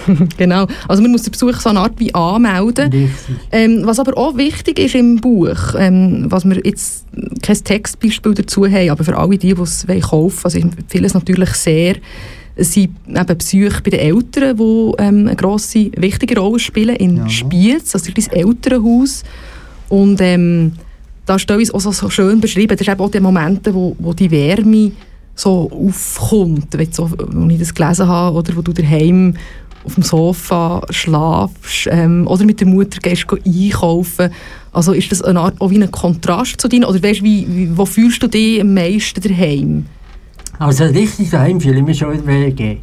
Genau. 0.37 0.67
Also 0.87 1.01
man 1.01 1.11
muss 1.11 1.23
den 1.23 1.31
Besuch 1.31 1.59
so 1.59 1.69
eine 1.69 1.79
Art 1.79 1.93
wie 1.97 2.13
anmelden. 2.13 3.09
Ähm, 3.51 3.81
was 3.83 3.99
aber 3.99 4.17
auch 4.17 4.35
wichtig 4.35 4.79
ist 4.79 4.95
im 4.95 5.17
Buch, 5.17 5.75
ähm, 5.77 6.25
was 6.27 6.43
wir 6.43 6.59
jetzt 6.65 7.05
kein 7.41 7.63
Textbeispiel 7.63 8.33
dazu 8.33 8.65
haben, 8.65 8.89
aber 8.89 9.03
für 9.03 9.17
alle 9.17 9.37
die, 9.37 9.53
die 9.53 9.61
es 9.61 9.87
wollen 9.87 10.01
kaufen 10.01 10.41
also 10.43 10.57
ich 10.57 10.63
empfehle 10.63 11.05
es 11.05 11.13
natürlich 11.13 11.51
sehr, 11.51 11.95
sind 12.57 12.89
eben 13.07 13.37
Besuche 13.37 13.81
bei 13.83 13.91
den 13.91 13.99
Eltern, 13.99 14.57
die 14.57 14.93
ähm, 14.97 15.27
eine 15.27 15.35
grosse, 15.35 15.91
wichtige 15.95 16.39
Rolle 16.39 16.59
spielen 16.59 16.95
in 16.95 17.17
Ja. 17.17 17.29
Spiez, 17.29 17.93
also 17.93 18.11
dein 18.11 18.31
Elternhaus. 18.31 19.23
Und 19.87 20.19
ähm, 20.21 20.73
da 21.31 21.39
steht 21.39 21.59
uns 21.59 21.73
auch 21.73 21.93
so, 21.93 22.09
schön 22.09 22.41
beschrieben, 22.41 22.75
das 22.75 22.81
ist 22.81 22.91
eben 22.91 22.99
auch 22.99 23.09
die 23.09 23.21
Momente, 23.21 23.73
wo, 23.73 23.95
wo 23.99 24.13
die 24.13 24.29
Wärme 24.29 24.91
so 25.33 25.71
aufkommt, 25.71 26.77
wenn, 26.77 26.91
so, 26.91 27.09
ich 27.49 27.57
das 27.57 27.73
gelesen 27.73 28.05
habe, 28.05 28.35
oder 28.35 28.53
wo 28.53 28.61
du 28.61 28.73
daheim 28.73 29.35
auf 29.85 29.93
dem 29.95 30.03
Sofa 30.03 30.81
schlafst 30.89 31.87
ähm, 31.89 32.27
oder 32.27 32.43
mit 32.43 32.59
der 32.59 32.67
Mutter 32.67 32.99
gehst 32.99 33.27
go 33.27 33.37
einkaufen. 33.45 34.29
Also 34.73 34.91
ist 34.91 35.09
das 35.09 35.21
eine 35.21 35.39
Art 35.39 35.55
auch 35.61 35.69
wie 35.69 35.81
ein 35.81 35.89
Kontrast 35.89 36.59
zu 36.59 36.67
dir? 36.67 36.87
Oder 36.87 37.01
weißt, 37.01 37.23
wie, 37.23 37.47
wie, 37.47 37.77
wo 37.77 37.85
fühlst 37.85 38.21
du 38.21 38.27
dich 38.27 38.59
am 38.59 38.73
meisten 38.73 39.21
daheim? 39.21 39.85
Also 40.59 40.83
richtig 40.83 41.29
daheim 41.29 41.61
fühle 41.61 41.77
ich 41.77 41.85
mich 41.85 41.97
schon 41.97 42.13
in 42.13 42.25
der 42.25 42.35
WG. 42.41 42.77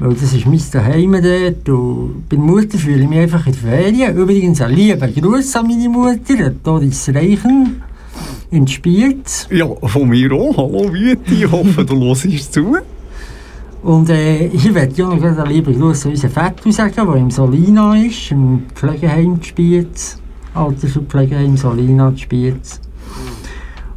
Weil 0.00 0.14
das 0.14 0.32
ist 0.32 0.46
mein 0.46 0.60
Daheim 0.72 1.12
dort. 1.12 1.68
Und 1.68 2.28
bei 2.28 2.36
der 2.36 2.44
Mutter 2.44 2.78
fühle 2.78 3.02
ich 3.02 3.08
mich 3.08 3.18
einfach 3.20 3.46
in 3.46 3.52
der 3.52 3.60
Ferien. 3.60 4.16
Übrigens 4.16 4.60
ein 4.60 4.72
lieber 4.72 5.06
Gruß 5.06 5.56
an 5.56 5.68
meine 5.68 5.88
Mutter, 5.88 6.50
Doris 6.62 7.08
Reichen 7.14 7.82
in 8.50 8.66
Spiez. 8.66 9.46
Ja, 9.50 9.66
von 9.66 10.08
mir 10.08 10.32
auch. 10.32 10.56
Hallo 10.56 10.92
Wüti, 10.92 11.44
ich 11.44 11.50
hoffe, 11.50 11.84
du 11.84 12.00
hörst 12.04 12.52
zu. 12.52 12.76
Und 13.82 14.08
äh, 14.08 14.46
ich 14.46 14.72
möchte 14.72 15.02
ja 15.02 15.08
noch 15.08 15.22
einen 15.22 15.46
lieben 15.46 15.78
Gruß 15.78 16.06
an 16.06 16.12
unseren 16.12 16.30
Vetter 16.30 16.72
sagen, 16.72 16.94
der 16.96 17.14
im 17.16 17.30
Solina 17.30 17.96
ist, 17.96 18.30
im 18.30 18.62
Pflegeheim 18.74 19.42
Spiez. 19.42 20.18
Alters- 20.54 20.96
und 20.96 21.08
Pflegeheim 21.08 21.56
Solina 21.56 22.12
Spiez. 22.16 22.80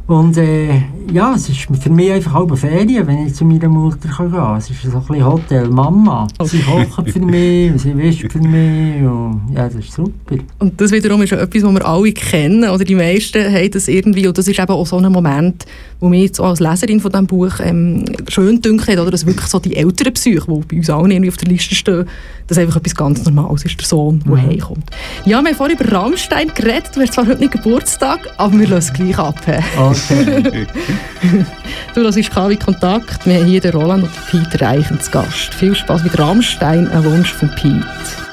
Und 0.08 0.38
äh, 0.38 0.70
ja, 1.12 1.34
es 1.34 1.50
ist 1.50 1.68
für 1.82 1.90
mich 1.90 2.10
einfach 2.10 2.34
auch 2.34 2.46
eine 2.48 2.56
Ferien, 2.56 3.06
wenn 3.06 3.26
ich 3.26 3.34
zu 3.34 3.44
meiner 3.44 3.68
Mutter 3.68 4.08
kann 4.08 4.30
gehen 4.30 4.40
kann. 4.40 4.56
Es 4.56 4.70
ist 4.70 4.82
so 4.82 4.88
ein 4.96 5.04
bisschen 5.04 5.24
Hotel 5.26 5.68
Mama. 5.68 6.26
Sie 6.44 6.60
kochen 6.60 7.06
für 7.06 7.18
mich, 7.20 7.70
und 7.70 7.78
sie 7.82 7.94
wischen 7.96 8.30
für 8.30 8.38
mich. 8.38 9.02
Und, 9.02 9.42
ja, 9.54 9.64
das 9.68 9.74
ist 9.74 9.92
super. 9.92 10.36
Und 10.60 10.80
das 10.80 10.92
wiederum 10.92 11.20
ist 11.20 11.30
ja 11.30 11.38
etwas, 11.38 11.62
was 11.62 11.74
wir 11.74 11.86
alle 11.86 12.12
kennen, 12.12 12.70
oder 12.70 12.84
die 12.84 12.94
meisten 12.94 13.44
haben 13.52 13.70
das 13.70 13.86
irgendwie, 13.86 14.26
und 14.26 14.38
das 14.38 14.48
ist 14.48 14.58
eben 14.58 14.72
auch 14.72 14.86
so 14.86 14.96
ein 14.96 15.12
Moment, 15.12 15.66
wo 16.00 16.08
mir 16.08 16.22
jetzt 16.22 16.40
als 16.40 16.60
Leserin 16.60 17.00
von 17.00 17.10
diesem 17.12 17.26
Buch 17.26 17.52
ähm, 17.62 18.04
schön 18.28 18.62
dünkt, 18.62 18.88
oder 18.88 19.10
dass 19.10 19.26
wirklich 19.26 19.46
so 19.48 19.58
die 19.58 19.76
älteren 19.76 20.14
Psyche, 20.14 20.40
die 20.46 20.60
bei 20.70 20.76
uns 20.78 20.88
allen 20.88 21.10
irgendwie 21.10 21.30
auf 21.30 21.36
der 21.36 21.48
Liste 21.48 21.74
stehen, 21.74 22.06
dass 22.46 22.56
einfach 22.56 22.76
etwas 22.76 22.94
ganz 22.94 23.24
Normales 23.26 23.64
ist, 23.66 23.78
der 23.78 23.86
Sohn, 23.86 24.22
der 24.24 24.36
Mhm. 24.36 24.40
heimkommt. 24.48 24.84
Ja, 25.26 25.42
wir 25.42 25.48
haben 25.50 25.54
vorhin 25.56 25.76
über 25.78 25.92
Rammstein 25.92 26.50
geredet, 26.54 26.92
du 26.94 27.00
hast 27.02 27.12
zwar 27.12 27.26
heute 27.26 27.40
nicht 27.40 27.52
Geburtstag, 27.52 28.20
aber 28.38 28.58
wir 28.58 28.68
lassen 28.68 28.92
es 28.92 28.92
gleich 28.94 29.18
ab. 29.18 29.36
Okay. 29.42 29.60
Du, 31.94 32.02
das 32.02 32.16
ist 32.16 32.30
KW 32.30 32.56
Kontakt. 32.56 33.26
Wir 33.26 33.38
haben 33.38 33.46
hier 33.46 33.60
den 33.60 33.72
Roland 33.72 34.04
und 34.04 34.12
den 34.32 34.44
Peter 34.44 34.66
Reichen 34.66 35.00
zu 35.00 35.10
Gast. 35.10 35.54
Viel 35.54 35.74
Spaß 35.74 36.04
mit 36.04 36.18
Rammstein, 36.18 36.86
ein 36.88 37.04
Wunsch 37.04 37.32
von 37.32 37.48
Pete. 37.50 38.27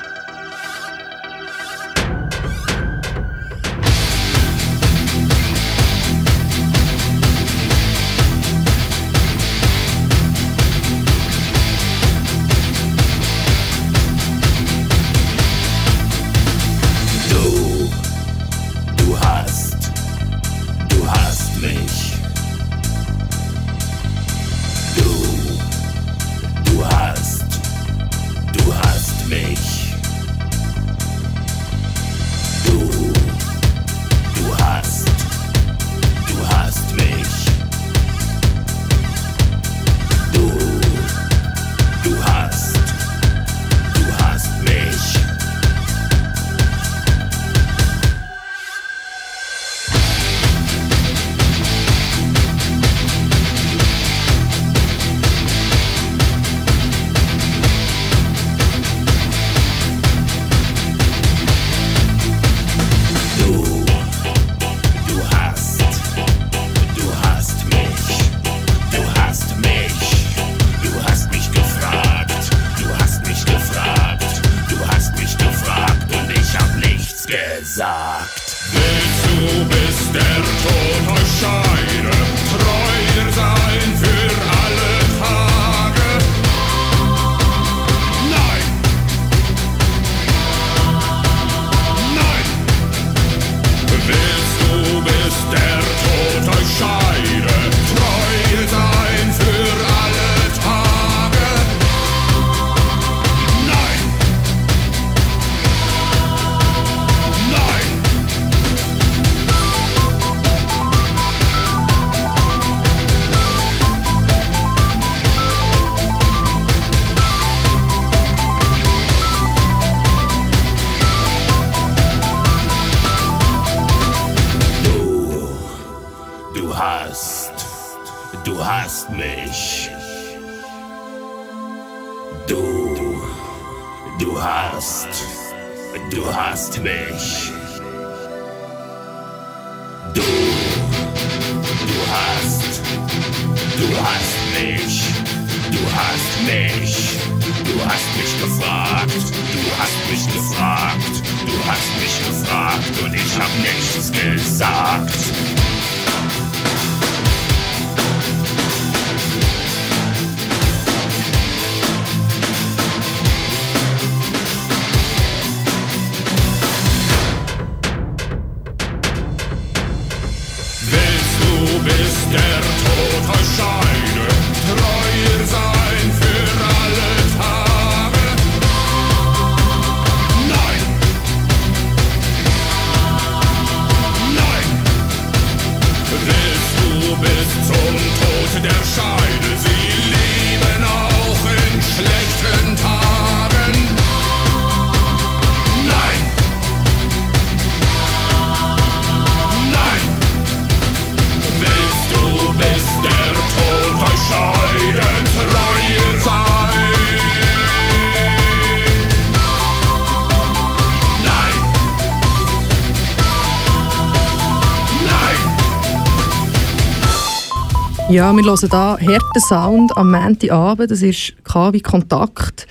Ja, 218.15 218.31
wir 218.31 218.45
hören 218.45 218.97
hier 218.97 219.17
harten 219.17 219.39
Sound 219.41 219.97
am 219.97 220.09
Montagabend. 220.09 220.89
Das 220.89 221.01
ist 221.01 221.33
KW 221.43 221.81
Kontakt, 221.81 222.65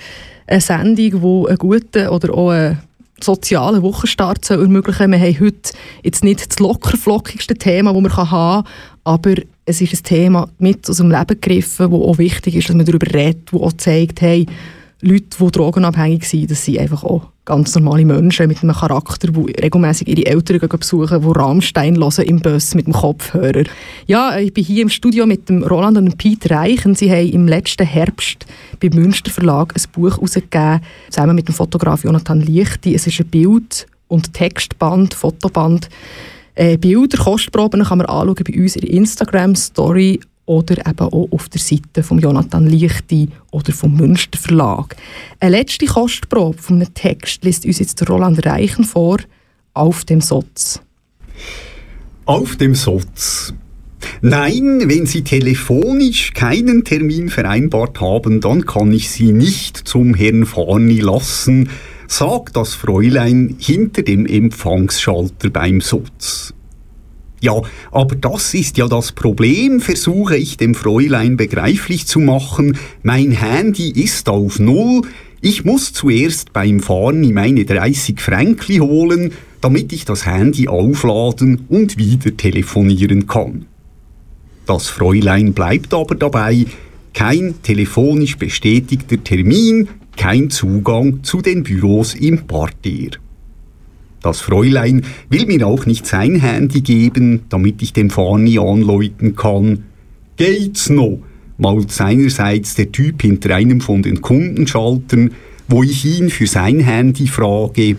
eine 0.47 0.59
Sendung, 0.59 0.95
die 0.95 1.49
einen 1.49 1.57
guten 1.59 2.07
oder 2.07 2.33
auch 2.33 2.49
einen 2.49 2.79
sozialen 3.21 3.83
Wochenstart 3.83 4.43
soll 4.43 4.63
ermöglichen 4.63 5.11
Wir 5.11 5.19
haben 5.19 5.39
heute 5.39 5.73
jetzt 6.01 6.23
nicht 6.23 6.49
das 6.49 6.57
lockerflockigste 6.57 7.53
Thema, 7.53 7.93
das 7.93 8.01
wir 8.01 8.17
haben 8.17 8.63
kann, 8.63 8.73
aber 9.03 9.35
es 9.65 9.81
ist 9.81 9.93
ein 9.93 10.03
Thema 10.03 10.49
mit 10.57 10.89
aus 10.89 10.97
dem 10.97 11.11
Leben 11.11 11.39
gegriffen, 11.39 11.91
wo 11.91 12.09
auch 12.09 12.17
wichtig 12.17 12.55
ist, 12.55 12.69
dass 12.69 12.75
man 12.75 12.87
darüber 12.87 13.13
redet, 13.13 13.53
wo 13.53 13.65
auch 13.65 13.73
zeigt, 13.73 14.21
hey, 14.21 14.47
Leute, 15.07 15.37
die 15.39 15.51
drogenabhängig 15.51 16.27
sind, 16.27 16.49
das 16.49 16.65
sind 16.65 16.79
einfach 16.79 17.03
auch 17.03 17.27
ganz 17.45 17.75
normale 17.75 18.05
Menschen 18.05 18.47
mit 18.47 18.63
einem 18.63 18.73
Charakter, 18.73 19.27
die 19.27 19.51
regelmäßig 19.61 20.07
ihre 20.07 20.25
Eltern 20.25 20.67
besuchen, 20.67 21.21
die 21.21 21.27
Rammstein 21.27 21.95
hören 21.95 22.25
im 22.25 22.39
Bus 22.39 22.73
mit 22.73 22.87
dem 22.87 22.93
Kopfhörer. 22.93 23.65
Ja, 24.07 24.35
ich 24.39 24.51
bin 24.51 24.63
hier 24.63 24.81
im 24.81 24.89
Studio 24.89 25.27
mit 25.27 25.47
dem 25.47 25.61
Roland 25.61 25.99
und 25.99 26.17
Pete 26.17 26.49
Reichen. 26.49 26.95
Sie 26.95 27.11
haben 27.11 27.29
im 27.29 27.47
letzten 27.47 27.85
Herbst 27.85 28.47
beim 28.79 28.93
Münster 28.95 29.29
Verlag 29.29 29.75
ein 29.75 29.83
Buch 29.91 30.17
herausgegeben, 30.17 30.81
zusammen 31.11 31.35
mit 31.35 31.47
dem 31.47 31.53
Fotograf 31.53 32.03
Jonathan 32.03 32.41
Lichti. 32.41 32.95
Es 32.95 33.05
ist 33.05 33.19
ein 33.19 33.27
Bild 33.27 33.85
und 34.07 34.33
Textband, 34.33 35.13
Fotoband, 35.13 35.87
äh, 36.55 36.77
Bilder, 36.77 37.19
Kostproben 37.19 37.83
kann 37.83 37.99
man 37.99 38.07
anschauen 38.07 38.43
bei 38.43 38.59
uns 38.59 38.75
in 38.75 38.87
Instagram-Story 38.87 40.19
oder 40.45 40.87
eben 40.87 40.99
auch 40.99 41.27
auf 41.31 41.49
der 41.49 41.61
Seite 41.61 42.03
von 42.03 42.19
Jonathan 42.19 42.67
Lichti 42.67 43.29
oder 43.51 43.73
vom 43.73 43.95
Münster 43.95 44.37
Verlag. 44.37 44.95
Eine 45.39 45.57
letzte 45.57 45.85
Kostprobe 45.85 46.57
von 46.57 46.77
einem 46.77 46.93
Text 46.93 47.43
liest 47.43 47.65
uns 47.65 47.79
jetzt 47.79 48.07
Roland 48.09 48.45
Reichen 48.45 48.83
vor, 48.83 49.17
auf 49.73 50.05
dem 50.05 50.21
Sotz. 50.21 50.81
Auf 52.25 52.55
dem 52.55 52.75
Sotz. 52.75 53.53
Nein, 54.21 54.83
wenn 54.85 55.05
Sie 55.05 55.23
telefonisch 55.23 56.33
keinen 56.33 56.83
Termin 56.83 57.29
vereinbart 57.29 57.99
haben, 58.01 58.41
dann 58.41 58.65
kann 58.65 58.91
ich 58.91 59.09
Sie 59.09 59.31
nicht 59.31 59.77
zum 59.77 60.13
Herrn 60.13 60.45
Farni 60.45 60.99
lassen, 60.99 61.69
sagt 62.07 62.55
das 62.55 62.73
Fräulein 62.73 63.55
hinter 63.59 64.03
dem 64.03 64.25
Empfangsschalter 64.25 65.49
beim 65.49 65.81
Sotz. 65.81 66.54
Ja, 67.41 67.61
aber 67.91 68.15
das 68.15 68.53
ist 68.53 68.77
ja 68.77 68.87
das 68.87 69.11
Problem, 69.11 69.81
versuche 69.81 70.37
ich 70.37 70.57
dem 70.57 70.73
Fräulein 70.73 71.37
begreiflich 71.37 72.07
zu 72.07 72.19
machen. 72.19 72.77
Mein 73.03 73.31
Handy 73.31 73.89
ist 73.91 74.29
auf 74.29 74.59
Null. 74.59 75.01
Ich 75.41 75.63
muss 75.63 75.93
zuerst 75.93 76.53
beim 76.53 76.79
Fahren 76.79 77.33
meine 77.33 77.65
30 77.65 78.19
Fränkli 78.19 78.77
holen, 78.77 79.31
damit 79.61 79.93
ich 79.93 80.05
das 80.05 80.25
Handy 80.25 80.67
aufladen 80.67 81.65
und 81.69 81.97
wieder 81.97 82.35
telefonieren 82.35 83.27
kann. 83.27 83.65
Das 84.65 84.87
Fräulein 84.87 85.53
bleibt 85.53 85.93
aber 85.93 86.15
dabei, 86.15 86.65
kein 87.13 87.61
telefonisch 87.61 88.37
bestätigter 88.37 89.23
Termin, 89.23 89.87
kein 90.17 90.49
Zugang 90.49 91.23
zu 91.23 91.41
den 91.41 91.63
Büros 91.63 92.15
im 92.15 92.47
Parterre. 92.47 93.19
Das 94.25 94.41
Fräulein 94.41 95.03
will 95.29 95.45
mir 95.45 95.67
auch 95.67 95.85
nicht 95.85 96.07
sein 96.07 96.37
Handy 96.37 96.81
geben, 96.81 97.41
damit 97.49 97.83
ich 97.83 97.93
dem 97.93 98.09
Fani 98.09 98.57
anläuten 98.57 99.35
kann. 99.35 99.83
Geht's 100.35 100.89
noch? 100.89 101.19
mault 101.59 101.91
seinerseits 101.91 102.73
der 102.73 102.91
Typ 102.91 103.21
hinter 103.21 103.53
einem 103.53 103.81
von 103.81 104.01
den 104.01 104.21
Kundenschaltern, 104.21 105.29
wo 105.67 105.83
ich 105.83 106.03
ihn 106.05 106.31
für 106.31 106.47
sein 106.47 106.79
Handy 106.79 107.27
frage. 107.27 107.97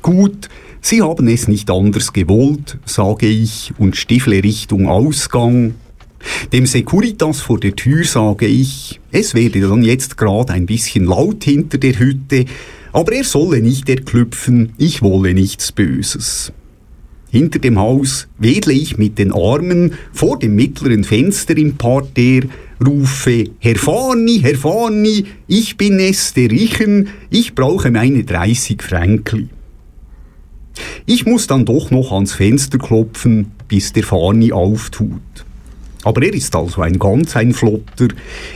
Gut, 0.00 0.48
Sie 0.80 1.02
haben 1.02 1.26
es 1.26 1.48
nicht 1.48 1.68
anders 1.72 2.12
gewollt, 2.12 2.78
sage 2.84 3.26
ich 3.26 3.72
und 3.78 3.96
stiefle 3.96 4.44
Richtung 4.44 4.86
Ausgang. 4.86 5.74
Dem 6.52 6.66
Securitas 6.66 7.40
vor 7.40 7.58
der 7.58 7.74
Tür 7.74 8.04
sage 8.04 8.46
ich, 8.46 9.00
es 9.10 9.34
werde 9.34 9.60
dann 9.62 9.82
jetzt 9.82 10.16
gerade 10.16 10.52
ein 10.52 10.66
bisschen 10.66 11.04
laut 11.04 11.42
hinter 11.42 11.78
der 11.78 11.98
Hütte, 11.98 12.44
aber 12.92 13.12
er 13.12 13.24
solle 13.24 13.60
nicht 13.60 13.88
erklüpfen, 13.88 14.72
ich 14.78 15.02
wolle 15.02 15.34
nichts 15.34 15.72
Böses. 15.72 16.52
Hinter 17.30 17.60
dem 17.60 17.78
Haus 17.78 18.28
wedle 18.38 18.74
ich 18.74 18.98
mit 18.98 19.18
den 19.18 19.32
Armen 19.32 19.94
vor 20.12 20.38
dem 20.38 20.54
mittleren 20.54 21.02
Fenster 21.02 21.56
im 21.56 21.76
Parterre, 21.76 22.48
rufe 22.86 23.44
Herr 23.58 23.76
Fani, 23.76 24.40
Herr 24.42 24.56
Fani, 24.56 25.24
ich 25.48 25.78
bin 25.78 25.98
es, 25.98 26.34
der 26.34 26.50
Richen, 26.50 27.08
ich 27.30 27.54
brauche 27.54 27.90
meine 27.90 28.24
30 28.24 28.82
Fränkli. 28.82 29.48
Ich 31.06 31.24
muss 31.24 31.46
dann 31.46 31.64
doch 31.64 31.90
noch 31.90 32.12
ans 32.12 32.34
Fenster 32.34 32.76
klopfen, 32.76 33.52
bis 33.66 33.94
der 33.94 34.04
Fani 34.04 34.52
auftut. 34.52 35.20
Aber 36.04 36.22
er 36.22 36.34
ist 36.34 36.54
also 36.54 36.82
ein 36.82 36.98
ganz 36.98 37.34
ein 37.36 37.54
Flotter. 37.54 38.08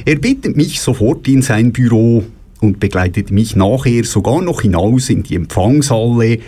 Er 0.04 0.16
bittet 0.16 0.56
mich 0.56 0.80
sofort 0.80 1.26
in 1.28 1.42
sein 1.42 1.72
Büro 1.72 2.24
und 2.60 2.80
begleitet 2.80 3.30
mich 3.30 3.56
nachher 3.56 4.04
sogar 4.04 4.42
noch 4.42 4.62
hinaus 4.62 5.10
in 5.10 5.22
die 5.22 5.34
Empfangshalle. 5.34 6.38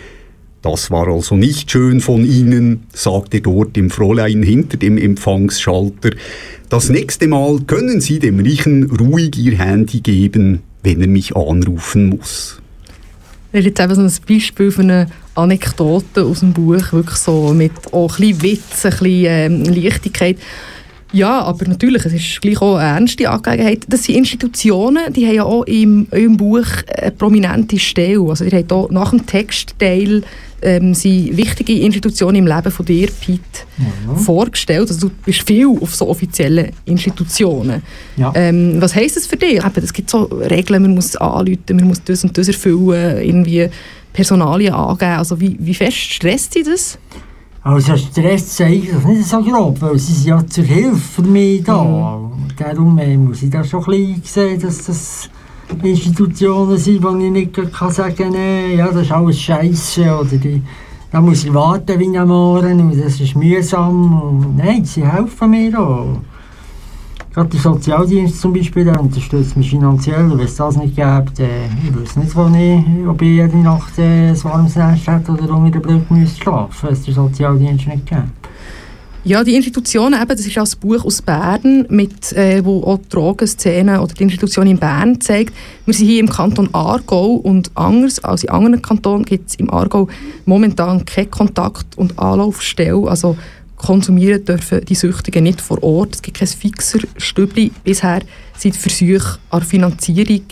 Das 0.61 0.91
war 0.91 1.07
also 1.07 1.35
nicht 1.35 1.71
schön 1.71 2.01
von 2.01 2.25
Ihnen, 2.25 2.83
sagte 2.93 3.39
dort 3.39 3.75
dem 3.75 3.89
Fräulein 3.89 4.43
hinter 4.43 4.77
dem 4.77 4.97
Empfangsschalter. 4.97 6.11
Das 6.67 6.89
nächste 6.89 7.27
Mal 7.27 7.61
können 7.61 8.01
Sie 8.01 8.19
dem 8.19 8.39
Riechen 8.39 8.91
ruhig 8.91 9.37
Ihr 9.37 9.57
Handy 9.57 10.01
geben, 10.01 10.61
wenn 10.83 11.01
er 11.01 11.07
mich 11.07 11.35
anrufen 11.35 12.09
muss. 12.09 12.61
Das 13.51 13.61
ist 13.61 13.65
jetzt 13.65 13.79
eben 13.79 13.95
so 13.95 14.01
ein 14.01 14.11
Beispiel 14.27 14.71
für 14.71 14.81
eine 14.81 15.07
Anekdote 15.33 16.23
aus 16.23 16.41
dem 16.41 16.53
Buch, 16.53 16.91
wirklich 16.91 17.17
so 17.17 17.53
mit 17.53 17.71
auch 17.91 18.19
ein 18.19 18.37
bisschen 18.37 18.41
Witz, 18.43 18.85
ein 18.85 18.91
bisschen 18.91 19.25
ähm, 19.25 19.63
Leichtigkeit. 19.63 20.37
Ja, 21.11 21.41
aber 21.41 21.67
natürlich, 21.67 22.05
es 22.05 22.13
ist 22.13 22.41
gleich 22.41 22.61
auch 22.61 22.75
eine 22.75 22.89
ernste 22.97 23.29
Angelegenheit. 23.29 23.85
Das 23.87 24.03
sind 24.03 24.15
Institutionen, 24.15 25.11
die 25.11 25.25
haben 25.25 25.35
ja 25.35 25.43
auch 25.43 25.63
im, 25.63 26.07
im 26.11 26.37
Buch 26.37 26.65
eine 27.01 27.11
prominente 27.11 27.79
Stelle. 27.79 28.21
Also 28.29 28.45
ihr 28.45 28.51
habt 28.51 28.71
auch 28.71 28.89
nach 28.91 29.09
dem 29.09 29.25
Textteil 29.25 30.21
ähm, 30.61 30.93
sind 30.93 31.35
wichtige 31.37 31.79
Institutionen 31.79 32.35
im 32.35 32.47
Leben 32.47 32.69
von 32.71 32.85
dir, 32.85 33.07
Pete, 33.21 33.39
Mhm. 33.77 34.17
vorgestellt. 34.17 34.89
Also 34.89 35.07
du 35.07 35.15
bist 35.25 35.47
viel 35.47 35.67
auf 35.67 35.95
so 35.95 36.07
offiziellen 36.09 36.71
Institutionen. 36.85 37.81
Ja. 38.17 38.31
Ähm, 38.35 38.75
was 38.79 38.93
heisst 38.93 39.15
das 39.15 39.25
für 39.25 39.37
dich? 39.37 39.53
Eben, 39.53 39.83
es 39.83 39.93
gibt 39.93 40.09
so 40.09 40.23
Regeln, 40.23 40.81
man 40.81 40.93
muss 40.95 41.15
anrufen, 41.15 41.57
man 41.71 41.87
muss 41.87 42.03
das 42.03 42.23
und 42.25 42.37
das 42.37 42.49
erfüllen, 42.49 43.17
irgendwie 43.25 43.69
Personalien 44.11 44.73
angeben. 44.73 45.11
Also 45.13 45.39
wie, 45.39 45.55
wie 45.59 45.73
fest 45.73 45.97
stresst 45.97 46.55
dich 46.55 46.65
das? 46.65 46.97
Also 47.71 47.95
Stress 47.95 48.45
ist 48.45 48.61
eigentlich 48.61 49.05
nicht 49.05 49.27
so 49.27 49.43
grob, 49.43 49.79
weil 49.79 49.99
sie 49.99 50.13
sind 50.13 50.27
ja 50.27 50.47
zur 50.47 50.63
Hilfe 50.63 50.97
für 50.97 51.21
mich 51.21 51.63
da. 51.63 52.19
Darum 52.57 52.97
äh, 52.97 53.15
muss 53.15 53.43
ich 53.43 53.51
da 53.51 53.63
schon 53.63 53.83
ein 53.83 54.19
bisschen 54.21 54.23
sehen, 54.23 54.59
dass 54.59 54.85
das 54.85 55.29
Institutionen 55.83 56.77
sind, 56.79 57.03
wo 57.03 57.15
ich 57.15 57.31
nicht 57.31 57.53
kann 57.71 57.91
sagen 57.91 58.15
kann, 58.15 58.75
ja, 58.75 58.87
das 58.87 59.03
ist 59.03 59.11
alles 59.11 59.39
Scheiße 59.39 60.01
oder 60.01 60.37
die, 60.37 60.63
da 61.11 61.21
muss 61.21 61.43
ich 61.43 61.53
warten 61.53 61.99
wie 61.99 62.17
am 62.17 62.29
Morgen 62.29 62.81
und 62.81 62.99
das 62.99 63.21
ist 63.21 63.35
mühsam. 63.35 64.19
Und, 64.19 64.57
nein, 64.57 64.83
sie 64.83 65.05
helfen 65.05 65.51
mir 65.51 65.79
auch. 65.79 66.17
Gerade 67.33 67.49
der 67.49 67.59
Sozialdienst 67.59 68.41
zum 68.41 68.53
Beispiel, 68.53 68.85
der 68.85 68.99
unterstützt 68.99 69.55
mich 69.55 69.69
finanziell. 69.69 70.29
Wenn 70.29 70.39
es 70.39 70.55
das 70.55 70.77
nicht 70.77 70.95
gäbe, 70.95 71.25
dann, 71.37 71.47
ich 71.85 71.93
wüsste 71.93 72.19
nicht, 72.21 72.35
wo 72.35 72.47
ich, 72.47 73.07
ob 73.07 73.21
ich 73.21 73.27
jede 73.27 73.57
Nacht 73.57 73.99
äh, 73.99 74.29
ein 74.29 74.43
warmes 74.43 74.75
Nest 74.75 75.07
hätte 75.07 75.31
oder 75.31 75.53
unter 75.53 75.71
der 75.71 75.79
Brücke 75.79 76.13
müsste 76.13 76.41
schlafen, 76.41 76.87
wenn 76.87 76.93
es 76.93 77.03
den 77.03 77.13
Sozialdienst 77.13 77.87
nicht 77.87 78.05
gäbe. 78.07 78.23
Ja, 79.25 79.43
die 79.43 79.55
Institutionen, 79.55 80.19
eben, 80.19 80.29
das 80.29 80.45
ist 80.45 80.57
auch 80.57 80.65
ein 80.65 80.79
Buch 80.79 81.03
aus 81.03 81.21
Bern, 81.21 81.85
mit, 81.89 82.31
äh, 82.33 82.63
wo 82.63 82.83
auch 82.83 82.97
die 82.99 83.09
Drogenszene 83.09 84.01
oder 84.01 84.13
die 84.13 84.23
Institution 84.23 84.65
in 84.65 84.79
Bern 84.79 85.19
zeigt. 85.19 85.53
Wir 85.85 85.93
sind 85.93 86.07
hier 86.07 86.21
im 86.21 86.29
Kanton 86.29 86.69
Aargau 86.71 87.33
und 87.33 87.69
anders 87.75 88.23
als 88.23 88.45
in 88.45 88.49
anderen 88.49 88.81
Kantonen 88.81 89.25
gibt 89.25 89.49
es 89.49 89.55
im 89.55 89.69
Aargau 89.69 90.07
momentan 90.45 91.03
keine 91.03 91.27
Kontakt- 91.27 91.97
und 91.97 92.17
Anlaufstelle. 92.17 93.09
Also 93.09 93.35
konsumieren 93.79 94.45
dürfen 94.45 94.85
die 94.85 94.93
Süchtigen 94.93 95.43
nicht 95.43 95.61
vor 95.61 95.81
Ort. 95.81 96.15
Es 96.15 96.21
gibt 96.21 96.37
kein 96.37 96.47
fixer 96.47 96.99
Stübli. 97.17 97.71
Bisher 97.83 98.21
sind 98.55 98.75
Versuche 98.75 99.39
an 99.49 99.63
Finanzierung 99.63 100.43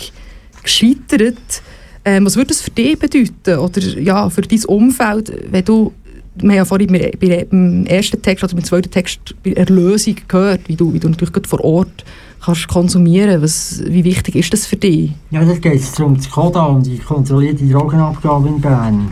gescheitert. 0.64 1.62
Ähm, 2.04 2.26
was 2.26 2.36
würde 2.36 2.48
das 2.48 2.62
für 2.62 2.72
dich 2.72 2.98
bedeuten 2.98 3.60
oder 3.60 3.82
ja, 3.82 4.30
für 4.30 4.42
dein 4.42 4.66
Umfeld, 4.66 5.32
wenn 5.52 5.66
du 5.66 5.94
wir 6.40 6.50
haben 6.50 6.58
ja 6.58 6.66
vorhin 6.66 6.88
bei, 6.88 7.12
bei, 7.20 7.48
beim 7.50 7.86
ersten 7.88 8.22
Text 8.22 8.44
oder 8.44 8.54
beim 8.54 8.64
zweiten 8.64 8.92
Text 8.92 9.36
bei 9.44 9.54
Erlösung 9.54 10.16
gehört, 10.28 10.62
wie 10.68 10.76
du, 10.76 10.94
wie 10.94 11.00
du 11.00 11.10
natürlich 11.10 11.48
vor 11.48 11.64
Ort 11.64 12.06
kannst 12.44 12.68
konsumieren. 12.68 13.42
Was, 13.42 13.82
wie 13.86 14.04
wichtig 14.04 14.36
ist 14.36 14.54
das 14.54 14.68
für 14.68 14.76
dich? 14.76 15.12
Ja, 15.32 15.44
da 15.44 15.54
geht 15.54 15.82
es 15.82 16.00
um 16.00 16.16
das 16.16 16.30
KODA 16.30 16.66
und 16.66 16.86
die 16.86 17.00
kontrollierte 17.00 17.66
Drogenabgabe 17.66 18.50
in 18.50 18.62
Bern. 18.62 19.12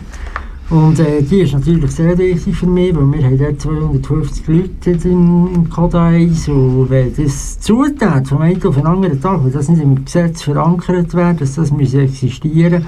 Und 0.68 0.98
äh, 0.98 1.22
die 1.22 1.42
ist 1.42 1.52
natürlich 1.52 1.90
sehr 1.92 2.18
wichtig 2.18 2.56
für 2.56 2.66
mich, 2.66 2.94
weil 2.94 3.12
wir 3.12 3.24
haben 3.24 3.38
dort 3.38 3.60
250 3.60 4.48
Leute 4.48 5.08
im, 5.08 5.48
im 5.54 5.94
1 5.94 6.48
und 6.48 6.90
wenn 6.90 7.14
das 7.14 7.60
zutat 7.60 8.26
vom 8.26 8.38
einen 8.42 8.66
auf 8.66 8.74
den 8.74 8.86
anderen 8.86 9.20
Tag, 9.20 9.44
wenn 9.44 9.52
das 9.52 9.68
nicht 9.68 9.80
im 9.80 10.04
Gesetz 10.04 10.42
verankert 10.42 11.14
wird, 11.14 11.40
dass 11.40 11.54
das 11.54 11.70
muss 11.70 11.94
existieren 11.94 12.84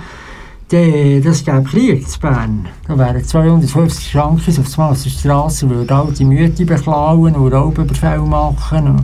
dann 0.70 1.22
das 1.22 1.44
gäbe 1.44 1.62
Krieg 1.62 2.06
in 2.06 2.20
Bern. 2.20 2.66
Da 2.86 2.98
wären 2.98 3.24
250 3.24 4.10
Schranken 4.10 4.58
auf 4.58 5.02
der 5.02 5.10
Straße, 5.10 5.70
würden 5.70 5.90
all 5.90 6.12
die 6.12 6.24
Mütter 6.24 6.64
beklauen 6.64 7.34
und 7.34 7.52
Raubüberfälle 7.52 8.20
machen 8.20 8.86
und 8.88 9.02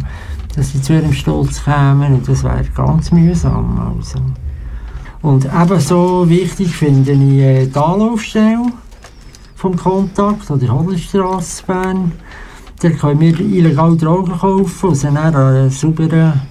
dass 0.56 0.72
sie 0.72 0.82
zu 0.82 0.92
ihrem 0.92 1.12
Stolz 1.12 1.64
kämen 1.64 2.14
und 2.14 2.28
das 2.28 2.44
wäre 2.44 2.64
ganz 2.74 3.10
mühsam. 3.10 3.96
Also. 3.96 4.18
Und 5.24 5.46
ebenso 5.46 6.28
wichtig 6.28 6.76
finde 6.76 7.12
ich 7.12 7.40
äh, 7.40 7.66
die 7.66 7.78
Anlaufstelle 7.78 8.66
vom 9.56 9.74
Kontakt 9.74 10.50
oder 10.50 10.68
Hodlerstrasse 10.68 11.62
Bern. 11.66 12.12
Da 12.78 12.90
können 12.90 13.20
wir 13.20 13.40
illegal 13.40 13.96
Drogen 13.96 14.36
kaufen 14.36 14.88
und 14.90 14.94
sie 14.94 15.06
dann 15.06 15.34
an 15.34 15.70
sauberen, 15.70 16.42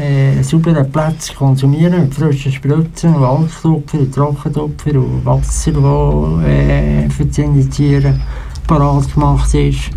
äh, 0.00 0.42
sauberen 0.42 0.90
Plätzen 0.90 1.36
konsumieren 1.36 2.00
mit 2.04 2.14
frischen 2.14 2.50
Spritzen 2.50 3.14
und 3.14 3.50
Trockentupfer 3.60 4.56
und 4.56 5.26
Wasser, 5.26 5.72
das 5.72 6.46
äh, 6.48 7.10
für 7.10 7.26
das 7.26 7.36
Injizieren 7.36 8.22
parat 8.66 9.12
gemacht 9.12 9.52
ist. 9.52 9.90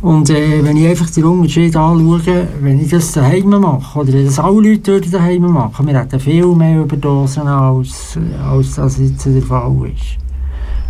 Und 0.00 0.30
äh, 0.30 0.62
wenn 0.62 0.76
ich 0.76 0.86
einfach 0.86 1.10
den 1.10 1.24
Unterschied 1.24 1.74
anschaue, 1.74 2.46
wenn 2.60 2.80
ich 2.80 2.90
das 2.90 3.12
daheim 3.12 3.48
mache, 3.48 3.98
oder 3.98 4.12
wenn 4.12 4.26
das 4.26 4.38
alle 4.38 4.70
Leute 4.70 4.92
würden 4.92 5.10
daheim 5.10 5.52
machen, 5.52 5.86
wir 5.86 5.98
hätten 5.98 6.20
viel 6.20 6.46
mehr 6.46 6.82
Überdosen, 6.82 7.48
als, 7.48 8.16
als 8.48 8.74
das 8.76 8.98
jetzt 8.98 9.26
der 9.26 9.42
Fall 9.42 9.74
ist. 9.92 10.18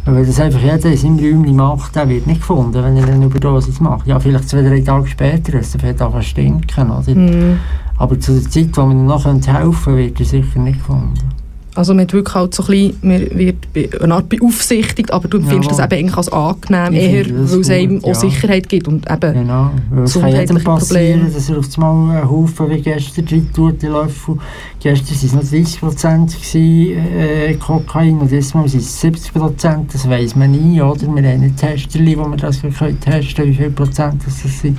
Weil 0.05 0.27
das 0.27 0.41
einfach 0.41 0.61
jeder 0.61 0.91
in 0.91 0.97
seinem 0.97 1.19
Räumchen 1.19 1.57
macht, 1.57 1.97
der 1.97 2.09
wird 2.09 2.27
nicht 2.27 2.41
gefunden, 2.41 2.83
wenn 2.83 2.97
er 2.97 3.09
eine 3.09 3.27
Überdosis 3.27 3.81
macht. 3.81 4.07
Ja, 4.07 4.21
vielleicht 4.21 4.49
zwei, 4.49 4.63
drei 4.63 4.81
Tage 4.81 5.07
später, 5.07 5.59
es 5.59 5.75
fängt 5.75 6.01
an 6.03 6.13
zu 6.13 6.23
stinken, 6.23 6.91
oder? 6.91 7.15
Mhm. 7.15 7.59
Aber 7.97 8.19
zu 8.21 8.33
der 8.33 8.51
Zeit, 8.51 8.77
wo 8.77 8.83
man 8.83 8.99
ihm 8.99 9.07
noch 9.07 9.25
helfen 9.25 9.45
könnte, 9.47 9.97
wird 9.97 10.21
er 10.21 10.27
sicher 10.27 10.61
nicht 10.61 10.79
gefunden. 10.79 11.38
Also 11.79 11.95
man 11.95 12.13
wirklich 12.13 12.35
halt 12.35 12.53
so 12.55 12.65
ein 12.65 12.67
bisschen, 12.67 12.97
man 13.03 13.39
wird 13.39 13.57
eine 14.03 14.15
Art 14.15 14.29
beaufsichtigt, 14.29 15.13
aber 15.13 15.29
du 15.29 15.37
empfindest 15.39 15.71
Ja. 15.71 15.77
das 15.77 15.87
eben 15.93 16.01
eigentlich 16.01 16.17
als 16.17 16.29
angenehm, 16.33 16.93
Ich 16.93 17.03
eher, 17.03 17.27
weil 17.31 17.61
es 17.61 17.71
einem 17.71 17.89
gut, 18.01 18.05
auch 18.05 18.09
ja. 18.09 18.15
Sicherheit 18.15 18.69
gibt 18.69 18.89
und 18.89 19.09
eben, 19.09 19.33
Genau, 19.33 19.71
Gesundheitliche 19.95 20.65
passieren, 20.65 21.21
Probleme. 21.21 21.31
dass 21.33 21.49
er 21.49 21.59
auf 21.59 21.67
einmal 21.77 22.17
einen 22.17 22.31
Haufen 22.31 22.71
wie 22.71 22.81
gestern 22.83 23.27
drin 23.27 23.49
tut, 23.55 23.81
die 23.81 23.87
Löffel. 23.87 24.39
Gestern 24.81 25.31
waren 25.31 25.41
es 25.41 25.81
noch 25.83 25.95
30% 25.95 26.27
gewesen, 26.27 26.99
äh, 27.17 27.55
Kokain 27.55 28.19
und 28.19 28.33
jetzt 28.33 28.49
sind 28.49 28.65
es 28.75 29.01
70%, 29.01 29.93
das 29.93 30.09
weiss 30.11 30.35
man 30.35 30.51
nie, 30.51 30.83
oder? 30.83 31.03
Wir 31.03 31.09
haben 31.09 31.43
ein 31.45 31.55
Testerli, 31.57 32.19
wo 32.19 32.25
wir 32.29 32.37
das 32.39 32.61
können 32.61 32.99
testen 33.01 33.47
wie 33.47 33.55
viel 33.55 33.71
Prozent 33.71 34.23
das 34.27 34.43
das 34.43 34.61
sind. 34.63 34.79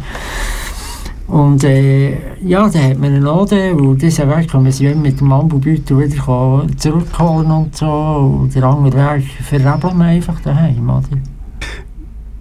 Und 1.29 1.63
äh, 1.63 2.17
ja, 2.43 2.67
dann 2.67 2.83
hat 2.83 2.97
man 2.97 3.13
einen 3.13 3.21
Laden, 3.21 3.79
und 3.79 4.01
dieser 4.01 4.27
Weg 4.35 4.49
kann 4.49 4.63
man 4.63 4.71
sich 4.71 4.95
mit 4.95 5.19
dem 5.19 5.31
Ambubeutel 5.31 5.99
wieder 5.99 6.65
zurückholen 6.75 7.51
und 7.51 7.75
so. 7.75 7.85
Und 7.85 8.55
der 8.55 8.63
andere 8.63 8.97
Weg 8.97 9.25
verrebelt 9.43 9.95
man 9.95 10.07
einfach 10.07 10.39
daheim, 10.41 10.89
oder? 10.89 11.07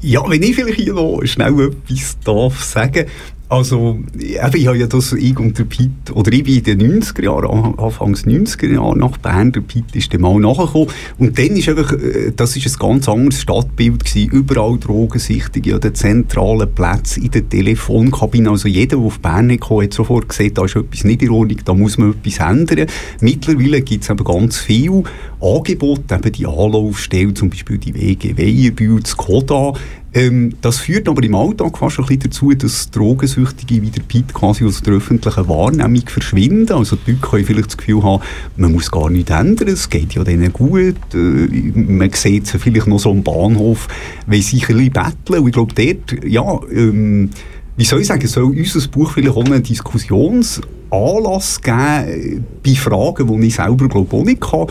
Ja, 0.00 0.22
wenn 0.26 0.42
ich 0.42 0.54
vielleicht 0.54 0.80
hier 0.80 0.94
noch 0.94 1.20
schnell 1.24 1.60
etwas 1.60 2.18
darf 2.24 2.62
sagen 2.62 3.06
also, 3.50 4.00
eben, 4.14 4.56
ich 4.56 4.66
habe 4.66 4.76
ja 4.76 4.86
das, 4.86 5.12
ich 5.14 5.38
und 5.38 5.58
der 5.58 5.64
Piet, 5.64 6.10
oder 6.12 6.30
ich 6.30 6.44
bin 6.44 6.56
in 6.56 6.64
den 6.64 7.00
90er 7.02 7.24
Jahren, 7.24 7.78
Anfangs 7.78 8.26
90er 8.26 8.74
Jahren 8.74 8.98
nach 8.98 9.16
Bern, 9.16 9.52
der 9.52 9.62
Piet 9.62 9.84
ist 9.94 10.12
dann 10.12 10.20
mal 10.20 10.38
nachgekommen. 10.38 10.88
Und 11.18 11.38
dann 11.38 11.56
ist 11.56 11.66
einfach, 11.70 11.94
äh, 11.94 12.32
das 12.36 12.56
ist 12.56 12.66
ein 12.66 12.78
ganz 12.78 13.08
anderes 13.08 13.40
Stadtbild 13.40 14.04
gewesen. 14.04 14.30
Überall 14.32 14.78
Drogensichtige 14.78 15.76
an 15.76 15.80
den 15.80 15.94
zentralen 15.94 16.74
Plätzen, 16.74 17.24
in 17.24 17.30
der 17.30 17.48
Telefonkabine. 17.48 18.50
Also 18.50 18.68
jeder, 18.68 18.98
der 18.98 19.06
auf 19.06 19.18
Bern 19.20 19.58
kam, 19.58 19.82
hat 19.82 19.94
sofort 19.94 20.28
gesehen, 20.28 20.52
da 20.52 20.66
ist 20.66 20.76
etwas 20.76 21.04
nicht 21.04 21.22
Ordnung, 21.30 21.58
da 21.64 21.72
muss 21.72 21.96
man 21.96 22.10
etwas 22.12 22.46
ändern. 22.46 22.86
Mittlerweile 23.22 23.80
gibt 23.80 24.04
es 24.04 24.10
eben 24.10 24.24
ganz 24.24 24.58
viel 24.58 25.04
Angebote, 25.40 26.14
eben 26.14 26.32
die 26.32 26.46
Anlaufstelle, 26.46 27.34
zum 27.34 27.50
Beispiel 27.50 27.78
die 27.78 27.94
WG 27.94 28.36
Weierbühl, 28.36 29.00
das 29.00 29.16
Koda, 29.16 29.72
ähm, 30.14 30.54
das 30.62 30.78
führt 30.78 31.08
aber 31.08 31.22
im 31.22 31.34
Alltag 31.34 31.78
fast 31.78 31.98
ein 31.98 32.06
bisschen 32.06 32.22
dazu, 32.24 32.52
dass 32.54 32.90
Drogensüchtige 32.90 33.82
wie 33.82 33.90
der 33.90 34.00
Piet 34.02 34.32
quasi 34.32 34.64
aus 34.64 34.80
der 34.82 34.94
öffentlichen 34.94 35.48
Wahrnehmung 35.48 36.02
verschwinden. 36.06 36.72
Also 36.72 36.96
die 36.96 37.12
Leute 37.12 37.22
können 37.22 37.44
vielleicht 37.44 37.68
das 37.68 37.76
Gefühl 37.76 38.02
haben, 38.02 38.22
man 38.56 38.72
muss 38.72 38.90
gar 38.90 39.10
nichts 39.10 39.30
ändern, 39.30 39.68
es 39.68 39.90
geht 39.90 40.14
ja 40.14 40.24
denen 40.24 40.52
gut. 40.52 40.96
Äh, 41.14 41.16
man 41.16 42.10
sieht 42.12 42.46
sie 42.46 42.58
vielleicht 42.58 42.86
noch 42.86 42.98
so 42.98 43.10
am 43.10 43.22
Bahnhof, 43.22 43.86
wenn 44.26 44.42
sie 44.42 44.56
sich 44.56 44.68
ein 44.70 44.76
bisschen 44.76 44.92
betteln. 44.92 45.40
Und 45.40 45.46
ich 45.46 45.52
glaube, 45.52 45.74
dort, 45.74 46.24
ja, 46.24 46.58
ähm, 46.72 47.30
wie 47.76 47.84
soll 47.84 48.00
ich 48.00 48.06
sagen, 48.06 48.26
soll 48.26 48.44
unser 48.44 48.88
Buch 48.88 49.12
vielleicht 49.12 49.36
auch 49.36 49.44
einen 49.44 49.62
Diskussionsanlass 49.62 51.60
geben 51.60 51.78
äh, 51.78 52.40
bei 52.64 52.74
Fragen, 52.74 53.40
die 53.40 53.46
ich 53.46 53.54
selber 53.54 53.88
glaube 53.88 54.16
auch 54.16 54.24
nicht 54.24 54.40
kann 54.40 54.66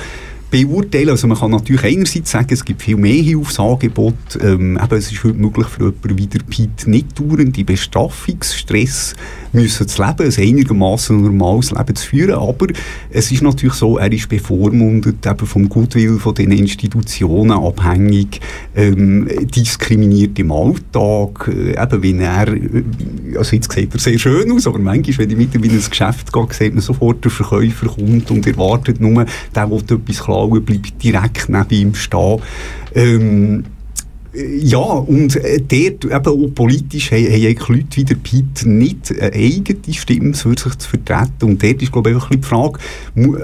beurteilen. 0.49 1.09
Also 1.09 1.27
man 1.27 1.37
kann 1.37 1.51
natürlich 1.51 1.83
einerseits 1.83 2.31
sagen, 2.31 2.47
es 2.51 2.63
gibt 2.63 2.81
viel 2.81 2.97
mehr 2.97 3.21
Hilfsangebote. 3.21 4.39
Ähm, 4.41 4.79
es 4.91 5.11
ist 5.11 5.23
heute 5.23 5.37
möglich 5.37 5.67
für 5.67 5.85
jemanden 5.85 6.17
wie 6.17 6.27
der 6.27 6.39
Piet 6.39 6.87
nicht 6.87 7.19
dauernd 7.19 7.57
in 7.57 7.65
Bestraffungsstress 7.65 9.15
müssen 9.51 9.87
zu 9.87 10.03
leben, 10.03 10.31
ein 10.31 10.43
einigermaßen 10.43 11.21
normales 11.21 11.71
Leben 11.71 11.95
zu 11.95 12.07
führen. 12.07 12.35
Aber 12.35 12.67
es 13.09 13.31
ist 13.31 13.41
natürlich 13.41 13.75
so, 13.75 13.97
er 13.97 14.11
ist 14.11 14.29
bevormundet 14.29 15.25
eben 15.25 15.45
vom 15.45 15.67
Goodwill 15.69 16.19
von 16.19 16.35
den 16.35 16.51
Institutionen 16.51 17.51
abhängig, 17.51 18.39
ähm, 18.75 19.27
diskriminiert 19.55 20.37
im 20.39 20.51
Alltag, 20.51 21.49
äh, 21.49 21.81
eben 21.81 22.03
wenn 22.03 22.19
er, 22.21 22.47
äh, 22.47 22.83
also 23.37 23.55
jetzt 23.55 23.71
sieht 23.71 23.93
er 23.93 23.99
sehr 23.99 24.19
schön 24.19 24.51
aus, 24.51 24.67
aber 24.67 24.79
manchmal, 24.79 25.17
wenn 25.17 25.31
ich 25.31 25.37
mit 25.37 25.55
ihm 25.55 25.63
in 25.63 25.71
ein 25.71 25.89
Geschäft 25.89 26.31
gehe, 26.31 26.47
sieht 26.51 26.73
man 26.73 26.81
sofort, 26.81 27.23
der 27.23 27.31
Verkäufer 27.31 27.87
kommt 27.87 28.31
und 28.31 28.47
erwartet 28.47 28.99
nur, 28.99 29.25
der 29.55 29.69
will 29.69 29.79
etwas 29.79 30.19
klauen, 30.37 30.65
bleibt 30.65 31.03
direkt 31.03 31.49
neben 31.49 31.69
ihm 31.69 31.95
stehen. 31.95 32.41
Ähm, 32.95 33.63
ja, 34.61 34.77
und 34.77 35.35
äh, 35.37 35.59
dort 35.59 36.05
eben 36.05 36.11
auch 36.11 36.53
politisch 36.53 37.11
haben, 37.11 37.25
haben 37.25 37.75
Leute 37.75 37.97
wie 37.97 38.03
der 38.03 38.15
Piet 38.15 38.65
nicht 38.65 39.11
eine 39.19 39.33
eigene 39.33 39.93
Stimme 39.93 40.33
für 40.35 40.49
sich 40.49 40.75
zu 40.75 40.89
vertreten. 40.89 41.49
Und 41.49 41.63
dort 41.63 41.81
ist, 41.81 41.91
glaube 41.91 42.09
ich, 42.09 42.15
einfach 42.15 42.29
die 42.29 42.43
Frage, 42.43 42.77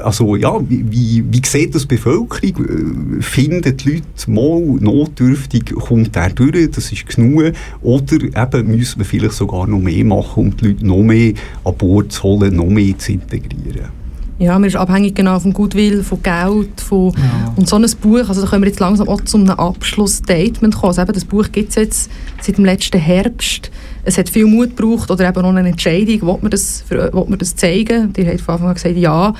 also, 0.03 0.35
ja, 0.35 0.59
wie, 0.69 0.85
wie, 0.91 1.23
wie 1.31 1.41
sieht 1.43 1.73
das 1.73 1.87
die 1.87 1.95
Bevölkerung? 1.95 3.17
Äh, 3.17 3.21
Finden 3.23 3.75
die 3.75 3.89
Leute 3.89 4.31
mal 4.31 4.59
notdürftig, 4.59 5.73
kommt 5.73 6.15
der 6.15 6.29
durch, 6.29 6.69
das 6.69 6.91
ist 6.91 7.07
genug? 7.07 7.53
Oder 7.81 8.15
eben 8.21 8.67
müssen 8.67 8.99
wir 8.99 9.05
vielleicht 9.05 9.35
sogar 9.35 9.65
noch 9.65 9.79
mehr 9.79 10.05
machen, 10.05 10.43
um 10.43 10.57
die 10.57 10.67
Leute 10.67 10.85
noch 10.85 11.01
mehr 11.01 11.33
an 11.63 11.75
Bord 11.75 12.11
zu 12.11 12.23
holen, 12.23 12.55
noch 12.55 12.67
mehr 12.67 12.95
zu 12.99 13.13
integrieren? 13.13 14.02
Ja, 14.39 14.53
man 14.53 14.65
ist 14.65 14.75
abhängig 14.75 15.15
genau 15.15 15.39
vom 15.39 15.53
Goodwill, 15.53 16.03
von 16.03 16.21
Geld, 16.21 16.81
von, 16.81 17.13
und 17.55 17.69
so 17.69 17.75
ein 17.75 17.85
Buch, 18.01 18.27
also 18.27 18.41
da 18.41 18.47
können 18.47 18.63
wir 18.63 18.69
jetzt 18.69 18.79
langsam 18.79 19.07
auch 19.07 19.21
zu 19.21 19.37
einem 19.37 19.51
Abschlussstatement 19.51 20.75
kommen. 20.75 20.89
Also 20.89 21.01
eben, 21.01 21.13
das 21.13 21.25
Buch 21.25 21.51
gibt 21.51 21.69
es 21.69 21.75
jetzt 21.75 22.11
seit 22.41 22.57
dem 22.57 22.65
letzten 22.65 22.99
Herbst. 22.99 23.71
Es 24.03 24.17
hat 24.17 24.29
viel 24.29 24.45
Mut 24.45 24.75
gebraucht 24.75 25.11
oder 25.11 25.27
eben 25.29 25.41
noch 25.41 25.53
eine 25.53 25.69
Entscheidung, 25.69 26.21
will 26.21 26.37
man 26.41 26.51
das, 26.51 26.83
will 26.89 27.11
man 27.13 27.37
das 27.37 27.55
zeigen? 27.55 28.11
Die 28.13 28.27
hat 28.27 28.41
von 28.41 28.55
Anfang 28.55 28.69
an 28.69 28.73
gesagt, 28.73 28.97
ja. 28.97 29.33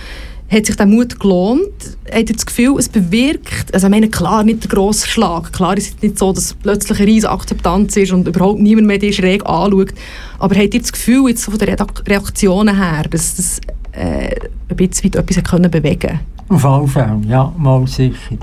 Hat 0.50 0.66
sich 0.68 0.76
der 0.76 0.86
Mut 0.86 1.20
gelohnt? 1.20 1.98
Hat 2.12 2.30
ihr 2.30 2.36
das 2.36 2.46
Gefühl, 2.46 2.76
es 2.78 2.88
bewirkt, 2.88 3.74
also 3.74 3.88
ich 3.88 3.92
meine, 3.92 4.10
klar, 4.10 4.44
nicht 4.44 4.64
der 4.64 4.70
grosse 4.70 5.08
Schlag, 5.08 5.52
klar 5.52 5.76
ist 5.76 5.96
es 5.96 6.02
nicht 6.04 6.20
so, 6.20 6.32
dass 6.32 6.54
plötzlich 6.54 7.00
eine 7.00 7.08
riesige 7.08 7.32
Akzeptanz 7.32 7.98
ist 7.98 8.12
und 8.12 8.28
überhaupt 8.28 8.60
niemand 8.60 8.86
mehr 8.86 9.00
die 9.00 9.14
schräg 9.14 9.44
anschaut, 9.48 9.94
aber 10.38 10.56
habt 10.56 10.76
ihr 10.76 10.82
das 10.82 10.92
Gefühl, 10.92 11.30
jetzt 11.30 11.44
so 11.44 11.52
von 11.52 11.60
den 11.60 11.76
Reaktionen 12.08 12.78
her, 12.78 13.06
dass 13.10 13.36
das 13.38 13.62
äh, 13.94 14.36
ein 14.70 14.76
bisschen 14.76 15.06
weit 15.06 15.16
etwas 15.16 15.44
können 15.44 15.72
bewegen 15.72 16.20
Auf 16.50 16.66
alle 16.66 16.88
Fälle, 16.88 17.22
ja, 17.28 17.54
mal 17.58 17.86
sicher. 17.88 18.38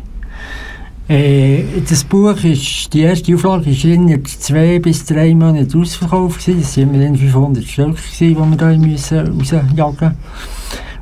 Äh, 1.09 1.65
das 1.89 2.05
Buch 2.05 2.37
ist, 2.45 2.95
die 2.95 3.01
erste 3.01 3.35
Auflage 3.35 3.67
war 3.67 3.85
innerhalb 3.85 4.29
zwei 4.29 4.79
bis 4.79 5.05
drei 5.05 5.35
Monate 5.35 5.77
ausverkauft. 5.77 6.47
Es 6.47 6.77
waren 6.77 6.95
immerhin 6.95 7.17
500 7.17 7.65
Stück, 7.65 7.97
die 8.21 8.37
wir 8.37 8.79
müssen 8.79 9.19
rausjagen 9.19 9.77
mussten. 9.77 10.17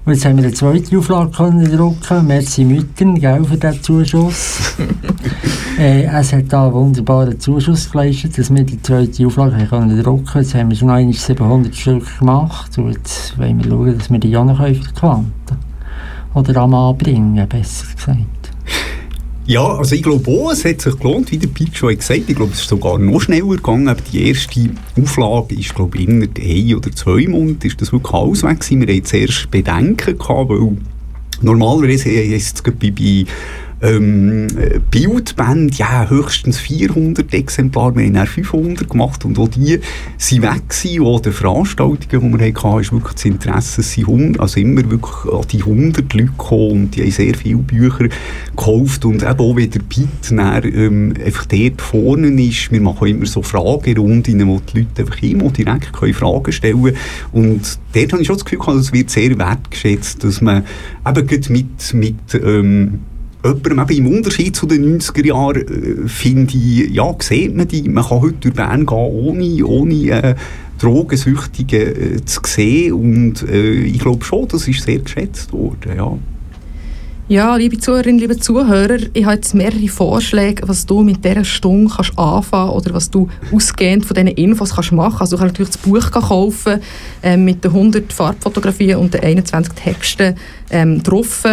Und 0.08 0.14
jetzt 0.14 0.24
haben 0.24 0.38
wir 0.38 0.44
eine 0.44 0.54
zweite 0.54 0.96
Auflage 0.96 1.30
können 1.32 1.70
drucken. 1.70 2.26
Merci 2.26 2.64
Müttern, 2.64 3.16
gell, 3.16 3.44
für 3.44 3.58
diesen 3.58 3.82
Zuschuss. 3.82 4.74
äh, 5.78 6.04
es 6.04 6.32
hat 6.32 6.50
da 6.50 6.64
einen 6.64 6.72
wunderbaren 6.72 7.38
Zuschuss 7.38 7.90
geleistet, 7.90 8.38
dass 8.38 8.48
wir 8.48 8.62
die 8.62 8.80
zweite 8.80 9.26
Auflage 9.26 9.56
haben 9.56 9.68
können 9.68 10.02
drucken 10.02 10.40
Jetzt 10.40 10.54
haben 10.54 10.70
wir 10.70 10.76
schon 10.78 10.88
einmal 10.88 11.12
700 11.12 11.76
Stück 11.76 12.20
gemacht. 12.20 12.78
Und 12.78 12.92
jetzt 12.92 13.36
wollen 13.36 13.62
wir 13.62 13.70
schauen, 13.70 13.98
dass 13.98 14.10
wir 14.10 14.18
die 14.18 14.34
auch 14.34 14.46
noch 14.46 14.56
verquanten 14.56 15.58
Oder 16.32 16.56
am 16.56 16.72
Anbringen, 16.72 17.46
besser 17.46 17.84
gesagt. 17.94 18.50
Ja, 19.48 19.78
also 19.78 19.94
ich 19.94 20.02
glaube 20.02 20.30
auch, 20.30 20.52
es 20.52 20.62
hat 20.66 20.82
sich 20.82 20.94
gelohnt, 20.98 21.32
wie 21.32 21.38
der 21.38 21.48
Pete 21.48 21.74
schon 21.74 21.90
hat 21.90 22.00
gesagt 22.00 22.28
Ich 22.28 22.36
glaube, 22.36 22.52
es 22.52 22.60
ist 22.60 22.68
sogar 22.68 22.98
noch 22.98 23.18
schneller 23.18 23.56
gegangen. 23.56 23.88
Aber 23.88 24.02
die 24.12 24.28
erste 24.28 24.68
Auflage 25.00 25.54
ist, 25.54 25.74
glaube 25.74 25.96
ich, 25.96 26.06
innerhalb 26.06 26.38
ein 26.38 26.74
oder 26.74 26.92
zwei 26.92 27.26
Monaten 27.26 27.66
ist 27.66 27.80
das 27.80 27.90
wirklich 27.90 28.12
alles 28.12 28.42
weg 28.42 28.60
gewesen. 28.60 28.86
Wir 28.86 28.94
hatten 28.94 29.06
zuerst 29.06 29.50
Bedenken 29.50 30.18
gehabt, 30.18 30.50
weil 30.50 30.76
normalerweise 31.40 32.10
ist 32.10 32.56
es 32.56 32.62
bei 32.74 32.90
ähm, 33.80 34.48
äh, 34.56 34.80
Bildbände, 34.90 35.74
ja, 35.76 36.08
höchstens 36.08 36.58
400 36.58 37.32
Exemplare, 37.32 37.94
wir 37.96 38.06
haben 38.06 38.14
dann 38.14 38.26
500 38.26 38.88
gemacht 38.88 39.24
und 39.24 39.38
auch 39.38 39.48
die 39.48 39.80
sind 40.16 40.42
weg 40.42 40.68
gewesen, 40.68 41.04
auch 41.04 41.20
die 41.20 41.30
Veranstaltungen, 41.30 42.32
die 42.32 42.40
wir 42.40 42.54
hatten, 42.54 42.80
ist 42.80 42.92
wirklich 42.92 43.14
das 43.14 43.24
Interesse, 43.24 43.80
es 43.80 43.92
sind 43.92 44.40
also 44.40 44.60
immer 44.60 44.90
wirklich 44.90 45.32
an 45.32 45.46
die 45.50 45.60
100 45.60 46.12
Leute 46.12 46.26
gekommen 46.26 46.70
und 46.70 46.96
die 46.96 47.02
haben 47.02 47.10
sehr 47.10 47.34
viele 47.34 47.58
Bücher 47.58 48.08
gekauft 48.50 49.04
und 49.04 49.22
eben 49.22 49.38
auch, 49.38 49.56
wie 49.56 49.68
der 49.68 49.80
Piet 49.80 50.08
dann, 50.30 50.64
ähm, 50.64 51.14
einfach 51.24 51.46
dort 51.46 51.80
vorne 51.80 52.28
ist, 52.42 52.72
wir 52.72 52.80
machen 52.80 53.08
immer 53.08 53.26
so 53.26 53.42
Fragerunden, 53.42 54.46
wo 54.46 54.60
die 54.60 54.78
Leute 54.78 55.02
einfach 55.02 55.22
immer 55.22 55.50
direkt 55.50 55.92
können 55.92 56.14
Fragen 56.14 56.52
stellen 56.52 56.82
können. 56.82 56.96
Und 57.32 57.78
dort 57.92 58.12
habe 58.12 58.22
ich 58.22 58.26
schon 58.26 58.36
das 58.36 58.44
Gefühl 58.44 58.78
es 58.78 58.92
wird 58.92 59.10
sehr 59.10 59.38
wertgeschätzt, 59.38 60.24
dass 60.24 60.40
man 60.40 60.64
eben 61.06 61.28
mit, 61.50 61.94
mit 61.94 62.34
ähm, 62.34 63.00
jemandem, 63.44 63.80
eben 63.80 64.06
im 64.06 64.16
Unterschied 64.16 64.56
zu 64.56 64.66
den 64.66 65.00
90er 65.00 65.26
Jahren, 65.26 65.56
äh, 65.56 66.08
finde 66.08 66.54
ich, 66.56 66.90
ja, 66.90 67.14
sieht 67.20 67.54
man 67.54 67.68
die, 67.68 67.88
man 67.88 68.04
kann 68.04 68.20
heute 68.20 68.36
durch 68.40 68.54
Bern 68.54 68.86
gehen, 68.86 68.96
ohne, 68.96 69.66
ohne 69.66 69.94
äh, 70.10 70.34
Drogensüchtige 70.78 71.82
äh, 71.82 72.24
zu 72.24 72.40
sehen 72.46 72.92
und 72.92 73.42
äh, 73.48 73.72
ich 73.72 73.98
glaube 73.98 74.24
schon, 74.24 74.48
das 74.48 74.68
ist 74.68 74.82
sehr 74.82 74.98
geschätzt 74.98 75.52
worden, 75.52 75.92
ja. 75.96 76.18
Ja, 77.30 77.56
liebe 77.56 77.76
Zuhörerinnen, 77.76 78.20
liebe 78.20 78.38
Zuhörer, 78.38 79.00
ich 79.12 79.26
habe 79.26 79.34
jetzt 79.34 79.54
mehrere 79.54 79.86
Vorschläge, 79.88 80.66
was 80.66 80.86
du 80.86 81.02
mit 81.02 81.22
dieser 81.22 81.44
Stunde 81.44 81.92
kannst 81.94 82.18
anfangen 82.18 82.70
oder 82.70 82.94
was 82.94 83.10
du 83.10 83.28
ausgehend 83.52 84.06
von 84.06 84.14
diesen 84.14 84.28
Infos 84.28 84.74
kannst 84.74 84.92
machen. 84.92 85.20
Also 85.20 85.36
du 85.36 85.42
kannst 85.42 85.52
natürlich 85.52 85.72
das 85.72 85.82
Buch 85.82 86.10
kaufen 86.10 86.80
äh, 87.22 87.36
mit 87.36 87.62
den 87.62 87.72
100 87.72 88.10
Farbfotografien 88.10 88.96
und 88.96 89.12
den 89.12 89.20
21 89.20 89.74
Texten 89.74 90.36
ähm, 90.70 91.02
drauf. 91.02 91.44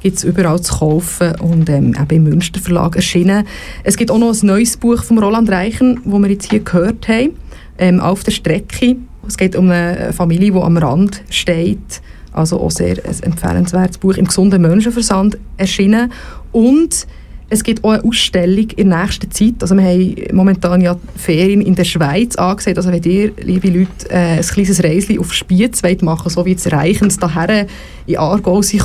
Gibt 0.00 0.18
es 0.18 0.24
überall 0.24 0.60
zu 0.60 0.74
kaufen 0.78 1.34
und 1.40 1.68
ähm, 1.68 1.94
eben 1.98 2.10
im 2.10 2.24
Münster 2.24 2.60
Verlag 2.60 2.96
erschienen. 2.96 3.46
Es 3.82 3.96
gibt 3.96 4.10
auch 4.10 4.18
noch 4.18 4.32
ein 4.32 4.46
neues 4.46 4.76
Buch 4.76 5.02
von 5.02 5.18
Roland 5.18 5.50
Reichen, 5.50 6.00
das 6.04 6.12
wir 6.12 6.30
jetzt 6.30 6.50
hier 6.50 6.60
gehört 6.60 7.08
haben, 7.08 7.30
ähm, 7.78 8.00
«Auf 8.00 8.24
der 8.24 8.32
Strecke». 8.32 8.96
Es 9.26 9.36
geht 9.36 9.56
um 9.56 9.70
eine 9.70 10.12
Familie, 10.12 10.52
die 10.52 10.58
am 10.58 10.76
Rand 10.76 11.22
steht. 11.30 12.00
Also 12.32 12.60
auch 12.60 12.70
sehr 12.70 12.98
ein 13.04 13.22
empfehlenswertes 13.22 13.98
Buch 13.98 14.14
im 14.14 14.26
gesunden 14.26 14.62
Menschenversand 14.62 15.38
erschienen. 15.56 16.12
Und 16.52 17.06
es 17.48 17.62
gibt 17.62 17.84
auch 17.84 17.92
eine 17.92 18.04
Ausstellung 18.04 18.68
in 18.76 18.90
der 18.90 19.02
nächsten 19.02 19.30
Zeit. 19.30 19.54
Also 19.60 19.76
wir 19.76 19.84
haben 19.84 20.16
momentan 20.32 20.80
ja 20.80 20.96
Ferien 21.16 21.60
in 21.60 21.76
der 21.76 21.84
Schweiz 21.84 22.34
angesehen. 22.36 22.76
Also 22.76 22.90
wenn 22.90 23.02
ihr, 23.02 23.32
liebe 23.40 23.68
Leute, 23.68 24.10
äh, 24.10 24.38
ein 24.38 24.42
kleines 24.42 24.82
Reisli 24.82 25.18
auf 25.18 25.32
Spiez 25.32 25.82
wollt 25.82 26.02
machen 26.02 26.28
so 26.28 26.44
wie 26.44 26.50
jetzt 26.50 26.70
Reichens 26.72 27.18
daher 27.18 27.66
in 28.06 28.16
Aargau 28.18 28.62
sind 28.62 28.82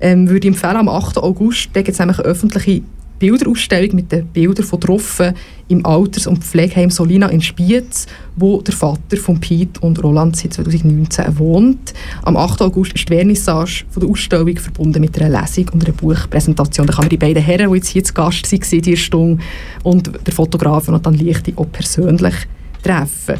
ähm, 0.00 0.28
würde 0.28 0.46
ich 0.46 0.54
empfehlen, 0.54 0.76
am 0.76 0.88
8. 0.88 1.18
August, 1.18 1.70
da 1.72 1.82
gibt 1.82 1.94
es 1.94 1.98
nämlich 1.98 2.18
eine 2.18 2.28
öffentliche 2.28 2.82
Bilderausstellung 3.20 3.94
mit 3.94 4.10
den 4.10 4.26
Bildern 4.26 4.64
von 4.64 4.80
Troffen 4.80 5.34
im 5.68 5.84
Alters- 5.84 6.26
und 6.26 6.42
Pflegeheim 6.42 6.90
Solina 6.90 7.28
in 7.28 7.42
Spiez, 7.42 8.06
wo 8.34 8.60
der 8.62 8.74
Vater 8.74 9.18
von 9.18 9.38
Pete 9.38 9.78
und 9.80 10.02
Roland 10.02 10.36
seit 10.36 10.54
2019 10.54 11.38
wohnt. 11.38 11.92
Am 12.22 12.36
8. 12.36 12.62
August 12.62 12.94
ist 12.94 13.08
die 13.08 13.14
Vernissage 13.14 13.84
von 13.90 14.00
der 14.00 14.10
Ausstellung 14.10 14.56
verbunden 14.56 15.02
mit 15.02 15.20
einer 15.20 15.40
Lesung 15.40 15.68
und 15.68 15.84
einer 15.84 15.92
Buchpräsentation. 15.92 16.86
Da 16.86 16.94
kann 16.94 17.04
man 17.04 17.10
die 17.10 17.18
beiden 17.18 17.42
Herren, 17.42 17.70
die 17.70 17.76
jetzt 17.76 17.88
hier 17.88 18.02
zu 18.02 18.14
Gast 18.14 18.50
waren, 18.50 18.82
diese 18.82 18.96
Stunde, 18.96 19.42
und 19.84 20.10
der 20.26 20.32
Fotograf 20.32 20.88
und 20.88 21.04
dann 21.04 21.14
Lichte 21.14 21.52
auch 21.56 21.70
persönlich 21.70 22.34
treffen. 22.82 23.36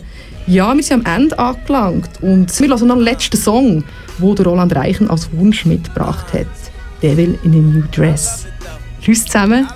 Ja, 0.46 0.74
wir 0.74 0.82
sind 0.82 1.06
am 1.06 1.20
Ende 1.20 1.38
angelangt 1.38 2.10
und 2.20 2.60
wir 2.60 2.68
hören 2.68 2.86
noch 2.86 2.96
den 2.96 3.04
letzten 3.04 3.36
Song, 3.38 3.82
den 4.18 4.44
Roland 4.44 4.74
Reichen 4.74 5.08
als 5.08 5.32
Wunsch 5.32 5.64
mitgebracht 5.64 6.32
hat. 6.34 6.46
Devil 7.02 7.38
in 7.44 7.54
a 7.54 7.56
New 7.56 7.84
Dress. 7.90 8.46
Tschüss 9.00 9.24
zusammen, 9.24 9.66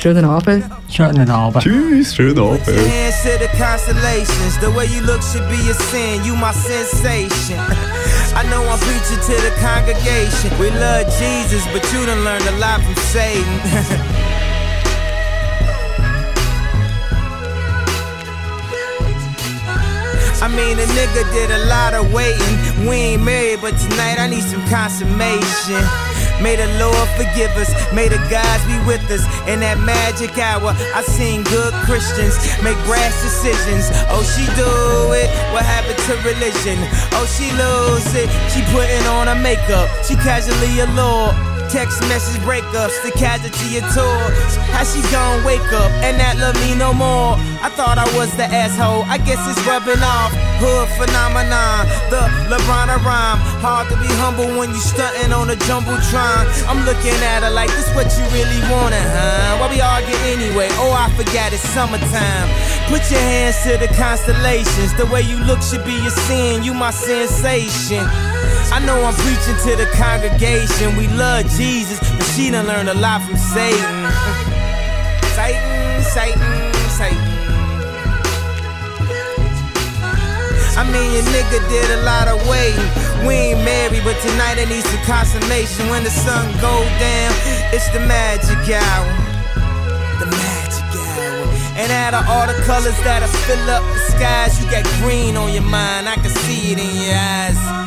schönen 0.00 0.24
Abend. 0.24 0.64
Schönen 0.90 1.30
Abend. 1.30 1.62
Tschüss, 1.62 2.14
schönen 2.14 2.38
Abend. 2.38 2.66
Hands 2.66 3.22
to 3.22 3.38
the 3.38 3.48
constellations. 3.58 4.58
The 4.60 4.70
way 4.74 4.86
you 4.86 5.02
look 5.02 5.22
should 5.22 5.46
be 5.50 5.70
a 5.70 5.74
sin. 5.90 6.24
You 6.24 6.34
my 6.34 6.52
sensation. 6.52 7.58
I 8.34 8.42
know 8.48 8.62
I'm 8.64 8.78
preaching 8.80 9.20
to 9.20 9.36
the 9.42 9.52
congregation. 9.60 10.50
We 10.58 10.70
love 10.70 11.06
Jesus, 11.18 11.66
but 11.72 11.84
you 11.92 12.06
done 12.06 12.24
learned 12.24 12.46
a 12.48 12.58
lot 12.58 12.80
from 12.80 12.94
Satan. 13.12 13.44
I 20.42 20.48
mean, 20.48 20.78
a 20.78 20.84
nigga 20.84 21.24
did 21.32 21.50
a 21.50 21.64
lot 21.66 21.94
of 21.94 22.12
waiting. 22.12 22.86
We 22.86 22.96
ain't 22.96 23.22
married, 23.24 23.60
but 23.62 23.76
tonight 23.78 24.18
I 24.18 24.26
need 24.28 24.42
some 24.42 24.62
consummation. 24.68 26.03
May 26.42 26.56
the 26.56 26.66
Lord 26.78 27.08
forgive 27.16 27.52
us, 27.56 27.70
may 27.92 28.08
the 28.08 28.18
gods 28.30 28.64
be 28.66 28.76
with 28.86 29.04
us. 29.10 29.24
In 29.46 29.60
that 29.60 29.78
magic 29.78 30.36
hour, 30.38 30.74
I 30.94 31.02
seen 31.02 31.42
good 31.44 31.72
Christians 31.86 32.36
make 32.62 32.76
brash 32.84 33.14
decisions. 33.22 33.88
Oh, 34.10 34.22
she 34.22 34.44
do 34.58 34.70
it, 35.14 35.28
what 35.52 35.64
happened 35.64 35.98
to 36.10 36.14
religion? 36.26 36.78
Oh, 37.14 37.26
she 37.26 37.50
lose 37.54 38.10
it, 38.14 38.28
she 38.50 38.60
putting 38.74 39.06
on 39.06 39.28
her 39.28 39.38
makeup, 39.38 39.88
she 40.04 40.14
casually 40.16 40.80
allured. 40.80 41.53
Text 41.74 42.06
message 42.06 42.38
breakups, 42.46 42.94
the 43.02 43.10
casualty 43.18 43.82
of 43.82 43.84
tours. 43.90 44.54
How 44.70 44.86
she 44.86 45.02
gon' 45.10 45.42
wake 45.42 45.72
up 45.74 45.90
and 46.06 46.14
not 46.14 46.38
love 46.38 46.54
me 46.62 46.78
no 46.78 46.94
more? 46.94 47.34
I 47.66 47.68
thought 47.74 47.98
I 47.98 48.06
was 48.14 48.30
the 48.38 48.46
asshole, 48.46 49.02
I 49.10 49.18
guess 49.18 49.42
it's 49.50 49.58
rubbing 49.66 49.98
off. 49.98 50.30
Hood 50.62 50.86
phenomenon, 50.94 51.90
the 52.14 52.30
LeBron 52.46 52.94
rhyme. 53.02 53.42
Hard 53.58 53.90
to 53.90 53.98
be 53.98 54.06
humble 54.22 54.54
when 54.54 54.70
you 54.70 54.78
stunting 54.78 55.34
on 55.34 55.50
a 55.50 55.58
jumbotron. 55.66 56.46
I'm 56.70 56.86
looking 56.86 57.18
at 57.26 57.42
her 57.42 57.50
like 57.50 57.74
this 57.74 57.90
what 57.98 58.06
you 58.14 58.22
really 58.30 58.62
wanted, 58.70 59.02
huh? 59.02 59.58
Why 59.58 59.66
we 59.66 59.82
argue 59.82 60.14
anyway? 60.30 60.70
Oh, 60.78 60.94
I 60.94 61.10
forgot 61.18 61.50
it's 61.50 61.66
summertime. 61.74 62.46
Put 62.86 63.02
your 63.10 63.18
hands 63.18 63.58
to 63.66 63.74
the 63.82 63.90
constellations. 63.98 64.94
The 64.94 65.10
way 65.10 65.26
you 65.26 65.42
look 65.42 65.58
should 65.58 65.82
be 65.82 65.98
a 66.06 66.10
sin. 66.30 66.62
You 66.62 66.72
my 66.72 66.94
sensation. 66.94 68.06
I 68.74 68.82
know 68.82 68.98
I'm 69.06 69.14
preaching 69.14 69.54
to 69.70 69.78
the 69.78 69.86
congregation. 69.94 70.96
We 70.98 71.06
love 71.14 71.46
Jesus, 71.54 72.02
but 72.10 72.26
she 72.34 72.50
done 72.50 72.66
learned 72.66 72.88
a 72.88 72.98
lot 72.98 73.22
from 73.22 73.38
Satan. 73.38 73.78
Satan, 75.38 76.02
Satan, 76.02 76.42
Satan. 76.90 77.22
I 80.74 80.82
mean, 80.90 81.06
your 81.14 81.22
nigga 81.30 81.62
did 81.70 81.86
a 81.94 82.02
lot 82.02 82.26
of 82.26 82.42
waiting. 82.50 82.90
We 83.22 83.54
ain't 83.54 83.62
married, 83.62 84.02
but 84.02 84.18
tonight 84.18 84.58
I 84.58 84.66
need 84.66 84.82
some 84.82 85.06
consummation. 85.06 85.86
When 85.86 86.02
the 86.02 86.10
sun 86.10 86.50
go 86.58 86.82
down, 86.98 87.30
it's 87.70 87.86
the 87.94 88.02
magic 88.02 88.58
hour. 88.74 89.06
The 90.18 90.26
magic 90.26 90.90
hour. 91.14 91.46
And 91.78 91.94
out 91.94 92.18
of 92.18 92.26
all 92.26 92.50
the 92.50 92.58
colors 92.66 92.98
that'll 93.06 93.30
fill 93.46 93.70
up 93.70 93.86
the 93.86 94.00
skies, 94.18 94.58
you 94.58 94.66
got 94.66 94.82
green 94.98 95.36
on 95.36 95.54
your 95.54 95.62
mind. 95.62 96.08
I 96.08 96.16
can 96.16 96.34
see 96.42 96.72
it 96.74 96.78
in 96.82 96.90
your 97.06 97.14
eyes. 97.14 97.83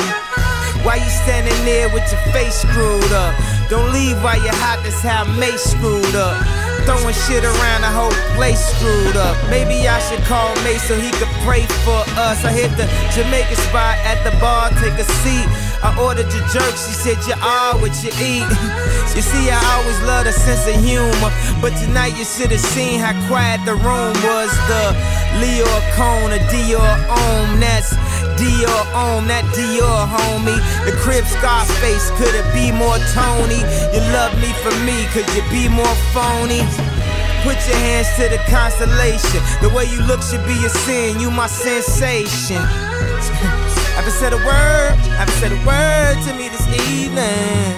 Why 0.88 1.04
you 1.04 1.12
standing 1.28 1.60
there 1.66 1.92
with 1.92 2.08
your 2.08 2.22
face 2.32 2.64
screwed 2.64 3.12
up? 3.12 3.36
Don't 3.68 3.92
leave 3.92 4.24
while 4.24 4.40
you're 4.40 4.56
hot, 4.56 4.80
that's 4.88 5.04
how 5.04 5.28
May 5.36 5.52
screwed 5.60 6.16
up. 6.16 6.40
Throwing 6.88 7.12
shit 7.28 7.44
around 7.44 7.84
the 7.84 7.92
whole 7.92 8.16
place 8.40 8.64
screwed 8.72 9.20
up. 9.20 9.36
Maybe 9.52 9.84
I 9.84 10.00
should 10.08 10.24
call 10.24 10.56
May 10.64 10.80
so 10.80 10.96
he 10.96 11.12
could 11.20 11.28
pray 11.44 11.68
for 11.84 12.00
us. 12.16 12.40
I 12.48 12.56
hit 12.56 12.72
the 12.80 12.88
Jamaican 13.12 13.60
spot 13.68 14.00
at 14.08 14.24
the 14.24 14.32
bar, 14.40 14.72
take 14.80 14.96
a 14.96 15.04
seat. 15.04 15.44
I 15.84 15.92
ordered 16.00 16.32
your 16.32 16.48
jerk, 16.56 16.72
she 16.80 16.96
said 16.96 17.20
you 17.28 17.36
are 17.36 17.76
what 17.84 17.92
you 18.00 18.16
eat. 18.24 18.48
You 19.18 19.24
see, 19.24 19.50
I 19.50 19.58
always 19.74 20.00
love 20.06 20.28
a 20.28 20.32
sense 20.32 20.70
of 20.70 20.78
humor, 20.78 21.34
but 21.60 21.74
tonight 21.82 22.14
you 22.20 22.24
should 22.24 22.52
have 22.52 22.62
seen 22.62 23.00
how 23.00 23.18
quiet 23.26 23.66
the 23.66 23.74
room 23.74 24.14
was. 24.22 24.54
The 24.70 24.94
Leo 25.42 25.66
Cone, 25.98 26.38
a 26.38 26.42
Dior 26.54 26.94
Om, 27.10 27.60
that's 27.60 27.98
Dior 28.38 28.84
Om, 28.94 29.28
that 29.28 29.46
Dior 29.58 30.06
homie. 30.08 30.58
The 30.86 30.94
crib 31.02 31.26
Scarface, 31.26 32.10
could 32.16 32.34
it 32.34 32.48
be 32.54 32.72
more 32.72 32.98
Tony? 33.12 33.62
You 33.94 34.02
love 34.14 34.34
me 34.40 34.54
for 34.62 34.74
me, 34.86 35.06
could 35.12 35.28
you 35.36 35.44
be 35.50 35.68
more 35.68 35.98
phony? 36.14 36.62
Put 37.44 37.58
your 37.68 37.78
hands 37.82 38.10
to 38.18 38.30
the 38.30 38.42
constellation. 38.50 39.42
The 39.62 39.70
way 39.70 39.86
you 39.86 40.02
look 40.06 40.22
should 40.22 40.46
be 40.46 40.58
a 40.66 40.70
sin. 40.70 41.20
You 41.20 41.32
my 41.32 41.48
sensation. 41.48 42.58
haven't 43.98 44.14
said 44.14 44.34
a 44.34 44.38
word, 44.38 44.96
haven't 45.18 45.38
said 45.42 45.52
a 45.52 45.62
word 45.66 46.16
to 46.28 46.34
me 46.38 46.50
this 46.50 46.68
evening. 46.90 47.74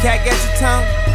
Cat 0.00 0.24
get 0.24 0.38
your 0.46 0.56
tongue. 0.56 1.07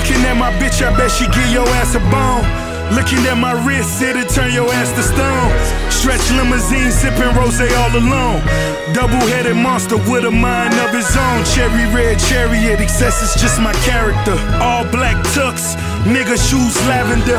Looking 0.00 0.24
at 0.24 0.34
my 0.34 0.50
bitch, 0.52 0.80
I 0.80 0.96
bet 0.96 1.10
she 1.10 1.26
give 1.26 1.52
your 1.52 1.68
ass 1.76 1.94
a 1.94 2.00
bone. 2.00 2.69
Looking 2.90 3.22
at 3.30 3.38
my 3.38 3.54
wrist, 3.64 4.02
it'll 4.02 4.26
turn 4.26 4.52
your 4.52 4.66
ass 4.74 4.90
to 4.98 5.02
stone. 5.06 5.50
Stretch 5.90 6.26
limousine, 6.34 6.90
sipping 6.90 7.30
rose 7.38 7.60
all 7.60 7.94
alone. 7.94 8.42
Double 8.92 9.22
headed 9.30 9.54
monster 9.54 9.96
with 10.10 10.24
a 10.26 10.30
mind 10.30 10.74
of 10.82 10.90
his 10.90 11.06
own. 11.14 11.44
Cherry 11.54 11.86
red 11.94 12.18
chariot, 12.18 12.80
excess 12.80 13.22
is 13.22 13.40
just 13.40 13.60
my 13.60 13.72
character. 13.86 14.34
All 14.58 14.82
black 14.90 15.14
tux, 15.30 15.78
nigga 16.02 16.34
shoes 16.34 16.74
lavender. 16.90 17.38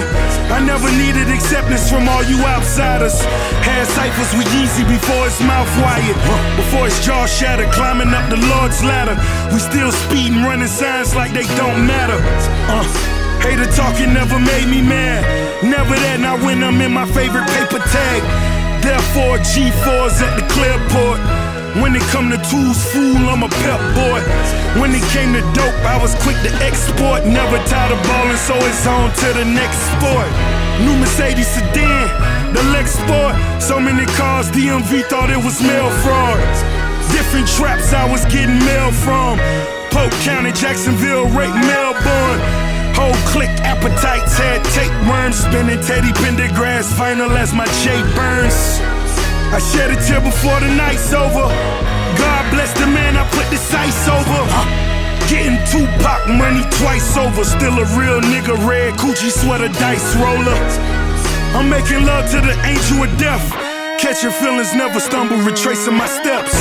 I 0.56 0.64
never 0.64 0.88
needed 0.96 1.28
acceptance 1.28 1.90
from 1.92 2.08
all 2.08 2.24
you 2.24 2.40
outsiders. 2.48 3.20
Had 3.68 3.88
ciphers 3.92 4.32
with 4.40 4.48
Yeezy 4.56 4.88
before 4.88 5.26
his 5.28 5.40
mouth 5.44 5.68
wired. 5.84 6.16
Before 6.56 6.86
his 6.86 6.98
jaw 7.04 7.26
shattered, 7.26 7.72
climbing 7.74 8.14
up 8.16 8.30
the 8.30 8.40
Lord's 8.56 8.84
ladder. 8.84 9.20
We 9.52 9.60
still 9.60 9.92
speeding, 9.92 10.44
running 10.44 10.72
signs 10.72 11.14
like 11.14 11.34
they 11.34 11.48
don't 11.60 11.86
matter. 11.86 12.20
Uh. 12.72 13.11
Hater 13.42 13.70
talking 13.74 14.14
never 14.14 14.40
made 14.40 14.68
me 14.70 14.82
mad. 14.82 15.26
Never 15.64 15.96
that, 15.96 16.20
not 16.20 16.40
when 16.42 16.64
I'm 16.64 16.80
in 16.82 16.94
my 16.94 17.06
favorite 17.10 17.50
paper 17.50 17.82
tag. 17.90 18.22
Therefore, 18.82 19.38
G4s 19.42 20.22
at 20.22 20.34
the 20.38 20.46
clearport. 20.54 21.20
When 21.82 21.96
it 21.96 22.04
come 22.12 22.30
to 22.30 22.38
tools, 22.52 22.84
fool, 22.92 23.16
I'm 23.32 23.44
a 23.44 23.50
pep 23.64 23.80
boy. 23.96 24.20
When 24.82 24.92
it 24.92 25.04
came 25.16 25.32
to 25.34 25.44
dope, 25.56 25.80
I 25.88 25.98
was 26.02 26.14
quick 26.20 26.36
to 26.44 26.52
export. 26.60 27.26
Never 27.26 27.58
tired 27.66 27.94
of 27.96 28.02
ballin', 28.04 28.38
so 28.38 28.56
it's 28.68 28.86
on 28.86 29.10
to 29.10 29.28
the 29.34 29.46
next 29.46 29.80
sport. 29.96 30.28
New 30.84 30.98
Mercedes 31.00 31.48
sedan, 31.48 32.54
the 32.54 32.64
Lex 32.74 32.94
Sport. 33.00 33.36
So 33.62 33.80
many 33.80 34.06
cars, 34.18 34.50
DMV 34.52 35.06
thought 35.08 35.30
it 35.30 35.40
was 35.40 35.62
mail 35.62 35.90
fraud. 36.04 36.42
Different 37.14 37.48
traps 37.48 37.94
I 37.94 38.10
was 38.10 38.26
getting 38.26 38.60
mail 38.60 38.92
from. 38.92 39.40
Polk 39.92 40.12
County, 40.24 40.52
Jacksonville, 40.52 41.28
Rake, 41.30 41.54
Melbourne. 41.54 42.71
Whole 43.02 43.18
click 43.34 43.50
appetites 43.66 44.38
had 44.38 44.62
tapeworms 44.78 45.42
spinning 45.42 45.82
Teddy 45.82 46.14
Pendergrass 46.22 46.94
final 46.94 47.32
as 47.32 47.52
my 47.52 47.66
J 47.82 47.98
burns. 48.14 48.78
I 49.50 49.58
shed 49.58 49.90
a 49.90 49.98
tear 50.06 50.22
before 50.22 50.60
the 50.62 50.70
night's 50.78 51.10
over. 51.10 51.50
God 52.22 52.44
bless 52.54 52.70
the 52.78 52.86
man 52.86 53.18
I 53.18 53.26
put 53.34 53.50
the 53.50 53.58
sights 53.58 54.06
over. 54.06 54.42
Getting 55.26 55.58
Tupac 55.74 56.30
money 56.30 56.62
twice 56.78 57.18
over. 57.18 57.44
Still 57.44 57.74
a 57.82 57.86
real 57.98 58.22
nigga, 58.22 58.54
red 58.70 58.94
coochie 59.02 59.34
sweater 59.34 59.74
dice 59.82 60.16
roller. 60.22 60.54
I'm 61.58 61.74
making 61.74 62.06
love 62.06 62.30
to 62.30 62.40
the 62.40 62.54
angel 62.70 63.02
of 63.02 63.10
death. 63.18 63.42
Catching 63.98 64.30
feelings, 64.30 64.76
never 64.76 65.00
stumble, 65.00 65.38
retracing 65.38 65.98
my 65.98 66.06
steps. 66.06 66.54